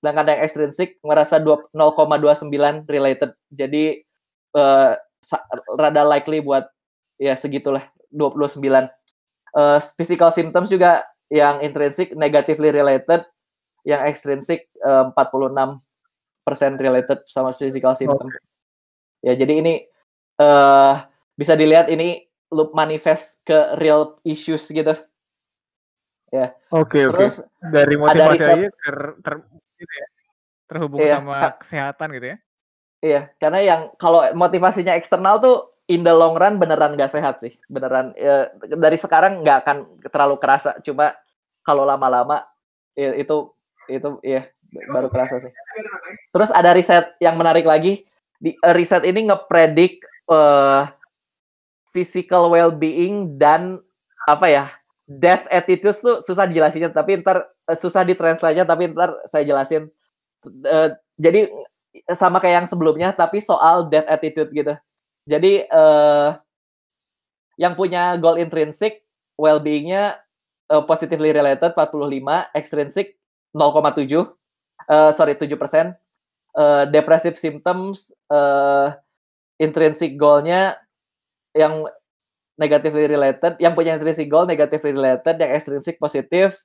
[0.00, 3.34] sedangkan yang extrinsic merasa dua- 0,29 related.
[3.50, 4.00] Jadi
[5.20, 5.44] sa-
[5.76, 6.70] rada likely buat
[7.18, 7.84] ya segitulah
[8.14, 8.86] 29.
[9.58, 13.26] Eh, physical symptoms juga yang intrinsic negatively related,
[13.82, 15.82] yang extrinsic eh, 46
[16.78, 18.30] related sama physical symptom.
[19.26, 19.84] Ya jadi ini
[20.40, 20.94] eh
[21.36, 24.92] bisa dilihat ini loop manifest ke real issues gitu.
[26.30, 27.00] Oke, oke.
[27.10, 29.44] Terus Dari motivasi riset- aja ter, ter-
[29.78, 30.06] gitu ya,
[30.70, 32.36] terhubung Iya, sama kesehatan gitu ya.
[33.00, 35.56] Iya, karena yang kalau motivasinya eksternal tuh
[35.88, 38.12] in the long run beneran gak sehat sih, beneran.
[38.14, 39.76] Ya, dari sekarang nggak akan
[40.12, 41.16] terlalu kerasa, cuma
[41.64, 42.44] kalau lama-lama
[42.94, 43.50] ya, itu
[43.90, 44.46] itu ya
[44.92, 45.50] baru kerasa sih.
[46.30, 48.06] Terus ada riset yang menarik lagi,
[48.38, 50.82] di eh, riset ini ngepredik eh,
[51.90, 53.82] physical well-being dan
[54.30, 54.64] apa ya
[55.10, 59.90] death attitudes tuh susah dijelasinnya, tapi ntar eh, susah ditranslate-nya, tapi ntar saya jelasin.
[60.46, 60.88] Eh,
[61.18, 61.50] jadi
[62.14, 64.74] sama kayak yang sebelumnya tapi soal death attitude gitu.
[65.26, 66.30] Jadi eh
[67.60, 69.02] yang punya goal intrinsic
[69.36, 70.22] well-being-nya
[70.70, 73.18] eh, positively related 45, extrinsic
[73.52, 74.06] 0,7
[74.90, 75.50] eh sorry 7%.
[76.54, 78.88] Eh depressive symptoms eh
[79.58, 80.78] intrinsic goal-nya
[81.54, 81.86] yang
[82.60, 86.60] negatively related, yang punya intrinsic goal negatively related, yang extrinsic positif,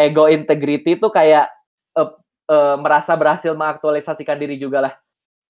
[0.00, 1.52] ego integrity itu kayak
[1.96, 2.10] eh,
[2.48, 4.94] eh, merasa berhasil mengaktualisasikan diri juga lah.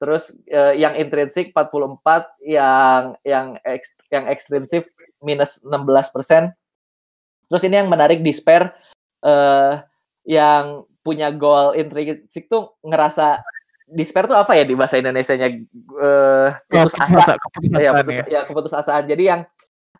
[0.03, 2.03] Terus eh, yang intrinsik 44,
[2.44, 4.90] yang yang eks, yang ekstrinsik
[5.23, 6.53] minus 16%.
[7.47, 8.74] Terus ini yang menarik despair
[9.24, 9.74] eh
[10.27, 13.39] yang punya goal intrinsik tuh ngerasa
[13.87, 15.49] despair tuh apa ya di bahasa Indonesianya
[16.03, 17.39] eh putus asa.
[17.39, 18.25] keputus Ya, asa putus, ya.
[18.27, 19.05] ya keputusasaan.
[19.07, 19.41] Jadi yang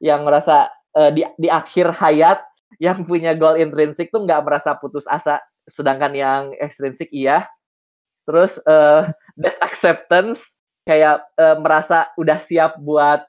[0.03, 2.43] yang merasa eh, di di akhir hayat
[2.83, 7.47] yang punya goal intrinsik tuh nggak merasa putus asa, sedangkan yang ekstrinsik iya.
[8.27, 9.07] Terus eh
[9.39, 13.23] that acceptance kayak eh, merasa udah siap buat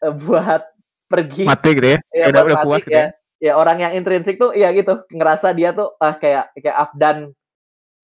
[0.00, 0.64] eh, buat
[1.08, 1.98] pergi Mati gitu ya.
[2.12, 3.00] ya, Ya, udah, udah mati, puas gitu ya.
[3.00, 3.06] ya.
[3.38, 7.32] ya orang yang intrinsik tuh ya gitu ngerasa dia tuh ah kayak kayak Afdan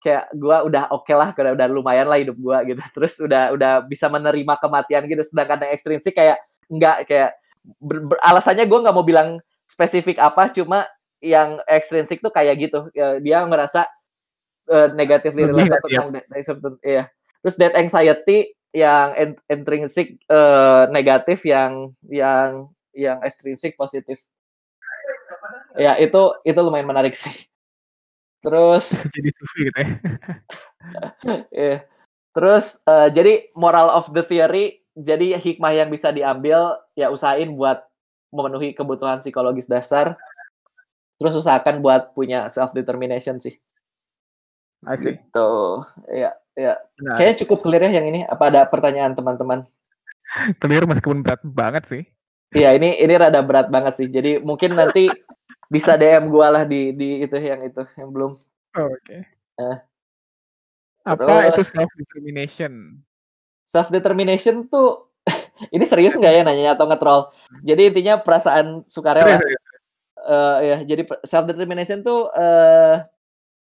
[0.04, 2.84] kayak gua udah oke lah udah, udah lumayan lah hidup gua gitu.
[2.94, 5.24] Terus udah udah bisa menerima kematian gitu.
[5.24, 7.30] Sedangkan yang ekstrinsik kayak enggak kayak
[7.80, 10.84] ber- ber- alasannya gua nggak mau bilang spesifik apa cuma
[11.24, 12.92] yang ekstrinsik tuh kayak gitu.
[12.92, 13.88] Ya, dia ngerasa
[14.68, 16.12] eh, negatively related tentang
[16.84, 17.08] iya.
[17.40, 24.20] Terus that anxiety yang in- intrinsic eh, negatif yang yang yang ekstrinsik positif.
[25.80, 27.32] Ya itu itu lumayan menarik sih
[28.44, 29.88] terus Jadi sufi gitu ya.
[31.64, 31.76] ya
[32.36, 37.80] terus eh, jadi moral of the theory jadi hikmah yang bisa diambil ya usahain buat
[38.28, 40.18] memenuhi kebutuhan psikologis dasar
[41.16, 43.56] terus usahakan buat punya self determination sih
[44.84, 45.16] I see.
[45.16, 45.50] Gitu.
[46.12, 46.74] Iya, iya.
[47.00, 47.16] Benar.
[47.16, 48.20] Kayaknya cukup clear ya yang ini.
[48.28, 49.64] Apa ada pertanyaan teman-teman?
[50.60, 52.02] Clear meskipun berat banget sih.
[52.54, 54.08] Iya, ini ini rada berat banget sih.
[54.12, 55.08] Jadi mungkin nanti
[55.74, 58.32] bisa DM gua lah di di itu yang itu yang belum.
[58.78, 59.26] Oh, Oke.
[59.58, 59.76] Eh.
[61.04, 62.72] Apa itu Terus- self determination?
[63.66, 65.10] Self determination tuh
[65.74, 67.22] ini serius nggak ya nanya atau nge-troll?
[67.66, 69.36] Jadi intinya perasaan sukarela.
[70.24, 72.96] Eh ya, jadi self determination tuh eh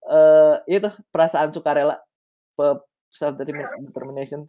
[0.08, 2.00] eh itu perasaan sukarela.
[3.12, 4.48] Self determination.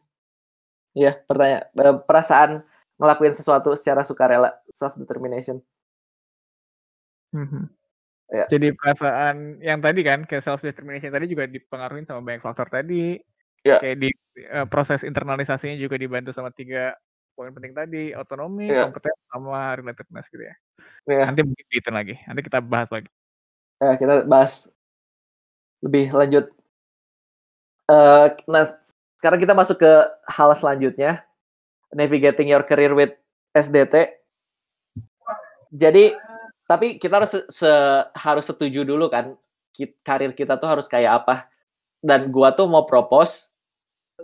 [0.96, 1.66] Iya, pertanyaan
[2.06, 2.50] perasaan
[2.98, 5.62] ngelakuin sesuatu secara sukarela, self determination.
[7.34, 7.68] Mhm.
[8.28, 8.44] Ya.
[8.44, 13.16] Jadi perasaan yang tadi kan kayak self determination tadi juga dipengaruhi sama banyak faktor tadi.
[13.64, 13.80] Ya.
[13.80, 16.92] Kayak di eh, proses internalisasinya juga dibantu sama tiga
[17.32, 18.90] poin penting tadi, otonomi, Ya.
[18.90, 20.55] kompetensi, sama relatedness gitu ya.
[21.09, 22.14] Ya, Nanti mungkin dihitung lagi.
[22.26, 23.09] Nanti kita bahas lagi.
[23.78, 24.66] ya, kita bahas
[25.80, 26.50] lebih lanjut.
[27.88, 28.66] Eh nah,
[29.16, 29.92] sekarang kita masuk ke
[30.28, 31.22] hal selanjutnya,
[31.94, 33.14] navigating your career with
[33.55, 34.18] SDT.
[35.70, 36.12] Jadi,
[36.69, 39.32] tapi kita harus se- harus setuju dulu kan,
[40.05, 41.49] karir kita tuh harus kayak apa.
[41.99, 43.51] Dan gua tuh mau propose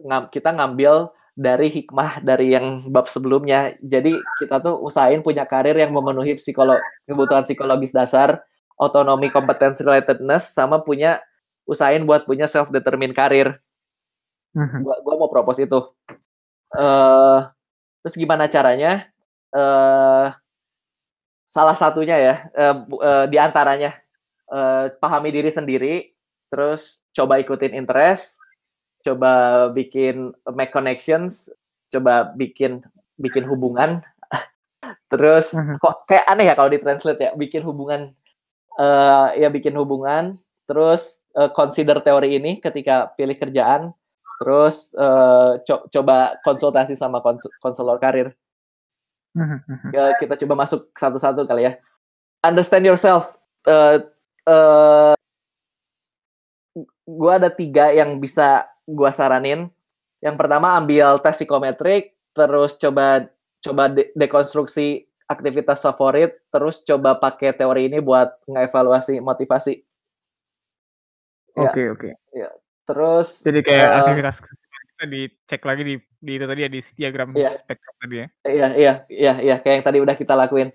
[0.05, 3.75] ngam- kita ngambil dari hikmah dari yang bab sebelumnya.
[3.83, 8.45] Jadi kita tuh usahain punya karir yang memenuhi psikolo kebutuhan psikologis dasar,
[8.79, 11.19] otonomi, kompetensi, relatedness, sama punya
[11.67, 13.59] usahain buat punya self determined karir.
[14.85, 15.81] Gua, gua mau propose itu.
[16.77, 17.41] eh
[18.03, 19.09] terus gimana caranya?
[19.55, 20.27] eh
[21.45, 22.35] salah satunya ya,
[22.75, 23.93] bu- eh, di antaranya
[24.51, 26.13] eh, pahami diri sendiri,
[26.53, 28.37] terus coba ikutin interest,
[29.01, 31.49] coba bikin make connections,
[31.89, 32.81] coba bikin
[33.17, 34.01] bikin hubungan.
[35.13, 35.79] terus Mhm.
[35.81, 38.13] kok kayak aneh ya kalau ditranslate ya, bikin hubungan
[38.75, 40.35] eh ya bikin hubungan,
[40.67, 43.95] terus eh, consider teori ini ketika pilih kerjaan,
[44.43, 48.35] terus eh, co- coba konsultasi sama kons- konselor karir.
[49.91, 51.73] Ya, kita coba masuk satu-satu kali ya.
[52.41, 53.37] Understand yourself.
[53.67, 53.99] Eh
[54.47, 55.15] eh,
[57.05, 59.69] gua ada tiga yang bisa gua saranin.
[60.23, 63.29] Yang pertama ambil tes psikometrik, terus coba
[63.61, 69.85] coba de- dekonstruksi aktivitas favorit, terus coba pakai teori ini buat ngevaluasi motivasi.
[71.55, 71.71] Ya.
[71.71, 72.09] Oke, oke.
[72.85, 75.95] Terus Jadi kayak eh, aktivitas kita dicek lagi di
[76.25, 77.51] di itu tadi ya di diagram Iya.
[77.61, 78.27] spektrum tadi ya.
[78.43, 80.73] Iya, iya, iya, iya, kayak yang tadi udah kita lakuin.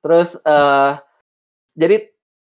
[0.00, 0.92] Terus eh
[1.74, 2.08] jadi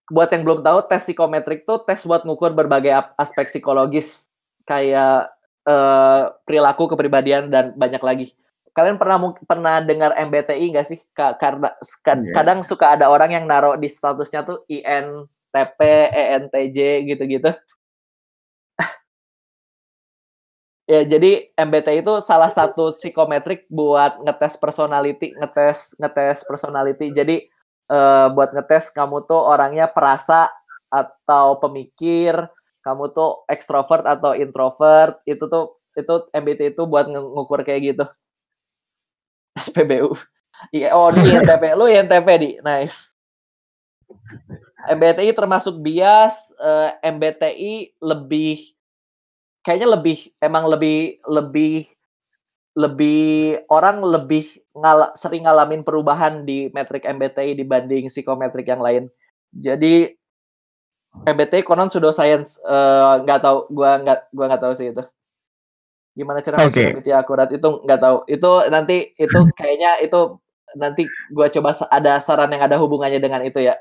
[0.08, 4.28] buat yang belum tahu tes psikometrik tuh tes buat ngukur berbagai aspek psikologis
[4.64, 5.32] kayak
[5.64, 8.28] eh perilaku, kepribadian dan banyak lagi.
[8.72, 11.00] Kalian pernah pernah dengar MBTI nggak sih?
[11.12, 11.74] Ka- Karena
[12.06, 12.30] ka- Iya.
[12.32, 15.80] kadang suka ada orang yang naruh di statusnya tuh INTP,
[16.14, 16.78] ENTJ
[17.10, 17.52] gitu-gitu.
[20.88, 27.12] Ya, jadi MBTI itu salah satu psikometrik buat ngetes personality, ngetes ngetes personality.
[27.12, 27.44] Jadi
[27.92, 30.48] eh, buat ngetes kamu tuh orangnya perasa
[30.88, 32.40] atau pemikir,
[32.80, 35.20] kamu tuh ekstrovert atau introvert.
[35.28, 38.06] Itu tuh itu MBTI itu buat ngukur kayak gitu.
[39.60, 40.16] SPBU.
[40.72, 43.12] Iya, oh di INTP, lu INTP di, nice.
[44.88, 48.77] MBTI termasuk bias, eh, MBTI lebih
[49.68, 51.84] kayaknya lebih emang lebih lebih
[52.78, 59.12] lebih orang lebih ngal, sering ngalamin perubahan di metrik MBTI dibanding psikometrik yang lain.
[59.52, 60.14] Jadi
[61.26, 65.04] MBTI konon pseudoscience eh, nggak tahu gua nggak gua nggak tahu sih itu.
[66.16, 66.96] Gimana cara okay.
[66.96, 68.18] MBTI akurat itu nggak tahu.
[68.30, 70.38] Itu nanti itu kayaknya itu
[70.78, 73.76] nanti gua coba ada saran yang ada hubungannya dengan itu ya.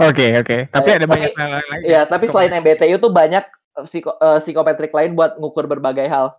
[0.00, 0.72] Oke, oke.
[0.74, 1.80] Tapi Eh, ada tapi- banyak hal lain.
[1.86, 3.44] Iya, tapi selain MBTI itu banyak
[3.82, 6.38] psiko, eh, psikometrik lain buat ngukur berbagai hal.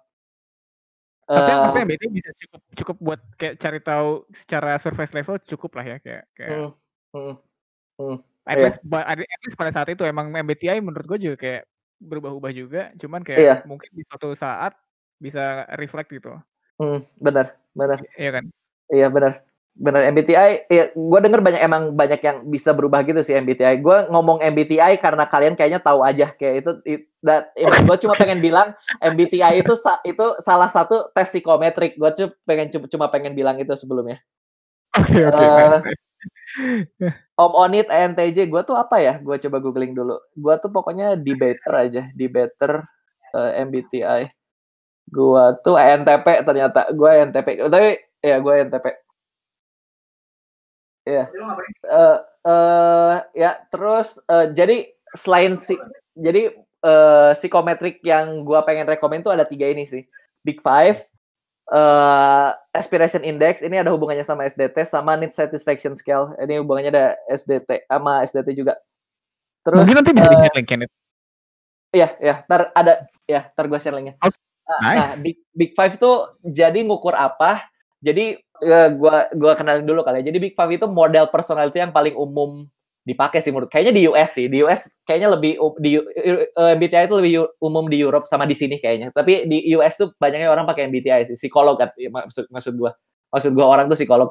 [1.25, 5.73] tapi Eh, tapi MBTI bisa cukup cukup buat kayak cari tahu secara surface level cukup
[5.81, 6.71] lah ya kayak kayak hmm,
[7.17, 7.35] hmm,
[7.97, 8.17] hmm.
[8.45, 8.69] at, iya.
[8.69, 11.65] least, at least pada saat itu emang MBTI menurut gue juga kayak
[11.97, 13.55] berubah-ubah juga cuman kayak Iya.
[13.65, 14.77] mungkin di suatu saat
[15.17, 16.37] bisa reflect gitu
[16.77, 17.97] Hmm, benar, benar.
[18.21, 18.45] iya kan
[18.93, 19.41] Iya benar.
[19.75, 23.83] Benar MBTI, ya gue denger banyak emang banyak yang bisa berubah gitu sih MBTI.
[23.83, 26.71] Gue ngomong MBTI karena kalian kayaknya tahu aja kayak itu.
[26.87, 28.71] it- that- gue cuma pengen bilang
[29.03, 29.75] MBTI itu
[30.07, 31.99] itu salah satu tes psikometrik.
[31.99, 34.23] Gue cuma pengen cuma, pengen bilang itu sebelumnya.
[34.95, 35.99] oke oke Eh, nice, nice.
[37.35, 39.19] Om Onit ENTJ gue tuh apa ya?
[39.19, 40.15] Gue coba googling dulu.
[40.39, 42.79] Gue tuh pokoknya debater aja, debater
[43.35, 44.23] eh, MBTI.
[45.11, 46.87] Gue tuh ENTP ternyata.
[46.95, 47.67] Gue ENTP.
[47.67, 47.89] Tapi
[48.23, 49.04] ya gue ENTP.
[51.05, 51.29] Iya.
[51.85, 55.77] Eh eh ya terus eh, jadi selain si
[56.17, 56.53] jadi
[56.85, 60.05] uh, psikometrik yang gue pengen rekomend tuh ada tiga ini sih.
[60.45, 61.01] Big Five,
[61.73, 66.37] uh, Aspiration Index, ini ada hubungannya sama SDT, sama Need Satisfaction Scale.
[66.37, 68.77] Ini hubungannya ada SDT sama SDT juga.
[69.65, 70.87] Terus Mungkin nanti bisa uh, linknya
[71.95, 74.19] Iya, ya, tar ada ya, tar gue share linknya.
[74.19, 74.39] Okay.
[74.65, 74.97] Nah, nice.
[74.97, 77.65] nah, Big Big Five tuh jadi ngukur apa?
[78.05, 80.29] Jadi ya, gua gua kenalin dulu kali ya.
[80.29, 82.69] Jadi Big Five itu model personality yang paling umum
[83.05, 84.45] dipakai sih menurut kayaknya di US sih.
[84.45, 88.77] Di US kayaknya lebih di uh, MBTI itu lebih umum di Europe sama di sini
[88.77, 89.09] kayaknya.
[89.09, 92.93] Tapi di US tuh banyaknya orang pakai MBTI sih psikolog kan ya, maksud maksud gua.
[93.33, 94.29] Maksud gua orang tuh psikolog.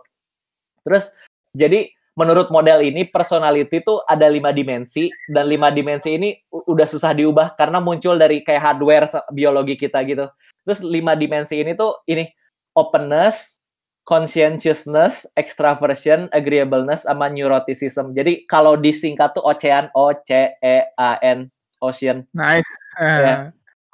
[0.87, 1.11] Terus
[1.51, 7.11] jadi menurut model ini personality itu ada lima dimensi dan lima dimensi ini udah susah
[7.11, 10.31] diubah karena muncul dari kayak hardware biologi kita gitu.
[10.63, 12.31] Terus lima dimensi ini tuh ini
[12.75, 13.64] openness
[14.05, 18.13] conscientiousness, extraversion, agreeableness, sama neuroticism.
[18.13, 21.49] Jadi kalau disingkat tuh ocean, O C E A N,
[21.81, 22.29] ocean.
[22.37, 22.69] Nice.
[23.01, 23.21] Uh.
[23.25, 23.35] Ya.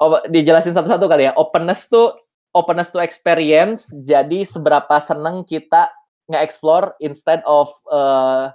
[0.03, 1.33] Oh, dijelasin satu-satu kali ya.
[1.39, 2.17] Openness tuh
[2.51, 3.93] openness to experience.
[4.03, 5.93] Jadi seberapa seneng kita
[6.27, 8.51] nge-explore instead of uh,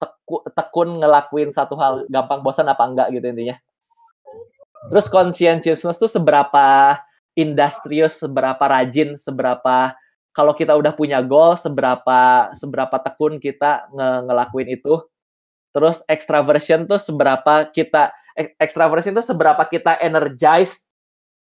[0.00, 3.56] teku, tekun ngelakuin satu hal, gampang bosan apa enggak gitu intinya.
[4.92, 7.00] Terus conscientiousness tuh seberapa
[7.34, 9.96] industrious, seberapa rajin, seberapa
[10.34, 14.98] kalau kita udah punya goal seberapa seberapa tekun kita nge ngelakuin itu.
[15.70, 18.10] Terus extraversion tuh seberapa kita
[18.58, 20.90] extraversion tuh seberapa kita energized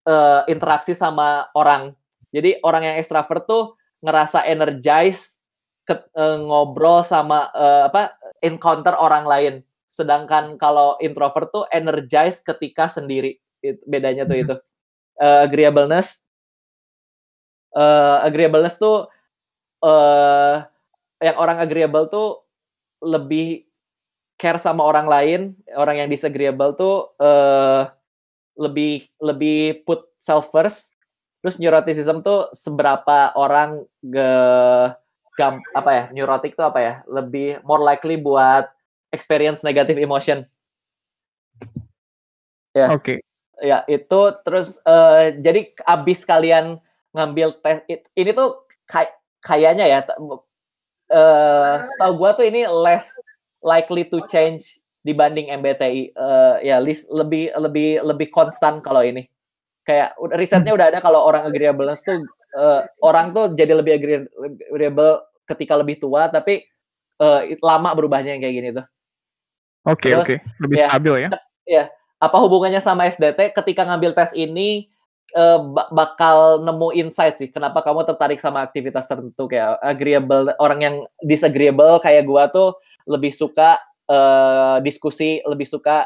[0.08, 1.92] uh, interaksi sama orang.
[2.32, 5.44] Jadi orang yang extravert tuh ngerasa energized
[5.84, 9.54] ke, uh, ngobrol sama uh, apa encounter orang lain.
[9.92, 13.36] Sedangkan kalau introvert tuh energized ketika sendiri.
[13.60, 14.46] Itu, bedanya tuh hmm.
[14.48, 14.56] itu.
[15.20, 16.29] Uh, agreeableness
[17.76, 19.10] uh, agreeableness tuh
[19.84, 20.56] uh,
[21.20, 22.44] yang orang agreeable tuh
[23.04, 23.68] lebih
[24.40, 25.42] care sama orang lain,
[25.76, 27.92] orang yang disagreeable tuh uh,
[28.56, 30.96] lebih lebih put self first.
[31.40, 34.32] Terus neuroticism tuh seberapa orang ge
[35.40, 38.68] gam, apa ya neurotic tuh apa ya lebih more likely buat
[39.16, 40.44] experience negative emotion.
[42.76, 42.92] Ya.
[42.92, 43.00] Oke.
[43.00, 43.18] Okay.
[43.60, 46.80] Ya itu terus uh, jadi abis kalian
[47.16, 47.82] ngambil tes
[48.14, 49.10] ini tuh kay
[49.42, 50.00] kayaknya ya
[51.10, 53.18] uh, setahu gua tuh ini less
[53.66, 59.26] likely to change dibanding MBTI uh, eh, ya list lebih lebih lebih konstan kalau ini
[59.88, 62.22] kayak risetnya udah ada kalau orang agreeableness tuh
[62.60, 63.96] uh, orang tuh jadi lebih
[64.70, 66.68] agreeable ketika lebih tua tapi
[67.24, 68.86] uh, lama berubahnya yang kayak gini tuh.
[69.88, 70.38] Oke okay, oke okay.
[70.62, 71.30] lebih ya, stabil ya.
[71.66, 71.84] Ya
[72.20, 74.92] apa hubungannya sama SDT ketika ngambil tes ini
[75.36, 75.60] uh,
[75.94, 82.00] bakal nemu insight sih kenapa kamu tertarik sama aktivitas tertentu kayak agreeable orang yang disagreeable
[82.02, 83.78] kayak gua tuh lebih suka
[84.10, 86.06] uh, diskusi lebih suka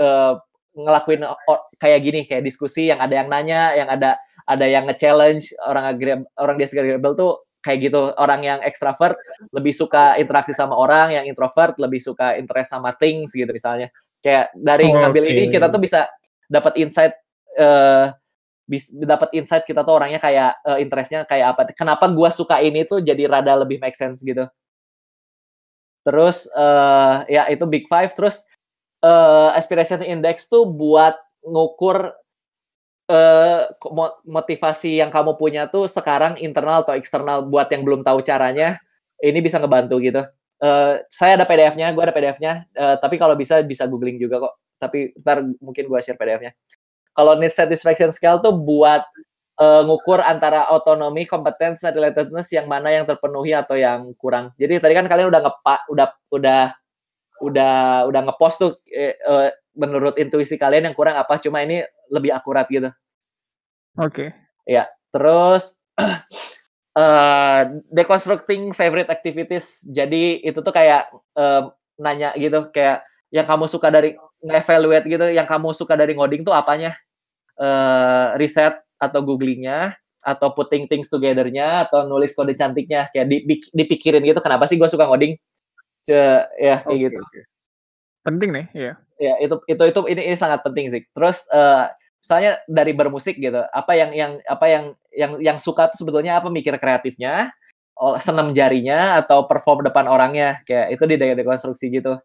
[0.00, 0.36] uh,
[0.72, 1.28] ngelakuin
[1.76, 4.16] kayak gini kayak diskusi yang ada yang nanya yang ada
[4.48, 9.14] ada yang nge-challenge orang agreeable orang disagreeable tuh kayak gitu orang yang extrovert
[9.54, 14.50] lebih suka interaksi sama orang yang introvert lebih suka interest sama things gitu misalnya kayak
[14.56, 15.32] dari oh, ngambil okay.
[15.36, 16.10] ini kita tuh bisa
[16.50, 17.14] dapat insight
[17.56, 18.10] uh,
[18.72, 22.88] bisa dapat insight kita tuh orangnya kayak uh, interestnya kayak apa kenapa gua suka ini
[22.88, 24.48] tuh jadi rada lebih make sense gitu.
[26.02, 28.48] Terus uh, ya itu big five terus
[29.04, 32.16] uh, aspiration index tuh buat ngukur
[33.12, 33.60] uh,
[34.24, 38.80] motivasi yang kamu punya tuh sekarang internal atau eksternal buat yang belum tahu caranya
[39.20, 40.22] ini bisa ngebantu gitu.
[40.62, 44.54] Uh, saya ada PDF-nya gue ada PDF-nya uh, tapi kalau bisa bisa googling juga kok.
[44.80, 46.50] Tapi ntar mungkin gue share PDF-nya
[47.12, 49.04] kalau need satisfaction scale tuh buat
[49.60, 54.56] uh, ngukur antara otonomi, kompetensi, relatedness yang mana yang terpenuhi atau yang kurang.
[54.56, 56.62] Jadi tadi kan kalian udah ngepak, udah udah
[57.42, 57.74] udah
[58.08, 61.36] udah ngepost tuh eh, uh, menurut intuisi kalian yang kurang apa?
[61.42, 62.88] Cuma ini lebih akurat gitu.
[64.00, 64.08] Oke.
[64.08, 64.28] Okay.
[64.64, 65.76] Ya, terus
[66.96, 67.62] uh,
[67.96, 69.84] deconstructing favorite activities.
[69.84, 71.68] Jadi itu tuh kayak uh,
[72.00, 74.12] nanya gitu kayak yang kamu suka dari
[74.44, 76.92] nge-evaluate gitu yang kamu suka dari ngoding tuh apanya?
[77.56, 83.08] Uh, riset atau googlingnya atau putting things togethernya atau nulis kode cantiknya.
[83.10, 83.32] Kayak
[83.72, 85.40] dipikirin gitu kenapa sih gue suka ngoding?
[86.04, 86.12] Ce,
[86.60, 87.22] ya kayak okay, gitu.
[87.22, 87.42] okay.
[88.22, 88.92] penting nih ya
[89.22, 91.02] ya itu itu itu ini ini sangat penting sih.
[91.14, 91.88] Terus uh,
[92.20, 94.84] misalnya dari bermusik gitu apa yang yang apa yang
[95.14, 96.50] yang yang suka tuh sebetulnya apa?
[96.50, 97.54] Mikir kreatifnya
[97.96, 100.58] oh, senam jarinya atau perform depan orangnya.
[100.66, 102.18] Kayak itu di dekonstruksi gitu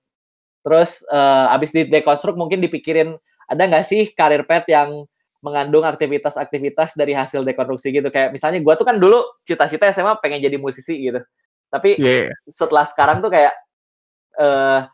[0.67, 3.15] Terus uh, abis di dekonstruk mungkin dipikirin
[3.47, 5.07] ada nggak sih karir pet yang
[5.39, 8.11] mengandung aktivitas-aktivitas dari hasil dekonstruksi gitu?
[8.11, 11.23] Kayak misalnya gue tuh kan dulu cita-cita SMA pengen jadi musisi gitu.
[11.71, 12.35] Tapi yeah.
[12.51, 13.55] setelah sekarang tuh kayak
[14.35, 14.91] uh,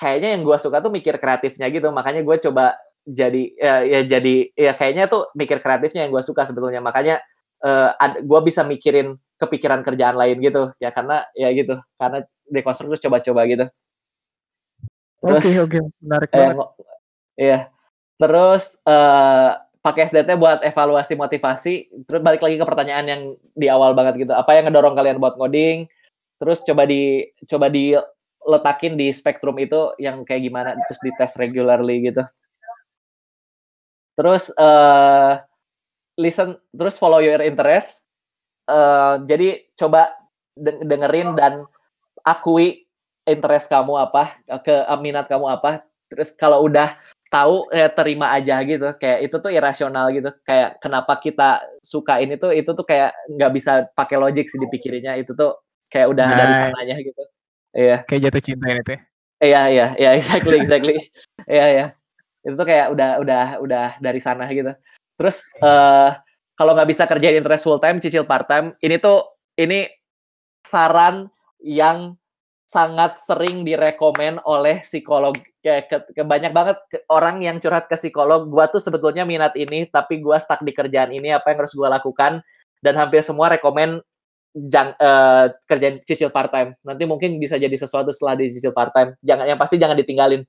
[0.00, 1.92] kayaknya yang gue suka tuh mikir kreatifnya gitu.
[1.92, 6.48] Makanya gue coba jadi ya, ya jadi ya kayaknya tuh mikir kreatifnya yang gue suka
[6.48, 6.80] sebetulnya.
[6.80, 7.20] Makanya
[7.60, 7.92] uh,
[8.24, 10.72] gue bisa mikirin kepikiran kerjaan lain gitu.
[10.80, 11.76] Ya karena ya gitu.
[12.00, 13.68] Karena dekonstruk terus coba-coba gitu
[15.20, 15.70] terus oke okay, oke.
[15.70, 15.82] Okay.
[16.00, 16.68] menarik eh, banget.
[17.36, 17.58] iya.
[18.20, 21.74] Terus uh, pakai SDT buat evaluasi motivasi
[22.04, 23.22] terus balik lagi ke pertanyaan yang
[23.56, 24.32] di awal banget gitu.
[24.36, 25.88] Apa yang ngedorong kalian buat ngoding?
[26.36, 32.24] Terus coba di coba diletakin di spektrum itu yang kayak gimana terus dites regularly gitu.
[34.20, 35.40] Terus uh,
[36.20, 38.08] listen terus follow your interest.
[38.68, 40.12] Uh, jadi coba
[40.60, 41.64] dengerin dan
[42.20, 42.84] akui
[43.30, 44.36] interest kamu apa
[44.66, 46.98] ke minat kamu apa terus kalau udah
[47.30, 52.34] tahu eh, terima aja gitu kayak itu tuh irasional gitu kayak kenapa kita suka ini
[52.34, 55.54] tuh itu tuh kayak nggak bisa pakai logik sih dipikirinnya itu tuh
[55.86, 57.22] kayak udah nah, dari sananya gitu.
[57.70, 57.96] Iya.
[58.06, 58.98] Kayak jatuh cinta ini teh.
[59.40, 60.96] Iya iya iya exactly exactly.
[61.46, 61.86] Iya iya.
[62.42, 64.74] Itu tuh kayak udah udah udah dari sana gitu.
[65.14, 66.18] Terus uh,
[66.58, 69.22] kalau nggak bisa kerjain interest full time, cicil part time, ini tuh
[69.54, 69.86] ini
[70.64, 71.30] saran
[71.60, 72.16] yang
[72.70, 76.78] sangat sering direkomen oleh psikolog kayak ke, ke banyak banget
[77.10, 81.10] orang yang curhat ke psikolog gua tuh sebetulnya minat ini tapi gua stuck di kerjaan
[81.10, 82.38] ini apa yang harus gua lakukan
[82.78, 83.98] dan hampir semua rekomen
[84.54, 86.74] jang, uh, kerjaan cicil part time.
[86.82, 89.14] Nanti mungkin bisa jadi sesuatu setelah di cicil part time.
[89.22, 90.42] Jangan yang pasti jangan ditinggalin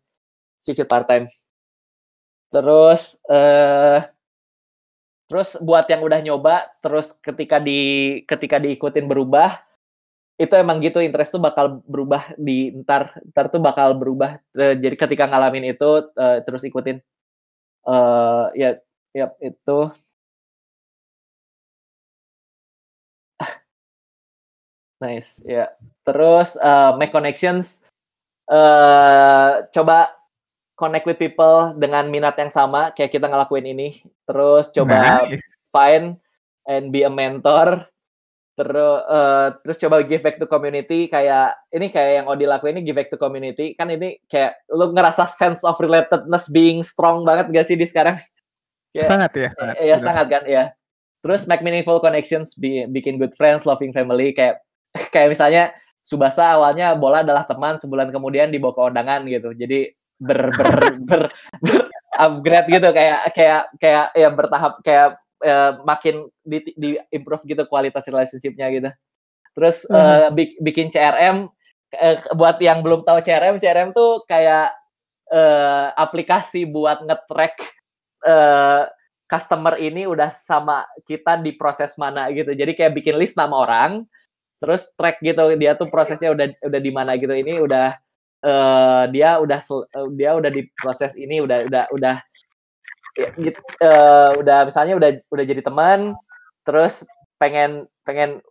[0.61, 1.25] cicil part time.
[2.53, 4.05] Terus uh,
[5.25, 9.70] terus buat yang udah nyoba terus ketika di ketika diikutin berubah
[10.41, 14.97] itu emang gitu interest tuh bakal berubah di ntar ntar tuh bakal berubah uh, jadi
[14.97, 16.97] ketika ngalamin itu uh, terus ikutin
[17.85, 18.81] uh, ya
[19.13, 19.79] ya itu
[25.01, 25.65] Nice, ya.
[25.65, 25.69] Yeah.
[26.05, 27.81] Terus uh, make connections.
[28.45, 30.13] Uh, coba
[30.77, 34.05] connect with people dengan minat yang sama kayak kita ngelakuin ini.
[34.29, 35.41] Terus coba nice.
[35.73, 36.21] find
[36.69, 37.90] and be a mentor.
[38.61, 42.85] Terus uh, terus coba give back to community kayak ini kayak yang Odi lakuin ini
[42.85, 43.73] give back to community.
[43.73, 48.17] Kan ini kayak lu ngerasa sense of relatedness being strong banget gak sih di sekarang?
[48.91, 49.49] Kayak, sangat ya.
[49.79, 50.63] Iya, sangat kan ya.
[51.23, 54.59] Terus make meaningful connections, be, bikin good friends, loving family kayak
[55.15, 55.71] kayak misalnya
[56.01, 59.53] Subasa awalnya bola adalah teman, sebulan kemudian dibawa ke undangan gitu.
[59.53, 60.71] Jadi ber ber
[61.07, 61.23] ber,
[61.61, 61.81] ber
[62.17, 68.07] upgrade gitu kayak kayak kayak ya bertahap kayak ya, makin di, di improve gitu kualitas
[68.07, 68.89] relationshipnya gitu.
[69.51, 69.97] Terus hmm.
[69.97, 70.29] uh,
[70.63, 71.49] bikin CRM
[71.97, 74.71] uh, buat yang belum tahu CRM, CRM tuh kayak
[75.33, 77.55] uh, aplikasi buat ngetrack
[78.23, 78.87] uh,
[79.27, 82.51] customer ini udah sama kita di proses mana gitu.
[82.51, 84.03] Jadi kayak bikin list nama orang,
[84.61, 87.97] terus track gitu dia tuh prosesnya udah udah di mana gitu ini udah
[88.45, 92.15] uh, dia udah uh, dia udah di proses ini udah udah udah
[93.17, 96.15] ya, gitu, uh, udah misalnya udah udah jadi teman
[96.61, 97.03] terus
[97.41, 98.41] pengen pengen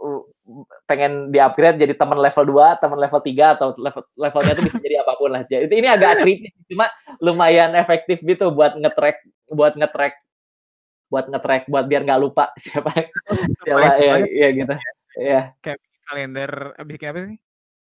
[0.86, 4.78] pengen di upgrade jadi teman level 2, teman level 3 atau level levelnya itu bisa
[4.82, 5.42] jadi apa pun lah.
[5.46, 6.90] Jadi ini agak kritis cuma
[7.22, 10.14] lumayan efektif gitu buat ngetrack buat ngetrack
[11.10, 12.90] buat ngetrack buat biar nggak lupa siapa
[13.62, 14.74] siapa ya, ya gitu.
[15.18, 15.40] Ya.
[15.62, 17.38] Kayak kalender abis bikin apa sih?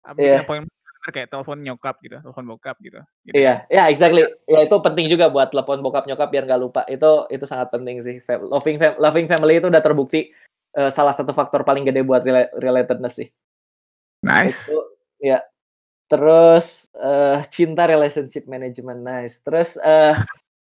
[0.05, 0.41] Abis yeah.
[0.41, 0.74] appointment
[1.13, 3.01] kayak telepon nyokap gitu, telepon bokap gitu.
[3.29, 3.35] gitu.
[3.37, 3.59] Iya, yeah.
[3.69, 4.25] ya yeah, exactly.
[4.49, 6.83] Ya itu penting juga buat telepon bokap nyokap biar nggak lupa.
[6.89, 8.25] Itu itu sangat penting sih.
[8.25, 10.33] Loving fam loving family itu udah terbukti
[10.79, 13.29] uh, salah satu faktor paling gede buat rel relatedness sih.
[14.25, 14.57] Nice.
[14.65, 14.81] Itu
[15.21, 15.45] ya.
[16.09, 19.45] Terus uh, cinta relationship management nice.
[19.45, 20.17] Terus uh,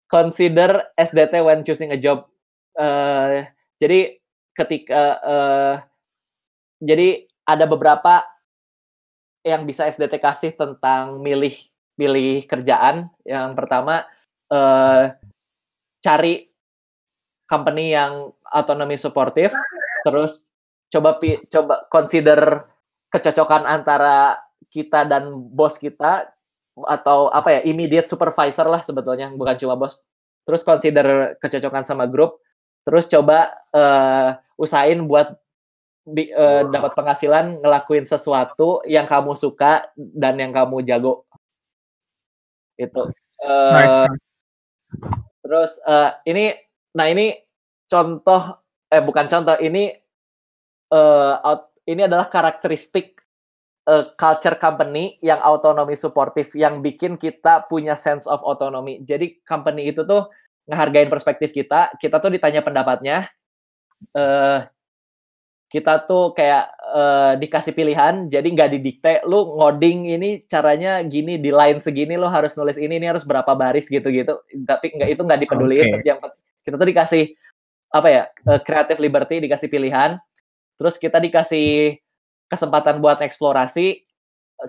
[0.08, 2.28] consider SDT when choosing a job.
[2.76, 3.48] Uh,
[3.80, 4.20] jadi
[4.56, 5.74] ketika uh,
[6.80, 8.24] jadi ada beberapa
[9.46, 11.54] yang bisa SDT kasih tentang milih
[11.94, 13.06] milih kerjaan.
[13.22, 14.02] Yang pertama
[14.50, 15.14] eh,
[16.02, 16.50] cari
[17.46, 19.54] company yang otonomi suportif,
[20.02, 20.50] terus
[20.90, 21.14] coba
[21.46, 22.66] coba consider
[23.06, 26.26] kecocokan antara kita dan bos kita
[26.76, 30.02] atau apa ya immediate supervisor lah sebetulnya bukan cuma bos.
[30.42, 32.38] Terus consider kecocokan sama grup,
[32.86, 35.34] terus coba uh, usahain buat
[36.06, 41.26] bi, uh, dapat penghasilan ngelakuin sesuatu yang kamu suka dan yang kamu jago.
[42.78, 43.10] Itu
[43.42, 43.98] uh, nice.
[45.42, 46.54] terus uh, ini
[46.94, 47.34] nah ini
[47.90, 49.90] contoh eh bukan contoh ini
[50.94, 53.18] uh, out, ini adalah karakteristik
[53.90, 59.02] uh, culture company yang autonomi suportif yang bikin kita punya sense of autonomy.
[59.02, 60.30] Jadi company itu tuh
[60.66, 63.30] ngehargain perspektif kita kita tuh ditanya pendapatnya
[64.18, 64.66] uh,
[65.76, 71.52] kita tuh kayak uh, dikasih pilihan jadi nggak didikte lu ngoding ini caranya gini di
[71.52, 74.40] line segini lo harus nulis ini ini harus berapa baris gitu-gitu.
[74.64, 76.08] Tapi nggak itu nggak dipeduliin okay.
[76.08, 76.18] yang
[76.64, 77.24] kita tuh dikasih
[77.92, 80.16] apa ya uh, creative liberty dikasih pilihan.
[80.80, 82.00] Terus kita dikasih
[82.48, 84.00] kesempatan buat eksplorasi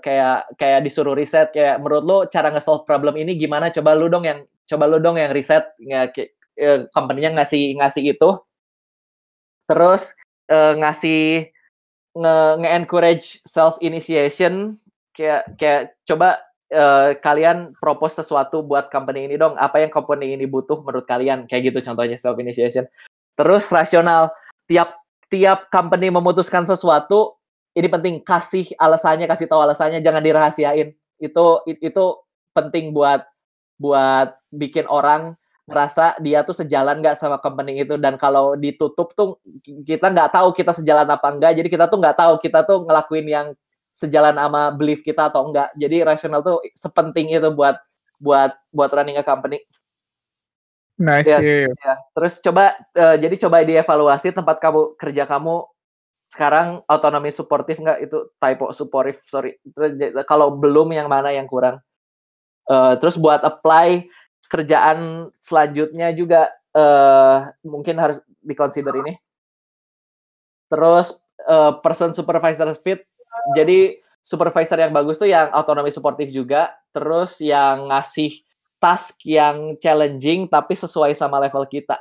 [0.04, 3.72] kayak kayak disuruh riset kayak menurut lo cara nge-solve problem ini gimana?
[3.72, 6.12] Coba lu dong yang coba lu dong yang riset ya,
[6.92, 8.30] company-nya ngasih ngasih itu.
[9.68, 10.16] Terus
[10.52, 11.52] uh, ngasih
[12.18, 14.82] nge-encourage self initiation
[15.14, 16.41] kayak kayak coba
[16.74, 19.53] uh, kalian propose sesuatu buat company ini dong.
[19.57, 21.45] Apa yang company ini butuh menurut kalian?
[21.45, 22.90] Kayak gitu contohnya self initiation
[23.38, 24.34] terus rasional.
[24.68, 24.98] Tiap
[25.32, 27.38] tiap company memutuskan sesuatu
[27.78, 28.15] ini penting.
[28.26, 30.98] Kasih alasannya kasih tahu alasannya jangan dirahasiain.
[31.22, 32.06] Itu itu
[32.57, 33.24] penting buat
[33.78, 35.38] buat bikin orang
[35.68, 39.35] merasa dia tuh sejalan nggak sama company itu dan kalau ditutup tuh
[39.84, 43.27] kita nggak tahu kita sejalan apa enggak jadi kita tuh nggak tahu kita tuh ngelakuin
[43.27, 43.48] yang
[43.91, 47.76] sejalan sama belief kita atau enggak jadi rasional tuh sepenting itu buat
[48.15, 49.60] buat buat running a company
[50.98, 51.30] Nice.
[51.30, 51.38] Ya,
[51.69, 51.94] ya.
[52.10, 55.61] Terus coba uh, jadi coba dievaluasi tempat kamu kerja kamu
[56.26, 59.61] sekarang otonomi suportif nggak itu typo supportive sorry.
[59.61, 59.94] Terus,
[60.26, 61.77] kalau belum yang mana yang kurang.
[62.68, 64.10] Uh, terus buat apply
[64.48, 69.14] kerjaan selanjutnya juga uh, mungkin harus dikonsider ini.
[70.68, 71.15] Terus
[71.48, 73.03] uh, person supervisor fit.
[73.56, 78.44] Jadi supervisor yang bagus tuh yang otonomi suportif juga, terus yang ngasih
[78.78, 81.98] task yang challenging tapi sesuai sama level kita.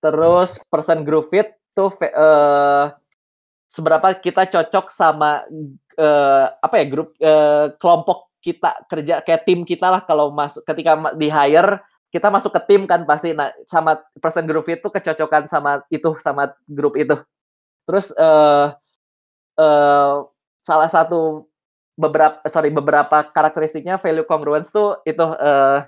[0.00, 2.94] Terus person group fit tuh uh,
[3.66, 5.42] seberapa kita cocok sama
[5.98, 11.16] uh, apa ya grup uh, kelompok kita kerja kayak tim kita lah kalau masuk ketika
[11.16, 11.80] di hire
[12.12, 13.32] kita masuk ke tim kan pasti.
[13.32, 17.16] Nah sama person group itu kecocokan sama itu sama grup itu.
[17.88, 18.76] Terus uh,
[19.58, 20.14] uh,
[20.60, 21.48] salah satu
[21.98, 25.82] beberapa sorry beberapa karakteristiknya value congruence tuh itu uh,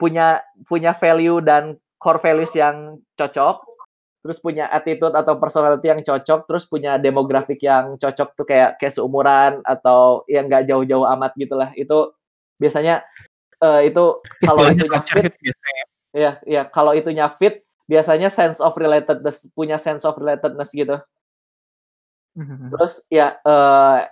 [0.00, 3.71] punya punya value dan core values yang cocok
[4.22, 8.94] terus punya attitude atau personality yang cocok, terus punya demografik yang cocok tuh kayak kayak
[8.94, 11.74] seumuran atau yang nggak jauh-jauh amat gitulah.
[11.74, 12.14] Itu
[12.62, 13.02] biasanya
[13.58, 15.34] uh, itu kalau itu fit,
[16.14, 21.02] ya ya kalau itunya fit biasanya sense of relatedness punya sense of relatedness gitu.
[22.38, 22.70] Mhm.
[22.70, 24.06] Terus ya uh,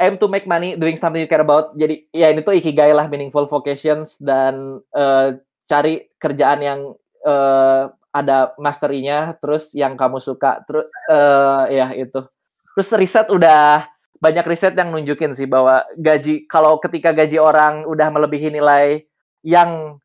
[0.00, 1.76] aim to make money doing something you care about.
[1.76, 5.36] Jadi ya ini tuh ikigai lah meaningful vocations dan uh,
[5.68, 6.80] cari kerjaan yang
[7.28, 12.26] uh, ada masterinya terus yang kamu suka terus uh, ya itu.
[12.74, 13.86] Terus riset udah
[14.20, 19.06] banyak riset yang nunjukin sih bahwa gaji kalau ketika gaji orang udah melebihi nilai
[19.40, 19.96] yang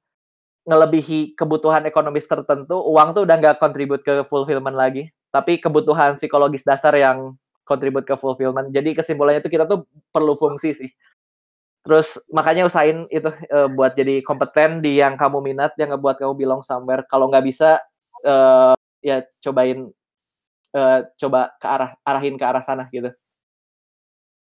[0.65, 5.11] ngelebihi kebutuhan ekonomis tertentu uang tuh udah nggak kontribut ke fulfillment lagi.
[5.29, 7.35] Tapi kebutuhan psikologis dasar yang
[7.67, 8.71] kontribut ke fulfillment.
[8.71, 9.83] Jadi kesimpulannya itu kita tuh
[10.13, 10.89] perlu fungsi sih.
[11.85, 16.33] Terus makanya usahain itu uh, buat jadi kompeten di yang kamu minat, yang ngebuat kamu
[16.33, 17.05] belong somewhere.
[17.05, 17.77] Kalau nggak bisa,
[18.25, 18.73] uh,
[19.05, 19.93] ya cobain
[20.73, 23.13] uh, coba ke arah arahin ke arah sana gitu.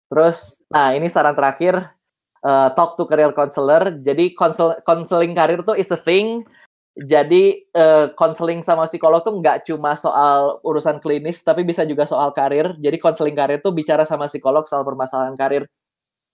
[0.09, 1.85] Terus, nah ini saran terakhir,
[2.41, 3.93] uh, talk to career counselor.
[4.01, 4.33] Jadi
[4.83, 6.49] counseling karir tuh is a thing.
[6.99, 7.63] Jadi
[8.19, 12.75] counseling uh, sama psikolog tuh nggak cuma soal urusan klinis, tapi bisa juga soal karir.
[12.81, 15.69] Jadi counseling karir tuh bicara sama psikolog soal permasalahan karir.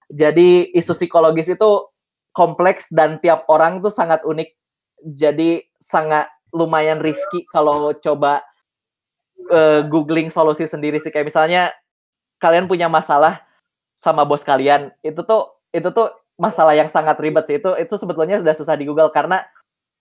[0.08, 1.70] Jadi isu psikologis itu
[2.32, 4.54] kompleks dan tiap orang tuh sangat unik.
[5.04, 8.46] Jadi sangat lumayan risky kalau coba
[9.50, 11.10] uh, googling solusi sendiri sih.
[11.10, 11.62] Kayak misalnya
[12.38, 13.42] kalian punya masalah
[13.98, 17.58] sama bos kalian itu tuh itu tuh masalah yang sangat ribet sih.
[17.58, 19.42] Itu itu sebetulnya sudah susah di Google karena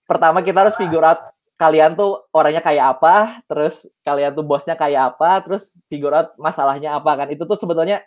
[0.06, 5.14] pertama kita harus figure out kalian tuh orangnya kayak apa terus kalian tuh bosnya kayak
[5.14, 7.26] apa terus figure out masalahnya apa kan.
[7.34, 8.06] Itu tuh sebetulnya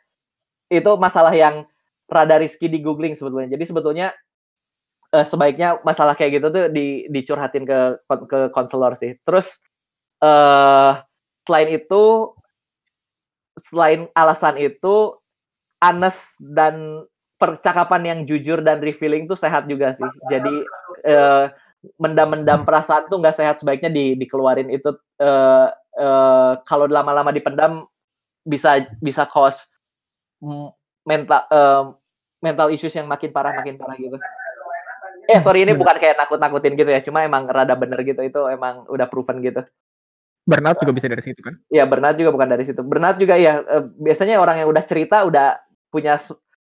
[0.72, 1.68] itu masalah yang
[2.08, 3.52] rada risky di googling sebetulnya.
[3.52, 4.16] Jadi sebetulnya
[5.18, 7.80] uh, sebaiknya masalah kayak gitu tuh di dicurhatin ke
[8.30, 9.18] ke konselor sih.
[9.26, 9.58] Terus
[10.22, 11.02] uh,
[11.50, 12.34] selain itu
[13.58, 15.18] selain alasan itu
[15.82, 17.06] honest dan
[17.38, 20.10] percakapan yang jujur dan revealing tuh sehat juga sih.
[20.30, 20.56] Jadi
[21.10, 21.50] uh,
[22.02, 27.86] mendam-mendam perasaan tuh nggak sehat sebaiknya di dikeluarin itu uh, uh, kalau lama-lama dipendam
[28.42, 29.70] bisa bisa cause
[31.06, 31.94] mental uh,
[32.42, 34.18] mental issues yang makin parah makin parah gitu
[35.28, 38.88] eh sorry ini bukan kayak nakut-nakutin gitu ya cuma emang rada bener gitu itu emang
[38.88, 39.62] udah proven gitu.
[40.48, 41.60] Burnout juga bisa dari situ kan?
[41.68, 42.80] Iya burnout juga bukan dari situ.
[42.80, 43.60] Burnout juga ya
[44.00, 45.60] biasanya orang yang udah cerita udah
[45.92, 46.16] punya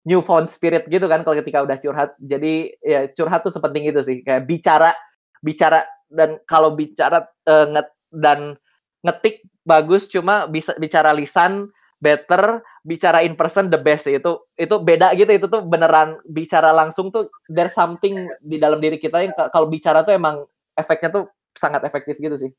[0.09, 2.17] newfound spirit gitu kan kalau ketika udah curhat.
[2.17, 4.97] Jadi ya curhat tuh sepenting itu sih kayak bicara
[5.45, 8.57] bicara dan kalau bicara uh, nget dan
[9.05, 11.69] ngetik bagus cuma bisa bicara lisan
[12.01, 15.31] better bicara in person the best itu itu beda gitu.
[15.35, 20.03] Itu tuh beneran bicara langsung tuh there's something di dalam diri kita yang kalau bicara
[20.03, 20.43] tuh emang
[20.75, 21.23] efeknya tuh
[21.55, 22.51] sangat efektif gitu sih.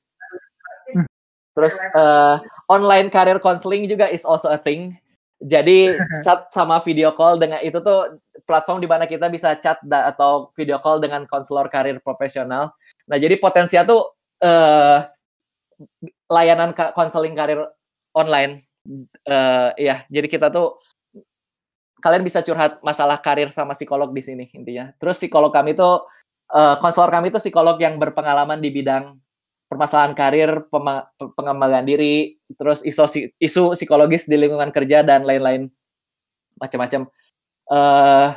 [1.56, 2.36] Terus eh,
[2.70, 4.94] online career counseling juga is also a thing.
[5.40, 10.08] Jadi chat sama video call dengan itu tuh platform di mana kita bisa chat da-
[10.12, 12.72] atau video call dengan konselor karir profesional.
[13.08, 15.00] Nah jadi potensial tuh eh
[16.30, 17.64] layanan konseling karir
[18.12, 18.69] online
[19.24, 20.78] eh ya jadi kita tuh
[22.00, 24.90] kalian bisa curhat masalah karir sama psikolog di sini intinya.
[24.96, 26.08] Terus psikolog kami tuh
[26.50, 29.20] eh, konselor kami tuh psikolog yang berpengalaman di bidang
[29.70, 30.66] permasalahan karir
[31.38, 35.70] pengembangan diri terus isu isu psikologis di lingkungan kerja dan lain-lain.
[36.58, 37.06] Macam-macam
[37.70, 38.28] eh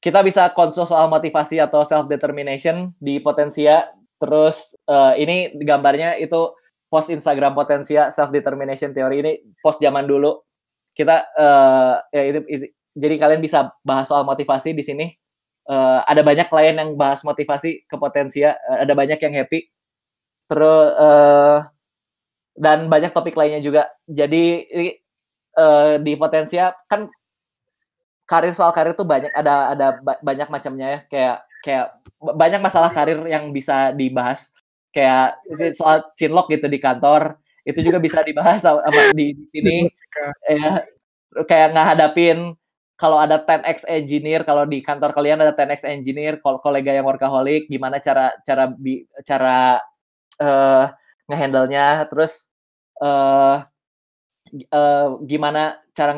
[0.00, 3.90] kita bisa konsul soal motivasi atau self determination di Potensia.
[4.16, 6.56] Terus eh, ini gambarnya itu
[6.96, 10.40] post Instagram Potensia self determination teori ini post zaman dulu.
[10.96, 15.06] Kita eh ya itu, itu- jadi kalian bisa bahas soal motivasi di sini.
[15.68, 19.68] Eh, ada banyak klien yang bahas motivasi ke Potensia eh, ada banyak yang happy.
[20.48, 21.58] Terus eh,
[22.56, 23.92] dan banyak topik lainnya juga.
[24.08, 27.12] Jadi eh, di Potensia kan
[28.26, 30.98] karir soal karir tuh banyak ada ada ba- banyak macamnya ya.
[31.12, 31.86] Kayak kayak
[32.22, 34.55] ba- banyak masalah karir yang bisa dibahas
[34.96, 35.36] kayak
[35.76, 37.36] soal chinlock gitu di kantor
[37.68, 38.80] itu juga bisa dibahas sama
[39.12, 39.92] di, sini.
[40.48, 40.86] Ya
[41.44, 42.56] kayak ngehadapin
[42.96, 47.68] kalau ada 10x engineer kalau di kantor kalian ada 10x engineer kalau kolega yang workaholic
[47.68, 49.76] gimana cara cara bi, cara
[50.40, 50.86] eh
[51.28, 52.48] ngehandle-nya terus
[53.04, 53.56] eh
[54.72, 56.12] eh, gimana cara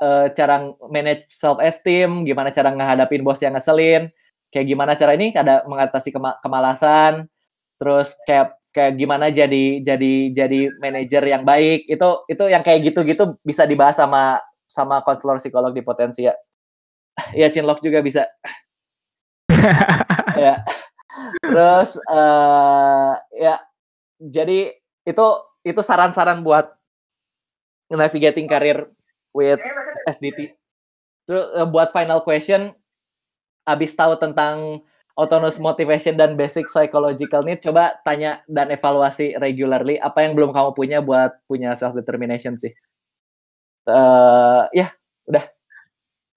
[0.00, 0.56] eh, cara
[0.88, 4.08] manage self esteem, gimana cara ngehadapin bos yang ngeselin,
[4.52, 7.26] kayak gimana cara ini ada mengatasi kema- kemalasan,
[7.82, 13.34] terus kayak kayak gimana jadi jadi jadi manajer yang baik itu itu yang kayak gitu-gitu
[13.42, 14.38] bisa dibahas sama
[14.70, 16.38] sama konselor psikolog di Potensia.
[17.34, 18.30] ya Chinlock juga bisa.
[20.46, 20.62] ya.
[21.42, 23.54] Terus eh ya
[24.22, 25.26] jadi itu
[25.66, 26.70] itu saran-saran buat
[27.90, 28.86] navigating karir
[29.34, 29.58] with
[30.06, 30.54] SDT.
[31.26, 32.72] Terus eh, buat final question,
[33.66, 34.80] abis tahu tentang
[35.18, 40.70] autonomous motivation dan basic psychological need, coba tanya dan evaluasi regularly apa yang belum kamu
[40.72, 42.72] punya buat punya self determination sih.
[43.82, 44.94] eh ya,
[45.26, 45.44] udah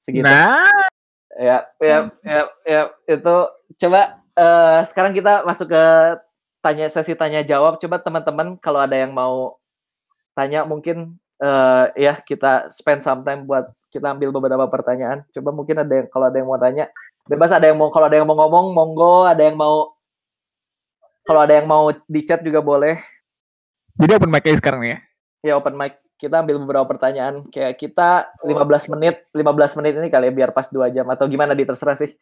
[0.01, 0.25] segitu.
[0.25, 0.65] Nah,
[1.35, 2.81] Ya, ya, ya, ya,
[3.11, 3.35] itu
[3.83, 5.83] coba eh sekarang kita masuk ke
[6.63, 7.75] tanya sesi tanya jawab.
[7.83, 9.59] Coba teman-teman kalau ada yang mau
[10.31, 15.27] tanya mungkin eh ya kita spend some time buat kita ambil beberapa pertanyaan.
[15.35, 16.87] Coba mungkin ada yang kalau ada yang mau tanya,
[17.25, 19.97] bebas ada yang mau kalau ada yang mau ngomong monggo, ada yang mau
[21.25, 23.01] kalau ada yang mau di chat juga boleh.
[23.97, 24.97] jadi open mic aja sekarang ya.
[25.41, 27.43] Ya open mic kita ambil beberapa pertanyaan.
[27.49, 31.57] Kayak kita 15 menit, 15 menit ini kali ya biar pas dua jam atau gimana
[31.57, 32.13] di terserah sih.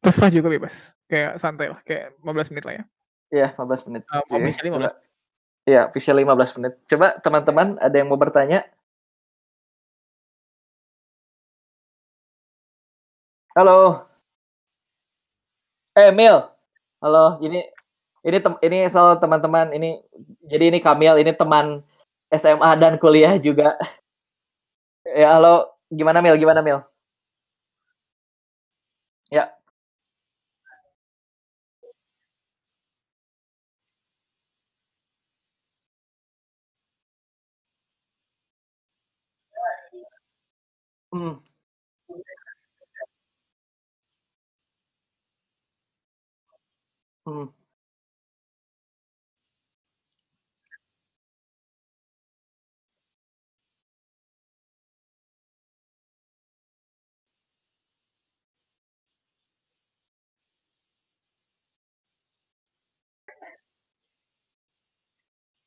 [0.00, 0.74] Terserah juga bebas.
[1.06, 2.84] Kayak santai lah, kayak 15 menit lah ya.
[3.26, 4.02] Iya, 15 menit.
[4.06, 4.90] Uh, officially coba.
[5.66, 6.72] Iya, official 15 menit.
[6.86, 8.62] Coba teman-teman ada yang mau bertanya?
[13.56, 14.06] Halo.
[15.96, 16.36] Eh, Mil.
[17.02, 17.60] Halo, ini
[18.26, 20.00] ini tem, ini soal teman-teman ini
[20.50, 21.80] jadi ini Kamil, ini teman
[22.32, 23.76] SMA dan kuliah juga.
[25.06, 25.70] Ya, halo.
[25.90, 26.36] Gimana Mil?
[26.38, 26.82] Gimana Mil?
[29.30, 29.56] Ya.
[41.12, 41.38] Hmm.
[47.26, 47.46] Hmm.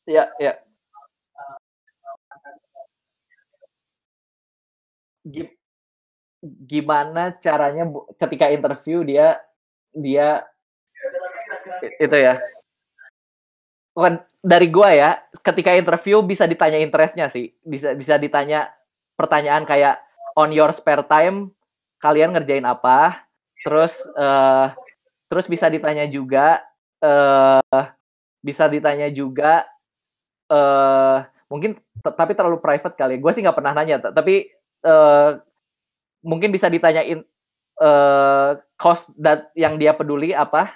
[0.07, 0.59] Iya.
[5.25, 5.47] Gim
[6.43, 7.83] gimana caranya
[8.15, 9.39] ketika interview dia
[9.91, 10.47] dia
[11.99, 12.39] itu ya?
[13.95, 15.11] Bukan dari gua ya,
[15.43, 18.71] ketika interview bisa ditanya interest-nya sih, bisa bisa ditanya
[19.19, 19.99] pertanyaan kayak,
[20.39, 21.51] "On your spare time,
[21.99, 23.25] kalian ngerjain apa?"
[23.65, 24.67] Terus, eee,
[25.31, 26.63] terus bisa ditanya juga,
[27.03, 27.83] eee,
[28.43, 29.65] bisa ditanya juga,
[30.51, 31.17] eee,
[31.51, 34.49] mungkin tapi terlalu private kali, gua sih nggak pernah nanya, tapi,
[34.85, 35.29] eee,
[36.25, 37.21] mungkin bisa ditanyain,
[37.81, 40.71] eee, cause that yang dia peduli apa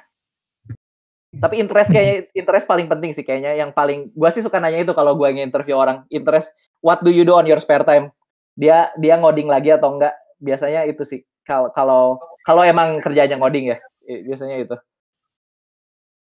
[1.33, 4.93] Tapi interest kayaknya interest paling penting sih kayaknya yang paling gua sih suka nanya itu
[4.93, 6.05] kalau gua nge-interview orang.
[6.13, 6.53] Interest
[6.83, 8.13] what do you do on your spare time?
[8.53, 10.13] Dia dia ngoding lagi atau enggak?
[10.37, 11.21] Biasanya itu sih.
[11.41, 14.75] Kalau kalau kalau emang kerjanya ngoding ya, biasanya itu.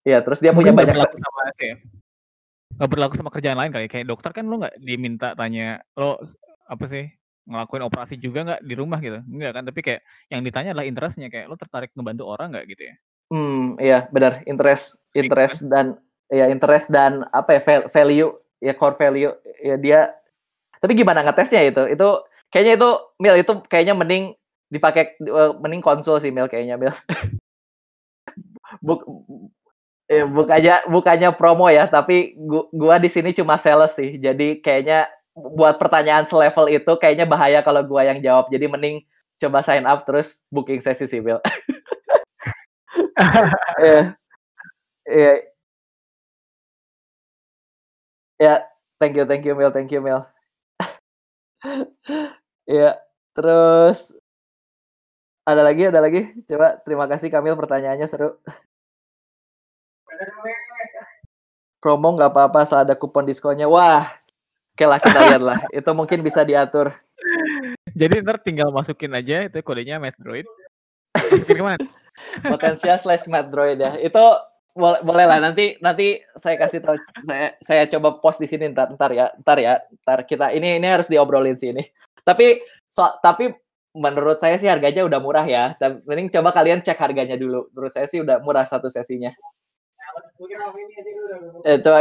[0.06, 1.76] Iya, terus dia punya banyak berlaku sama ya.
[2.80, 3.91] Gak berlaku sama kerjaan lain kali.
[3.91, 6.22] Kayak dokter kan lo nggak diminta tanya lo
[6.69, 7.10] apa sih
[7.49, 11.34] ngelakuin operasi juga nggak di rumah gitu enggak kan tapi kayak yang ditanya adalah interestnya
[11.34, 12.95] kayak lo tertarik ngebantu orang nggak gitu ya
[13.30, 14.41] Hmm, iya benar.
[14.49, 15.97] Interest, interest dan
[16.30, 17.61] ya interest dan apa ya
[17.93, 18.30] value
[18.61, 19.31] ya core value
[19.61, 19.99] ya dia.
[20.81, 21.84] Tapi gimana ngetesnya itu?
[21.93, 22.07] Itu
[22.53, 22.89] kayaknya itu
[23.22, 24.23] Mil itu kayaknya mending
[24.73, 26.93] dipakai uh, mending konsul sih Mil kayaknya Mil.
[28.85, 29.01] Buk,
[30.10, 34.18] ya, bukannya bukannya promo ya, tapi gua, gua di sini cuma sales sih.
[34.19, 38.49] Jadi kayaknya buat pertanyaan selevel itu kayaknya bahaya kalau gua yang jawab.
[38.53, 38.95] Jadi mending
[39.39, 41.39] coba sign up terus booking sesi sih Mil.
[43.79, 44.01] Iya.
[45.09, 45.33] Iya.
[48.39, 48.55] Ya,
[49.03, 50.23] thank you, thank you, Mel, thank you, Mel.
[52.69, 53.01] Iya,
[53.33, 54.13] terus
[55.41, 56.37] ada lagi, ada lagi?
[56.45, 58.37] Coba terima kasih Kamil pertanyaannya seru.
[61.81, 63.65] Promo nggak apa-apa asal ada kupon diskonnya.
[63.65, 64.05] Wah,
[64.77, 65.59] oke lah kita lihat lah.
[65.81, 66.93] Itu mungkin bisa diatur.
[67.97, 70.45] Jadi ntar tinggal masukin aja itu kodenya Metroid.
[71.49, 71.81] Gimana?
[72.43, 73.95] Potensial slash Droid ya.
[73.99, 74.21] Itu
[74.75, 78.93] boleh, boleh lah nanti nanti saya kasih tahu saya saya coba post di sini ntar
[78.95, 79.73] ntar ya ntar ya.
[80.05, 81.83] Ntar kita ini ini harus diobrolin sih ini.
[82.23, 83.49] Tapi so, tapi
[83.97, 85.73] menurut saya sih harganya udah murah ya.
[86.05, 87.67] Mending coba kalian cek harganya dulu.
[87.73, 89.33] Menurut saya sih udah murah satu sesinya.
[91.65, 91.91] Itu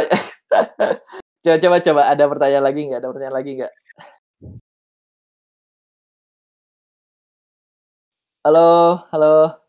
[1.45, 2.03] coba coba coba.
[2.13, 2.99] Ada pertanyaan lagi nggak?
[3.01, 3.73] Ada pertanyaan lagi nggak?
[8.47, 9.68] Halo halo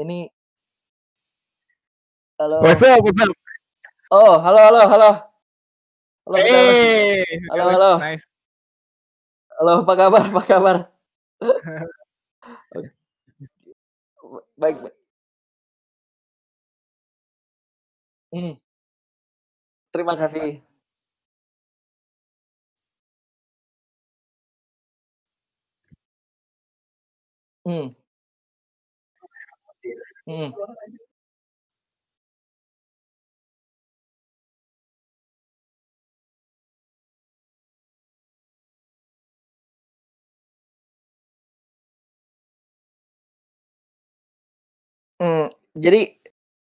[0.00, 0.32] ini
[2.40, 2.64] halo.
[2.64, 3.04] What's up?
[3.04, 3.36] What's up?
[4.12, 5.10] Oh, halo, halo, halo.
[6.24, 7.90] Halo, hey, halo, halo.
[8.00, 8.24] Nice.
[9.56, 10.22] Halo, apa kabar?
[10.28, 10.76] Apa kabar?
[14.60, 14.96] baik, baik.
[18.32, 18.56] Hmm.
[19.92, 20.64] Terima kasih.
[27.64, 28.01] Hmm.
[30.26, 30.52] Hmm.
[45.20, 46.14] Hmm, jadi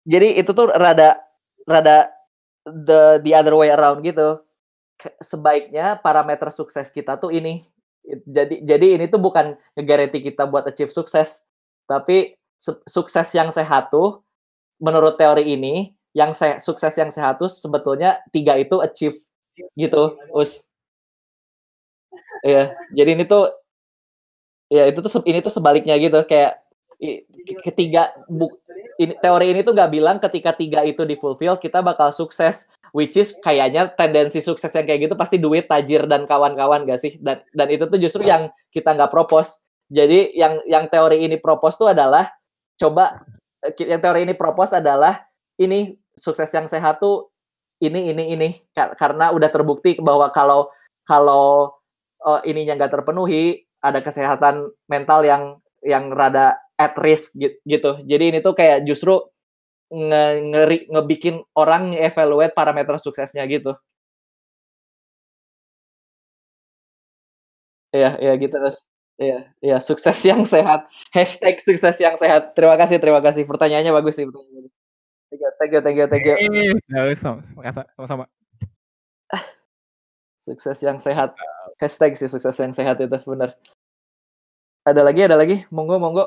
[0.08, 1.20] jadi itu tuh rada
[1.68, 2.12] rada
[2.68, 4.42] the the other way around gitu.
[5.22, 7.62] sebaiknya parameter sukses kita tuh ini.
[8.28, 11.46] Jadi jadi ini tuh bukan nge kita buat achieve sukses,
[11.90, 12.36] tapi
[12.88, 14.24] sukses yang sehat tuh
[14.80, 19.18] menurut teori ini yang se sukses yang sehat tuh sebetulnya tiga itu achieve
[19.76, 20.70] gitu us.
[22.44, 23.52] Ya jadi ini tuh
[24.72, 26.64] ya itu tuh ini tuh sebaliknya gitu kayak
[27.68, 28.48] ketiga bu,
[28.96, 33.18] ini teori ini tuh gak bilang ketika tiga itu di fulfill kita bakal sukses which
[33.18, 37.18] is kayaknya tendensi sukses yang kayak gitu pasti duit tajir dan kawan-kawan gak sih?
[37.20, 39.66] Dan dan itu tuh justru yang kita nggak propose.
[39.90, 42.30] Jadi yang yang teori ini propose tuh adalah
[42.80, 43.24] coba
[43.66, 45.22] eh, yang teori ini propose adalah
[45.62, 47.30] ini sukses yang sehat tuh
[47.84, 48.50] ini ini ini
[48.98, 50.70] karena udah terbukti bahwa kalau
[51.04, 51.76] kalau
[52.24, 55.44] uh, ininya nggak terpenuhi ada kesehatan mental yang
[55.84, 57.36] yang rada at risk
[57.68, 58.00] gitu.
[58.08, 59.20] Jadi ini tuh kayak justru
[59.94, 63.76] nge ngeri ngebikin orang evaluate parameter suksesnya gitu.
[67.96, 68.78] Iya, iya gitu terus.
[69.22, 70.90] Iya, iya sukses yang sehat.
[71.14, 72.58] Hashtag sukses yang sehat.
[72.58, 73.46] Terima kasih, terima kasih.
[73.46, 74.26] Pertanyaannya bagus sih.
[74.26, 76.36] Thank you, thank you, thank you, thank you.
[77.94, 78.26] sama-sama.
[80.46, 81.38] Sukses yang sehat.
[81.82, 83.58] Hashtag sih sukses yang sehat itu benar.
[84.84, 85.64] Ada lagi, ada lagi.
[85.72, 86.26] Monggo, monggo.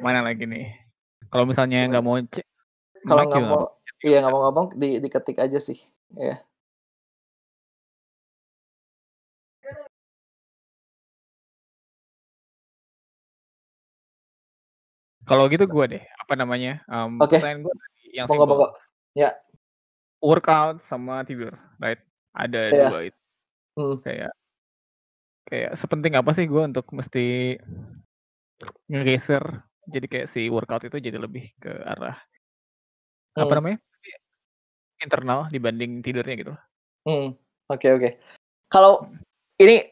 [0.00, 0.72] Mana lagi nih?
[1.28, 2.16] Kalau misalnya nggak mau
[3.08, 3.64] kalau nggak mau
[4.04, 5.78] iya nggak mau ngomong di diketik aja sih,
[6.16, 6.40] ya
[15.30, 17.38] Kalau gitu gue deh, apa namanya, um, Oke.
[17.38, 17.62] Okay.
[17.62, 17.74] gue
[18.10, 18.66] yang monggo, monggo.
[19.14, 19.38] Ya.
[20.18, 22.02] Workout sama tidur, right?
[22.34, 22.90] Ada yeah.
[22.90, 23.20] dua itu.
[23.78, 23.96] Hmm.
[24.02, 24.34] Kayak
[25.46, 27.58] kayak sepenting apa sih gue untuk mesti
[28.86, 29.42] ngegeser
[29.90, 32.14] jadi kayak si workout itu jadi lebih ke arah
[33.34, 33.58] apa hmm.
[33.58, 33.78] namanya,
[35.00, 36.52] internal dibanding tidurnya gitu.
[37.08, 37.32] Hmm,
[37.72, 38.10] oke oke.
[38.70, 39.02] kalau
[39.58, 39.82] ini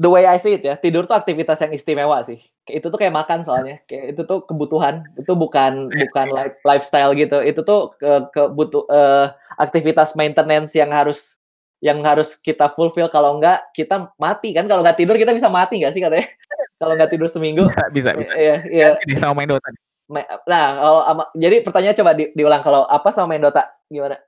[0.00, 2.40] the way I see it ya, tidur tuh aktivitas yang istimewa sih.
[2.64, 7.44] Itu tuh kayak makan soalnya, kayak itu tuh kebutuhan, itu bukan bukan life, lifestyle gitu.
[7.44, 11.42] Itu tuh ke, kebutuh uh, aktivitas maintenance yang harus
[11.82, 15.82] yang harus kita fulfill kalau enggak kita mati kan kalau nggak tidur kita bisa mati
[15.82, 16.30] nggak sih katanya
[16.78, 18.32] kalau nggak tidur seminggu bisa bisa, bisa.
[18.38, 18.88] iya iya
[19.18, 19.66] sama main Dota
[20.10, 21.00] nah kalau
[21.36, 24.18] jadi pertanyaan coba di, diulang kalau apa sama main Dota gimana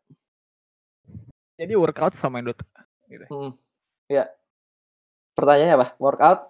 [1.58, 2.66] jadi workout sama main Dota
[3.10, 3.24] gitu.
[3.30, 3.50] hmm,
[4.10, 4.26] ya
[5.34, 5.88] pertanyaannya apa?
[5.98, 6.40] Workout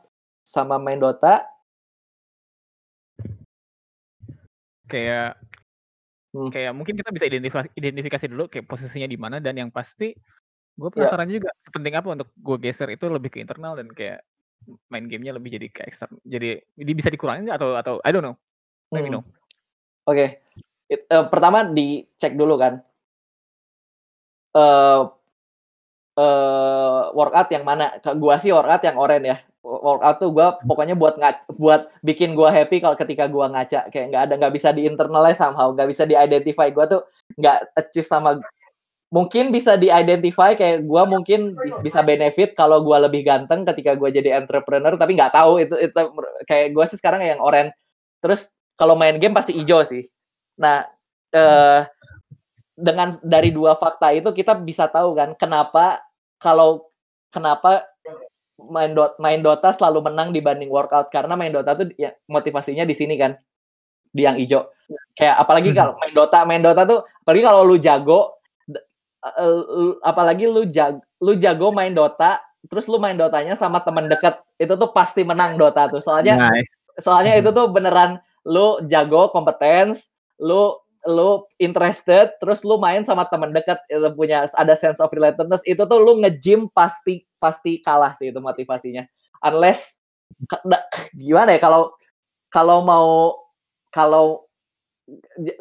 [0.44, 1.48] sama main Dota?
[4.84, 5.40] Kayak
[6.36, 6.52] hmm.
[6.52, 10.12] kayak mungkin kita bisa identifikasi identifikasi dulu kayak posisinya di mana dan yang pasti
[10.74, 10.94] gue ya.
[10.94, 11.36] penasaran yeah.
[11.40, 14.20] juga penting apa untuk gue geser itu lebih ke internal dan kayak
[14.90, 18.36] main gamenya lebih jadi ke eksternal jadi ini bisa dikurangin atau atau I don't know
[18.92, 19.20] let me hmm.
[19.20, 19.22] know
[20.08, 20.28] oke okay.
[21.12, 22.84] uh, pertama dicek dulu kan
[24.56, 25.12] uh,
[26.18, 27.98] uh, workout yang mana?
[28.16, 29.36] Gua sih workout yang oren ya.
[29.64, 34.06] Workout tuh gua pokoknya buat ngac buat bikin gua happy kalau ketika gua ngaca kayak
[34.12, 37.02] nggak ada nggak bisa di internalize somehow, nggak bisa di identify gua tuh
[37.40, 38.38] nggak achieve sama
[39.08, 44.12] mungkin bisa di identify kayak gua mungkin bisa benefit kalau gua lebih ganteng ketika gua
[44.12, 46.00] jadi entrepreneur tapi nggak tahu itu itu
[46.44, 47.72] kayak gua sih sekarang yang oren
[48.20, 50.06] terus kalau main game pasti hijau sih.
[50.58, 50.86] Nah
[51.34, 51.82] eh
[52.74, 56.02] dengan dari dua fakta itu kita bisa tahu kan kenapa
[56.42, 56.90] kalau
[57.30, 57.86] kenapa
[58.58, 61.10] main dot main Dota selalu menang dibanding workout?
[61.10, 63.38] Karena main Dota tuh ya, motivasinya di sini kan
[64.10, 64.70] di yang hijau.
[65.14, 65.78] Kayak apalagi hmm.
[65.78, 68.20] kalau main Dota main Dota tuh apalagi kalau lu jago
[70.04, 74.74] apalagi lu jago lu jago main Dota terus lu main Dotanya sama teman dekat itu
[74.74, 76.02] tuh pasti menang Dota tuh.
[76.02, 76.70] Soalnya nice.
[76.98, 83.52] soalnya itu tuh beneran lu jago kompetens lu lu interested terus lu main sama teman
[83.52, 88.32] dekat itu punya ada sense of relatedness itu tuh lu nge-gym pasti pasti kalah sih
[88.32, 89.04] itu motivasinya.
[89.44, 90.00] Unless
[91.12, 91.92] gimana ya kalau
[92.48, 93.10] kalau mau
[93.92, 94.48] kalau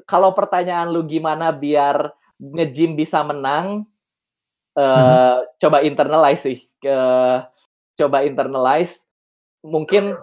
[0.08, 3.84] kalau pertanyaan lu gimana biar nge-gym bisa menang
[4.80, 5.60] uh, hmm.
[5.60, 6.98] coba internalize sih ke
[8.00, 9.12] coba internalize.
[9.60, 10.16] Mungkin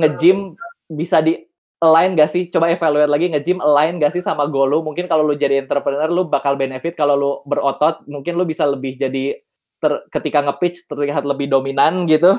[0.00, 0.56] nge-gym
[0.88, 1.36] bisa di
[1.82, 2.46] align gak sih?
[2.46, 4.78] Coba evaluate lagi nge-gym align gak sih sama goal lu?
[4.86, 8.94] Mungkin kalau lu jadi entrepreneur lu bakal benefit kalau lu berotot, mungkin lu bisa lebih
[8.94, 9.42] jadi
[9.82, 12.38] ter, ketika nge-pitch terlihat lebih dominan gitu.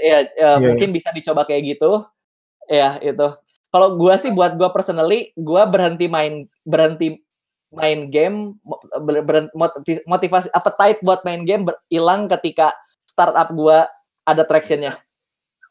[0.00, 2.08] ya, ya yeah, mungkin bisa dicoba kayak gitu.
[2.72, 3.28] Ya, itu.
[3.72, 7.20] Kalau gua sih buat gua personally, gua berhenti main berhenti
[7.72, 8.60] main game
[10.04, 12.76] motivasi appetite buat main game hilang ketika
[13.08, 13.88] startup gua
[14.28, 15.00] ada tractionnya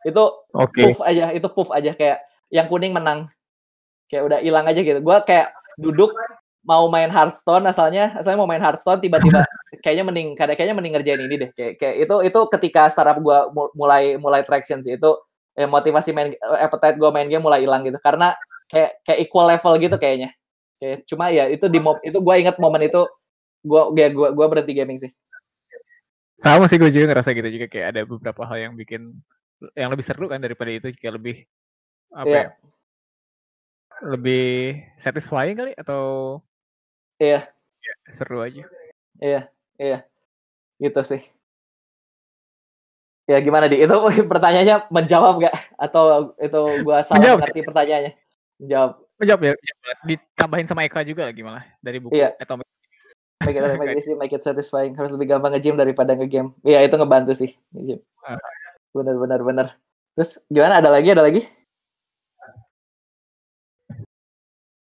[0.02, 0.23] itu
[0.53, 0.91] okay.
[0.91, 3.30] puff aja itu puff aja kayak yang kuning menang.
[4.10, 4.99] Kayak udah hilang aja gitu.
[4.99, 6.11] Gue kayak duduk
[6.61, 9.41] mau main Hearthstone asalnya asalnya mau main Hearthstone tiba-tiba
[9.84, 11.49] kayaknya mending kayaknya mending ngerjain ini deh.
[11.56, 13.38] Kayak kayak itu itu ketika startup gue
[13.78, 15.11] mulai mulai traction sih itu
[15.56, 17.98] ya, motivasi main appetite gue main game mulai hilang gitu.
[18.02, 18.36] Karena
[18.68, 20.30] kayak kayak equal level gitu kayaknya.
[20.82, 23.06] Kayak cuma ya itu di mob itu gue inget momen itu
[23.61, 25.11] gue ya gue gue berhenti gaming sih.
[26.41, 27.68] Sama sih gue juga ngerasa gitu juga.
[27.69, 29.14] Kayak ada beberapa hal yang bikin
[29.77, 31.35] yang lebih seru kan daripada itu kayak lebih
[32.11, 32.45] apa yeah.
[32.49, 32.71] ya
[34.01, 36.38] lebih satisfying kali atau
[37.21, 37.45] iya.
[37.45, 37.95] Yeah.
[38.09, 38.63] ya, seru aja.
[39.21, 39.41] Iya
[39.77, 39.99] iya.
[40.81, 41.21] Gitu sih.
[43.29, 43.93] Ya gimana di itu
[44.31, 47.39] pertanyaannya menjawab gak atau itu gua salah menjawab.
[47.45, 48.13] ngerti pertanyaannya?
[48.57, 48.91] Menjawab.
[49.21, 49.53] Menjawab ya
[50.01, 52.33] ditambahin sama Eka juga lagi malah dari buku iya.
[52.41, 52.65] Atomic
[53.45, 54.97] make it, make it, make it satisfying.
[54.97, 56.57] Harus lebih gampang nge-gym daripada nge-game.
[56.65, 58.01] Iya itu ngebantu sih nge-gym.
[58.25, 58.38] Uh,
[58.91, 59.68] benar benar benar
[60.15, 60.80] terus gimana?
[60.84, 61.09] Ada lagi?
[61.15, 61.41] Ada lagi?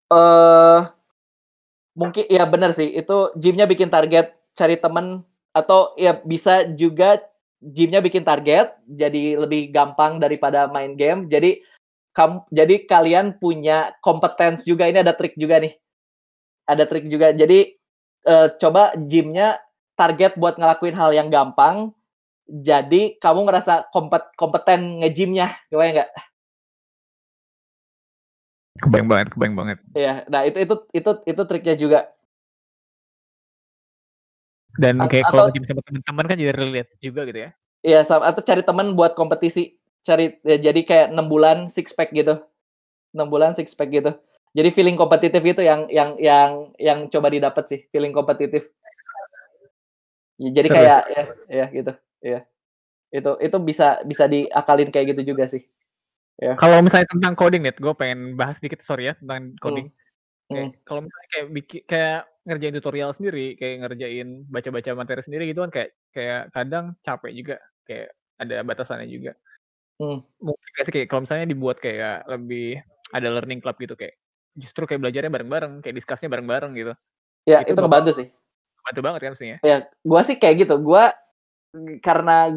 [0.09, 0.81] Eh uh,
[1.93, 2.89] mungkin ya benar sih.
[2.97, 5.23] Itu gymnya bikin target cari temen
[5.53, 7.21] atau ya bisa juga
[7.59, 11.29] gymnya bikin target jadi lebih gampang daripada main game.
[11.29, 11.61] Jadi
[12.17, 14.89] kam jadi kalian punya kompetens juga.
[14.89, 15.77] Ini ada trik juga nih.
[16.65, 17.37] Ada trik juga.
[17.37, 17.77] Jadi
[18.25, 19.61] uh, coba gymnya
[19.99, 21.93] target buat ngelakuin hal yang gampang
[22.49, 26.11] jadi kamu ngerasa kompet kompeten ngejimnya, kebayang nggak?
[28.81, 29.79] Kebayang banget, kebayang banget.
[29.93, 32.01] Iya, nah itu itu itu itu triknya juga.
[34.79, 37.51] Dan kayak kalau ngejim sama teman-teman kan jadi relate juga gitu ya?
[37.83, 39.77] Iya, atau cari teman buat kompetisi,
[40.07, 42.39] cari ya, jadi kayak enam bulan six pack gitu,
[43.13, 44.15] enam bulan six pack gitu.
[44.57, 48.71] Jadi feeling kompetitif itu yang yang yang yang coba didapat sih, feeling kompetitif.
[50.39, 50.77] Ya, jadi Seru.
[50.79, 51.93] kayak ya, ya gitu.
[52.23, 52.41] Iya.
[53.15, 55.65] Itu itu bisa bisa diakalin kayak gitu juga sih.
[56.39, 56.55] Ya.
[56.55, 59.89] Kalau misalnya tentang coding nih, gue pengen bahas sedikit sorry ya tentang coding.
[59.91, 59.97] Hmm.
[60.49, 60.73] Kayak Hmm.
[60.89, 65.73] kalau misalnya kayak bikin kayak ngerjain tutorial sendiri, kayak ngerjain baca-baca materi sendiri gitu kan
[65.75, 68.09] kayak kayak kadang capek juga, kayak
[68.41, 69.33] ada batasannya juga.
[69.99, 70.23] Hmm.
[70.41, 72.81] Mungkin sih kayak kalau misalnya dibuat kayak lebih
[73.13, 74.15] ada learning club gitu kayak
[74.57, 76.93] justru kayak belajarnya bareng-bareng, kayak discuss-nya bareng-bareng gitu.
[77.47, 78.27] Ya, Itu itu ngebantu sih.
[78.85, 79.59] Bantu banget kan pastinya.
[79.67, 79.77] Ya,
[80.07, 80.75] gua sih kayak gitu.
[80.81, 81.13] Gua
[82.01, 82.53] karena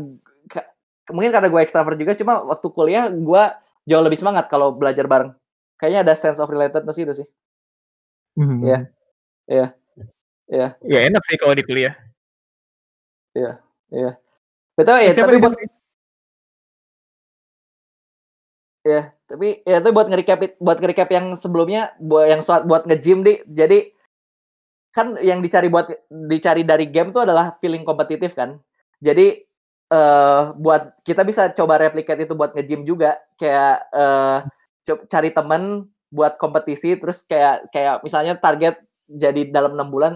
[0.47, 0.69] ka-
[1.11, 5.33] mungkin karena gue extrovert juga, cuma waktu kuliah gua jauh lebih semangat kalau belajar bareng.
[5.81, 7.27] Kayaknya ada sense of relatedness itu sih.
[8.37, 8.79] Iya.
[9.49, 9.67] Iya.
[10.51, 10.67] Iya.
[10.85, 11.95] Ya enak sih kalau di kuliah.
[13.33, 13.59] Iya.
[13.91, 14.11] Iya.
[14.77, 15.69] Betul ya, Siapa tapi nih, buat siapa nih?
[18.81, 23.21] ya, tapi ya itu buat nge-recap buat nge-recap yang sebelumnya buat yang soal buat nge-gym
[23.25, 23.41] di.
[23.45, 23.93] Jadi
[24.91, 28.59] kan yang dicari buat dicari dari game tuh adalah feeling kompetitif kan.
[29.01, 29.43] Jadi
[29.91, 34.37] eh buat kita bisa coba replicate itu buat nge-gym juga kayak eh
[34.87, 38.79] co- cari temen buat kompetisi terus kayak kayak misalnya target
[39.11, 40.13] jadi dalam enam bulan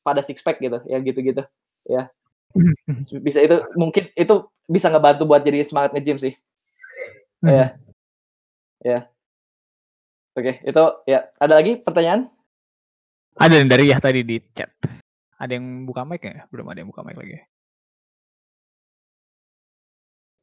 [0.00, 1.44] pada six pack gitu ya gitu-gitu
[1.84, 2.08] ya
[3.26, 4.34] bisa itu mungkin itu
[4.64, 6.34] bisa ngebantu buat jadi semangat nge-gym sih
[7.38, 7.52] Mhm.
[7.52, 7.66] ya
[8.82, 8.98] ya
[10.34, 12.32] oke itu ya ada lagi pertanyaan
[13.38, 14.66] Ada yang dari ya tadi di chat.
[15.38, 16.42] Ada yang buka mic ya?
[16.50, 17.38] Belum ada yang buka mic lagi.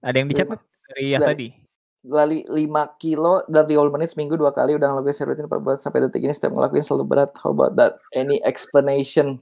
[0.06, 0.62] Ada yang di chat Belum.
[0.62, 0.62] Mat?
[0.86, 1.48] dari ya Dari- tadi.
[2.06, 5.80] lari 5 kilo dalam 30 menit seminggu dua kali udah ngelakuin secara rutin 4 bulan
[5.82, 9.42] sampai detik ini setiap ngelakuin selalu berat how about that any explanation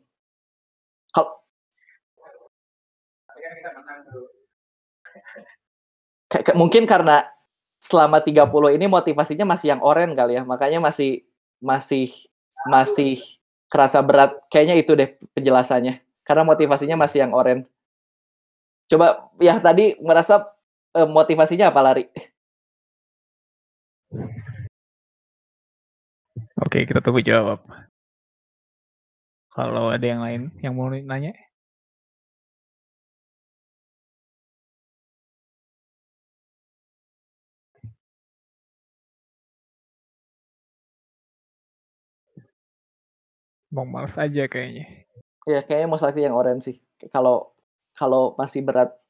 [1.11, 1.35] kalau
[6.55, 7.27] mungkin karena
[7.77, 8.47] selama 30
[8.79, 11.27] ini motivasinya masih yang oren kali ya makanya masih
[11.59, 12.07] masih
[12.71, 13.19] masih
[13.67, 17.67] kerasa berat kayaknya itu deh penjelasannya karena motivasinya masih yang oren
[18.87, 20.47] coba ya tadi merasa
[20.97, 22.03] eh, motivasinya apa lari
[26.63, 27.59] Oke, kita tunggu jawab.
[29.53, 31.33] Kalau ada yang lain yang mau nanya,
[43.73, 45.05] mau males aja kayaknya.
[45.49, 46.77] Ya kayaknya most likely yang orange sih.
[47.09, 47.53] Kalau
[47.97, 49.02] kalau masih berat.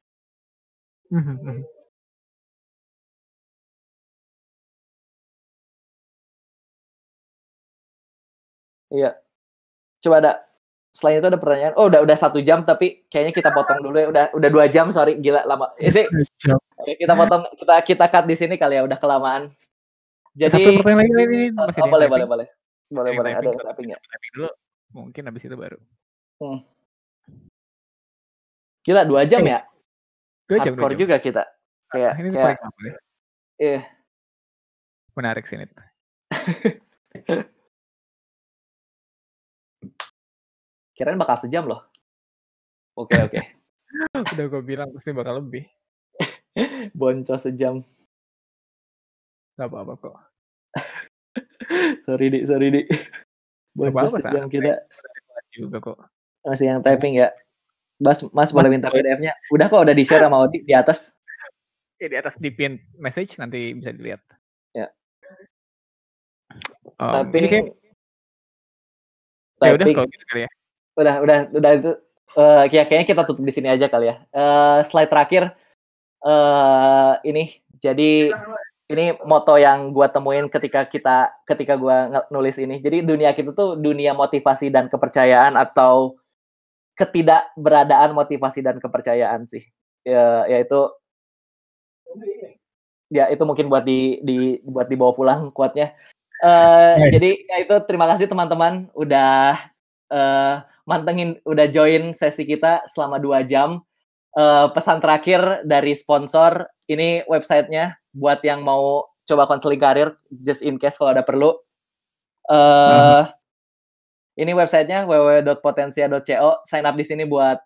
[1.12, 1.64] Mhm, mhm.
[8.94, 9.18] Iya.
[10.04, 10.32] Coba ada
[10.94, 11.74] selain itu ada pertanyaan.
[11.74, 14.08] Oh udah udah satu jam tapi kayaknya kita potong dulu ya.
[14.14, 15.74] Udah udah dua jam sorry gila lama.
[15.82, 16.06] Ini
[17.02, 19.50] kita potong kita kita cut di sini kali ya udah kelamaan.
[20.34, 22.48] Satu Jadi pertanyaan lagi ini oh, masih oh, boleh boleh boleh
[22.94, 23.98] boleh Ada yang boleh ada typing ya.
[24.34, 24.50] dulu,
[24.94, 25.78] mungkin habis itu baru.
[28.84, 29.66] Gila dua jam ya.
[30.54, 31.00] Dua jam, dua jam.
[31.02, 31.44] juga kita.
[31.90, 32.94] Kayak Ah, ini tuh kayak paling lama deh.
[33.58, 33.82] iya.
[35.18, 35.66] Menarik sih ini.
[40.94, 41.82] Kirain bakal sejam loh.
[42.94, 43.42] Oke oke.
[44.38, 45.66] Udah gue bilang pasti bakal lebih.
[47.00, 47.82] Boncos sejam.
[49.58, 50.16] Gak apa-apa kok.
[52.06, 52.82] Sorry di sorry di.
[53.74, 54.86] Boncos sejam kita.
[55.54, 55.98] Juga kok.
[56.46, 57.34] Masih yang typing ya.
[58.02, 59.38] Mas, mas boleh minta PDF-nya.
[59.54, 61.14] Udah kok udah di-share sama Odi di atas.
[62.02, 64.22] Ya, di atas di pin message nanti bisa dilihat.
[64.74, 64.90] Ya.
[67.00, 67.66] Um, Tapi ini kayak
[69.64, 70.50] ya udah kalau gitu kali ya.
[71.00, 71.92] udah udah udah itu
[72.68, 74.16] kayak kayaknya kita tutup di sini aja kali ya.
[74.36, 75.44] Eh slide terakhir
[76.24, 78.36] eh ini jadi
[78.92, 82.84] ini moto yang gua temuin ketika kita ketika gua nulis ini.
[82.84, 86.20] Jadi dunia kita tuh dunia motivasi dan kepercayaan atau
[86.94, 89.66] ketidakberadaan motivasi dan kepercayaan sih.
[90.06, 90.90] Ya yaitu
[93.14, 95.94] ya itu mungkin buat di di buat dibawa pulang kuatnya.
[96.44, 97.12] Eh Baik.
[97.18, 99.58] jadi ya itu terima kasih teman-teman udah
[100.14, 103.82] eh mantengin udah join sesi kita selama dua jam.
[104.34, 110.82] Eh, pesan terakhir dari sponsor ini websitenya buat yang mau coba konseling karir just in
[110.82, 111.54] case kalau ada perlu.
[112.50, 113.24] Eh
[114.34, 116.50] ini websitenya www.potensia.co.
[116.66, 117.58] Sign up di sini buat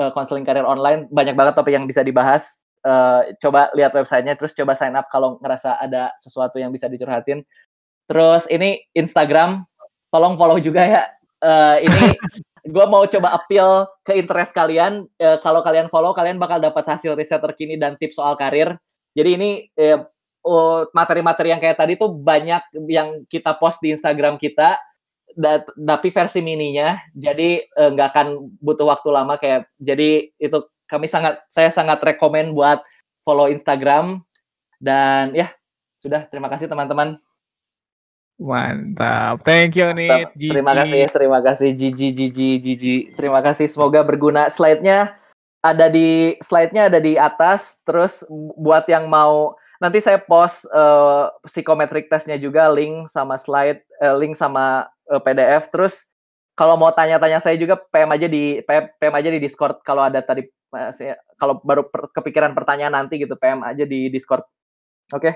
[0.00, 1.08] eh, konseling karir online.
[1.12, 2.64] Banyak banget topik yang bisa dibahas.
[2.84, 7.40] Eh, coba lihat websitenya terus coba sign up kalau ngerasa ada sesuatu yang bisa dicurhatin.
[8.04, 9.64] Terus ini Instagram,
[10.12, 11.02] tolong follow juga ya.
[11.40, 12.12] Eh, ini
[12.76, 15.08] gue mau coba appeal ke interest kalian.
[15.16, 18.76] Eh, kalau kalian follow, kalian bakal dapat hasil riset terkini dan tips soal karir.
[19.16, 19.50] Jadi ini
[20.44, 24.76] oh, materi-materi yang kayak tadi tuh banyak yang kita post di Instagram kita,
[25.34, 26.98] da- tapi versi mininya.
[27.14, 28.26] Jadi eh, nggak akan
[28.58, 29.68] butuh waktu lama kayak.
[29.78, 32.80] Jadi itu kami sangat, saya sangat rekomen buat
[33.24, 34.22] follow Instagram
[34.78, 35.50] dan ya
[35.98, 36.26] sudah.
[36.28, 37.18] Terima kasih teman-teman.
[38.34, 39.46] Mantap.
[39.46, 40.26] Thank you nih.
[40.34, 42.96] Terima kasih, terima kasih Gigi Gigi Gigi.
[43.14, 44.50] Terima kasih semoga berguna.
[44.50, 45.14] Slide-nya
[45.62, 47.78] ada di slide-nya ada di atas.
[47.86, 48.26] Terus
[48.58, 49.54] buat yang mau
[49.84, 55.20] nanti saya post uh, psikometrik tesnya juga link sama slide uh, link sama uh, eh,
[55.20, 55.68] PDF.
[55.68, 56.08] Terus
[56.56, 60.24] kalau mau tanya-tanya saya juga PM aja di PM, PM aja di Discord kalau ada
[60.24, 60.48] tadi
[61.36, 64.48] kalau baru per, kepikiran pertanyaan nanti gitu PM aja di Discord.
[65.12, 65.20] Oke.
[65.20, 65.34] Okay?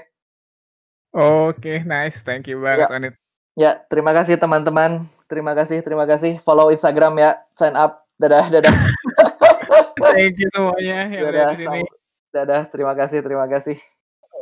[1.08, 2.20] Oke, okay, nice.
[2.24, 2.96] Thank you banget, ya.
[2.96, 3.14] Anit.
[3.58, 5.08] Ya, terima kasih teman-teman.
[5.24, 6.36] Terima kasih, terima kasih.
[6.40, 7.30] Follow Instagram ya.
[7.56, 8.04] Sign up.
[8.20, 8.70] Dadah, dadah.
[10.14, 11.82] Thank you semuanya yang dadah, sini.
[12.30, 13.97] Dadah, terima kasih, terima kasih.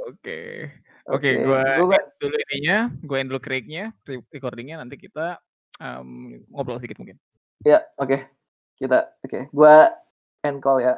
[0.07, 0.71] Oke.
[1.07, 3.95] Oke, gua, gua dulu ininya, gue dulu create-nya,
[4.31, 5.39] recordingnya nanti kita
[5.79, 7.19] um, ngobrol sedikit mungkin.
[7.63, 8.11] Ya, oke.
[8.11, 8.21] Okay.
[8.79, 9.31] Kita oke.
[9.31, 9.43] Okay.
[9.55, 9.91] Gua
[10.43, 10.95] end call ya.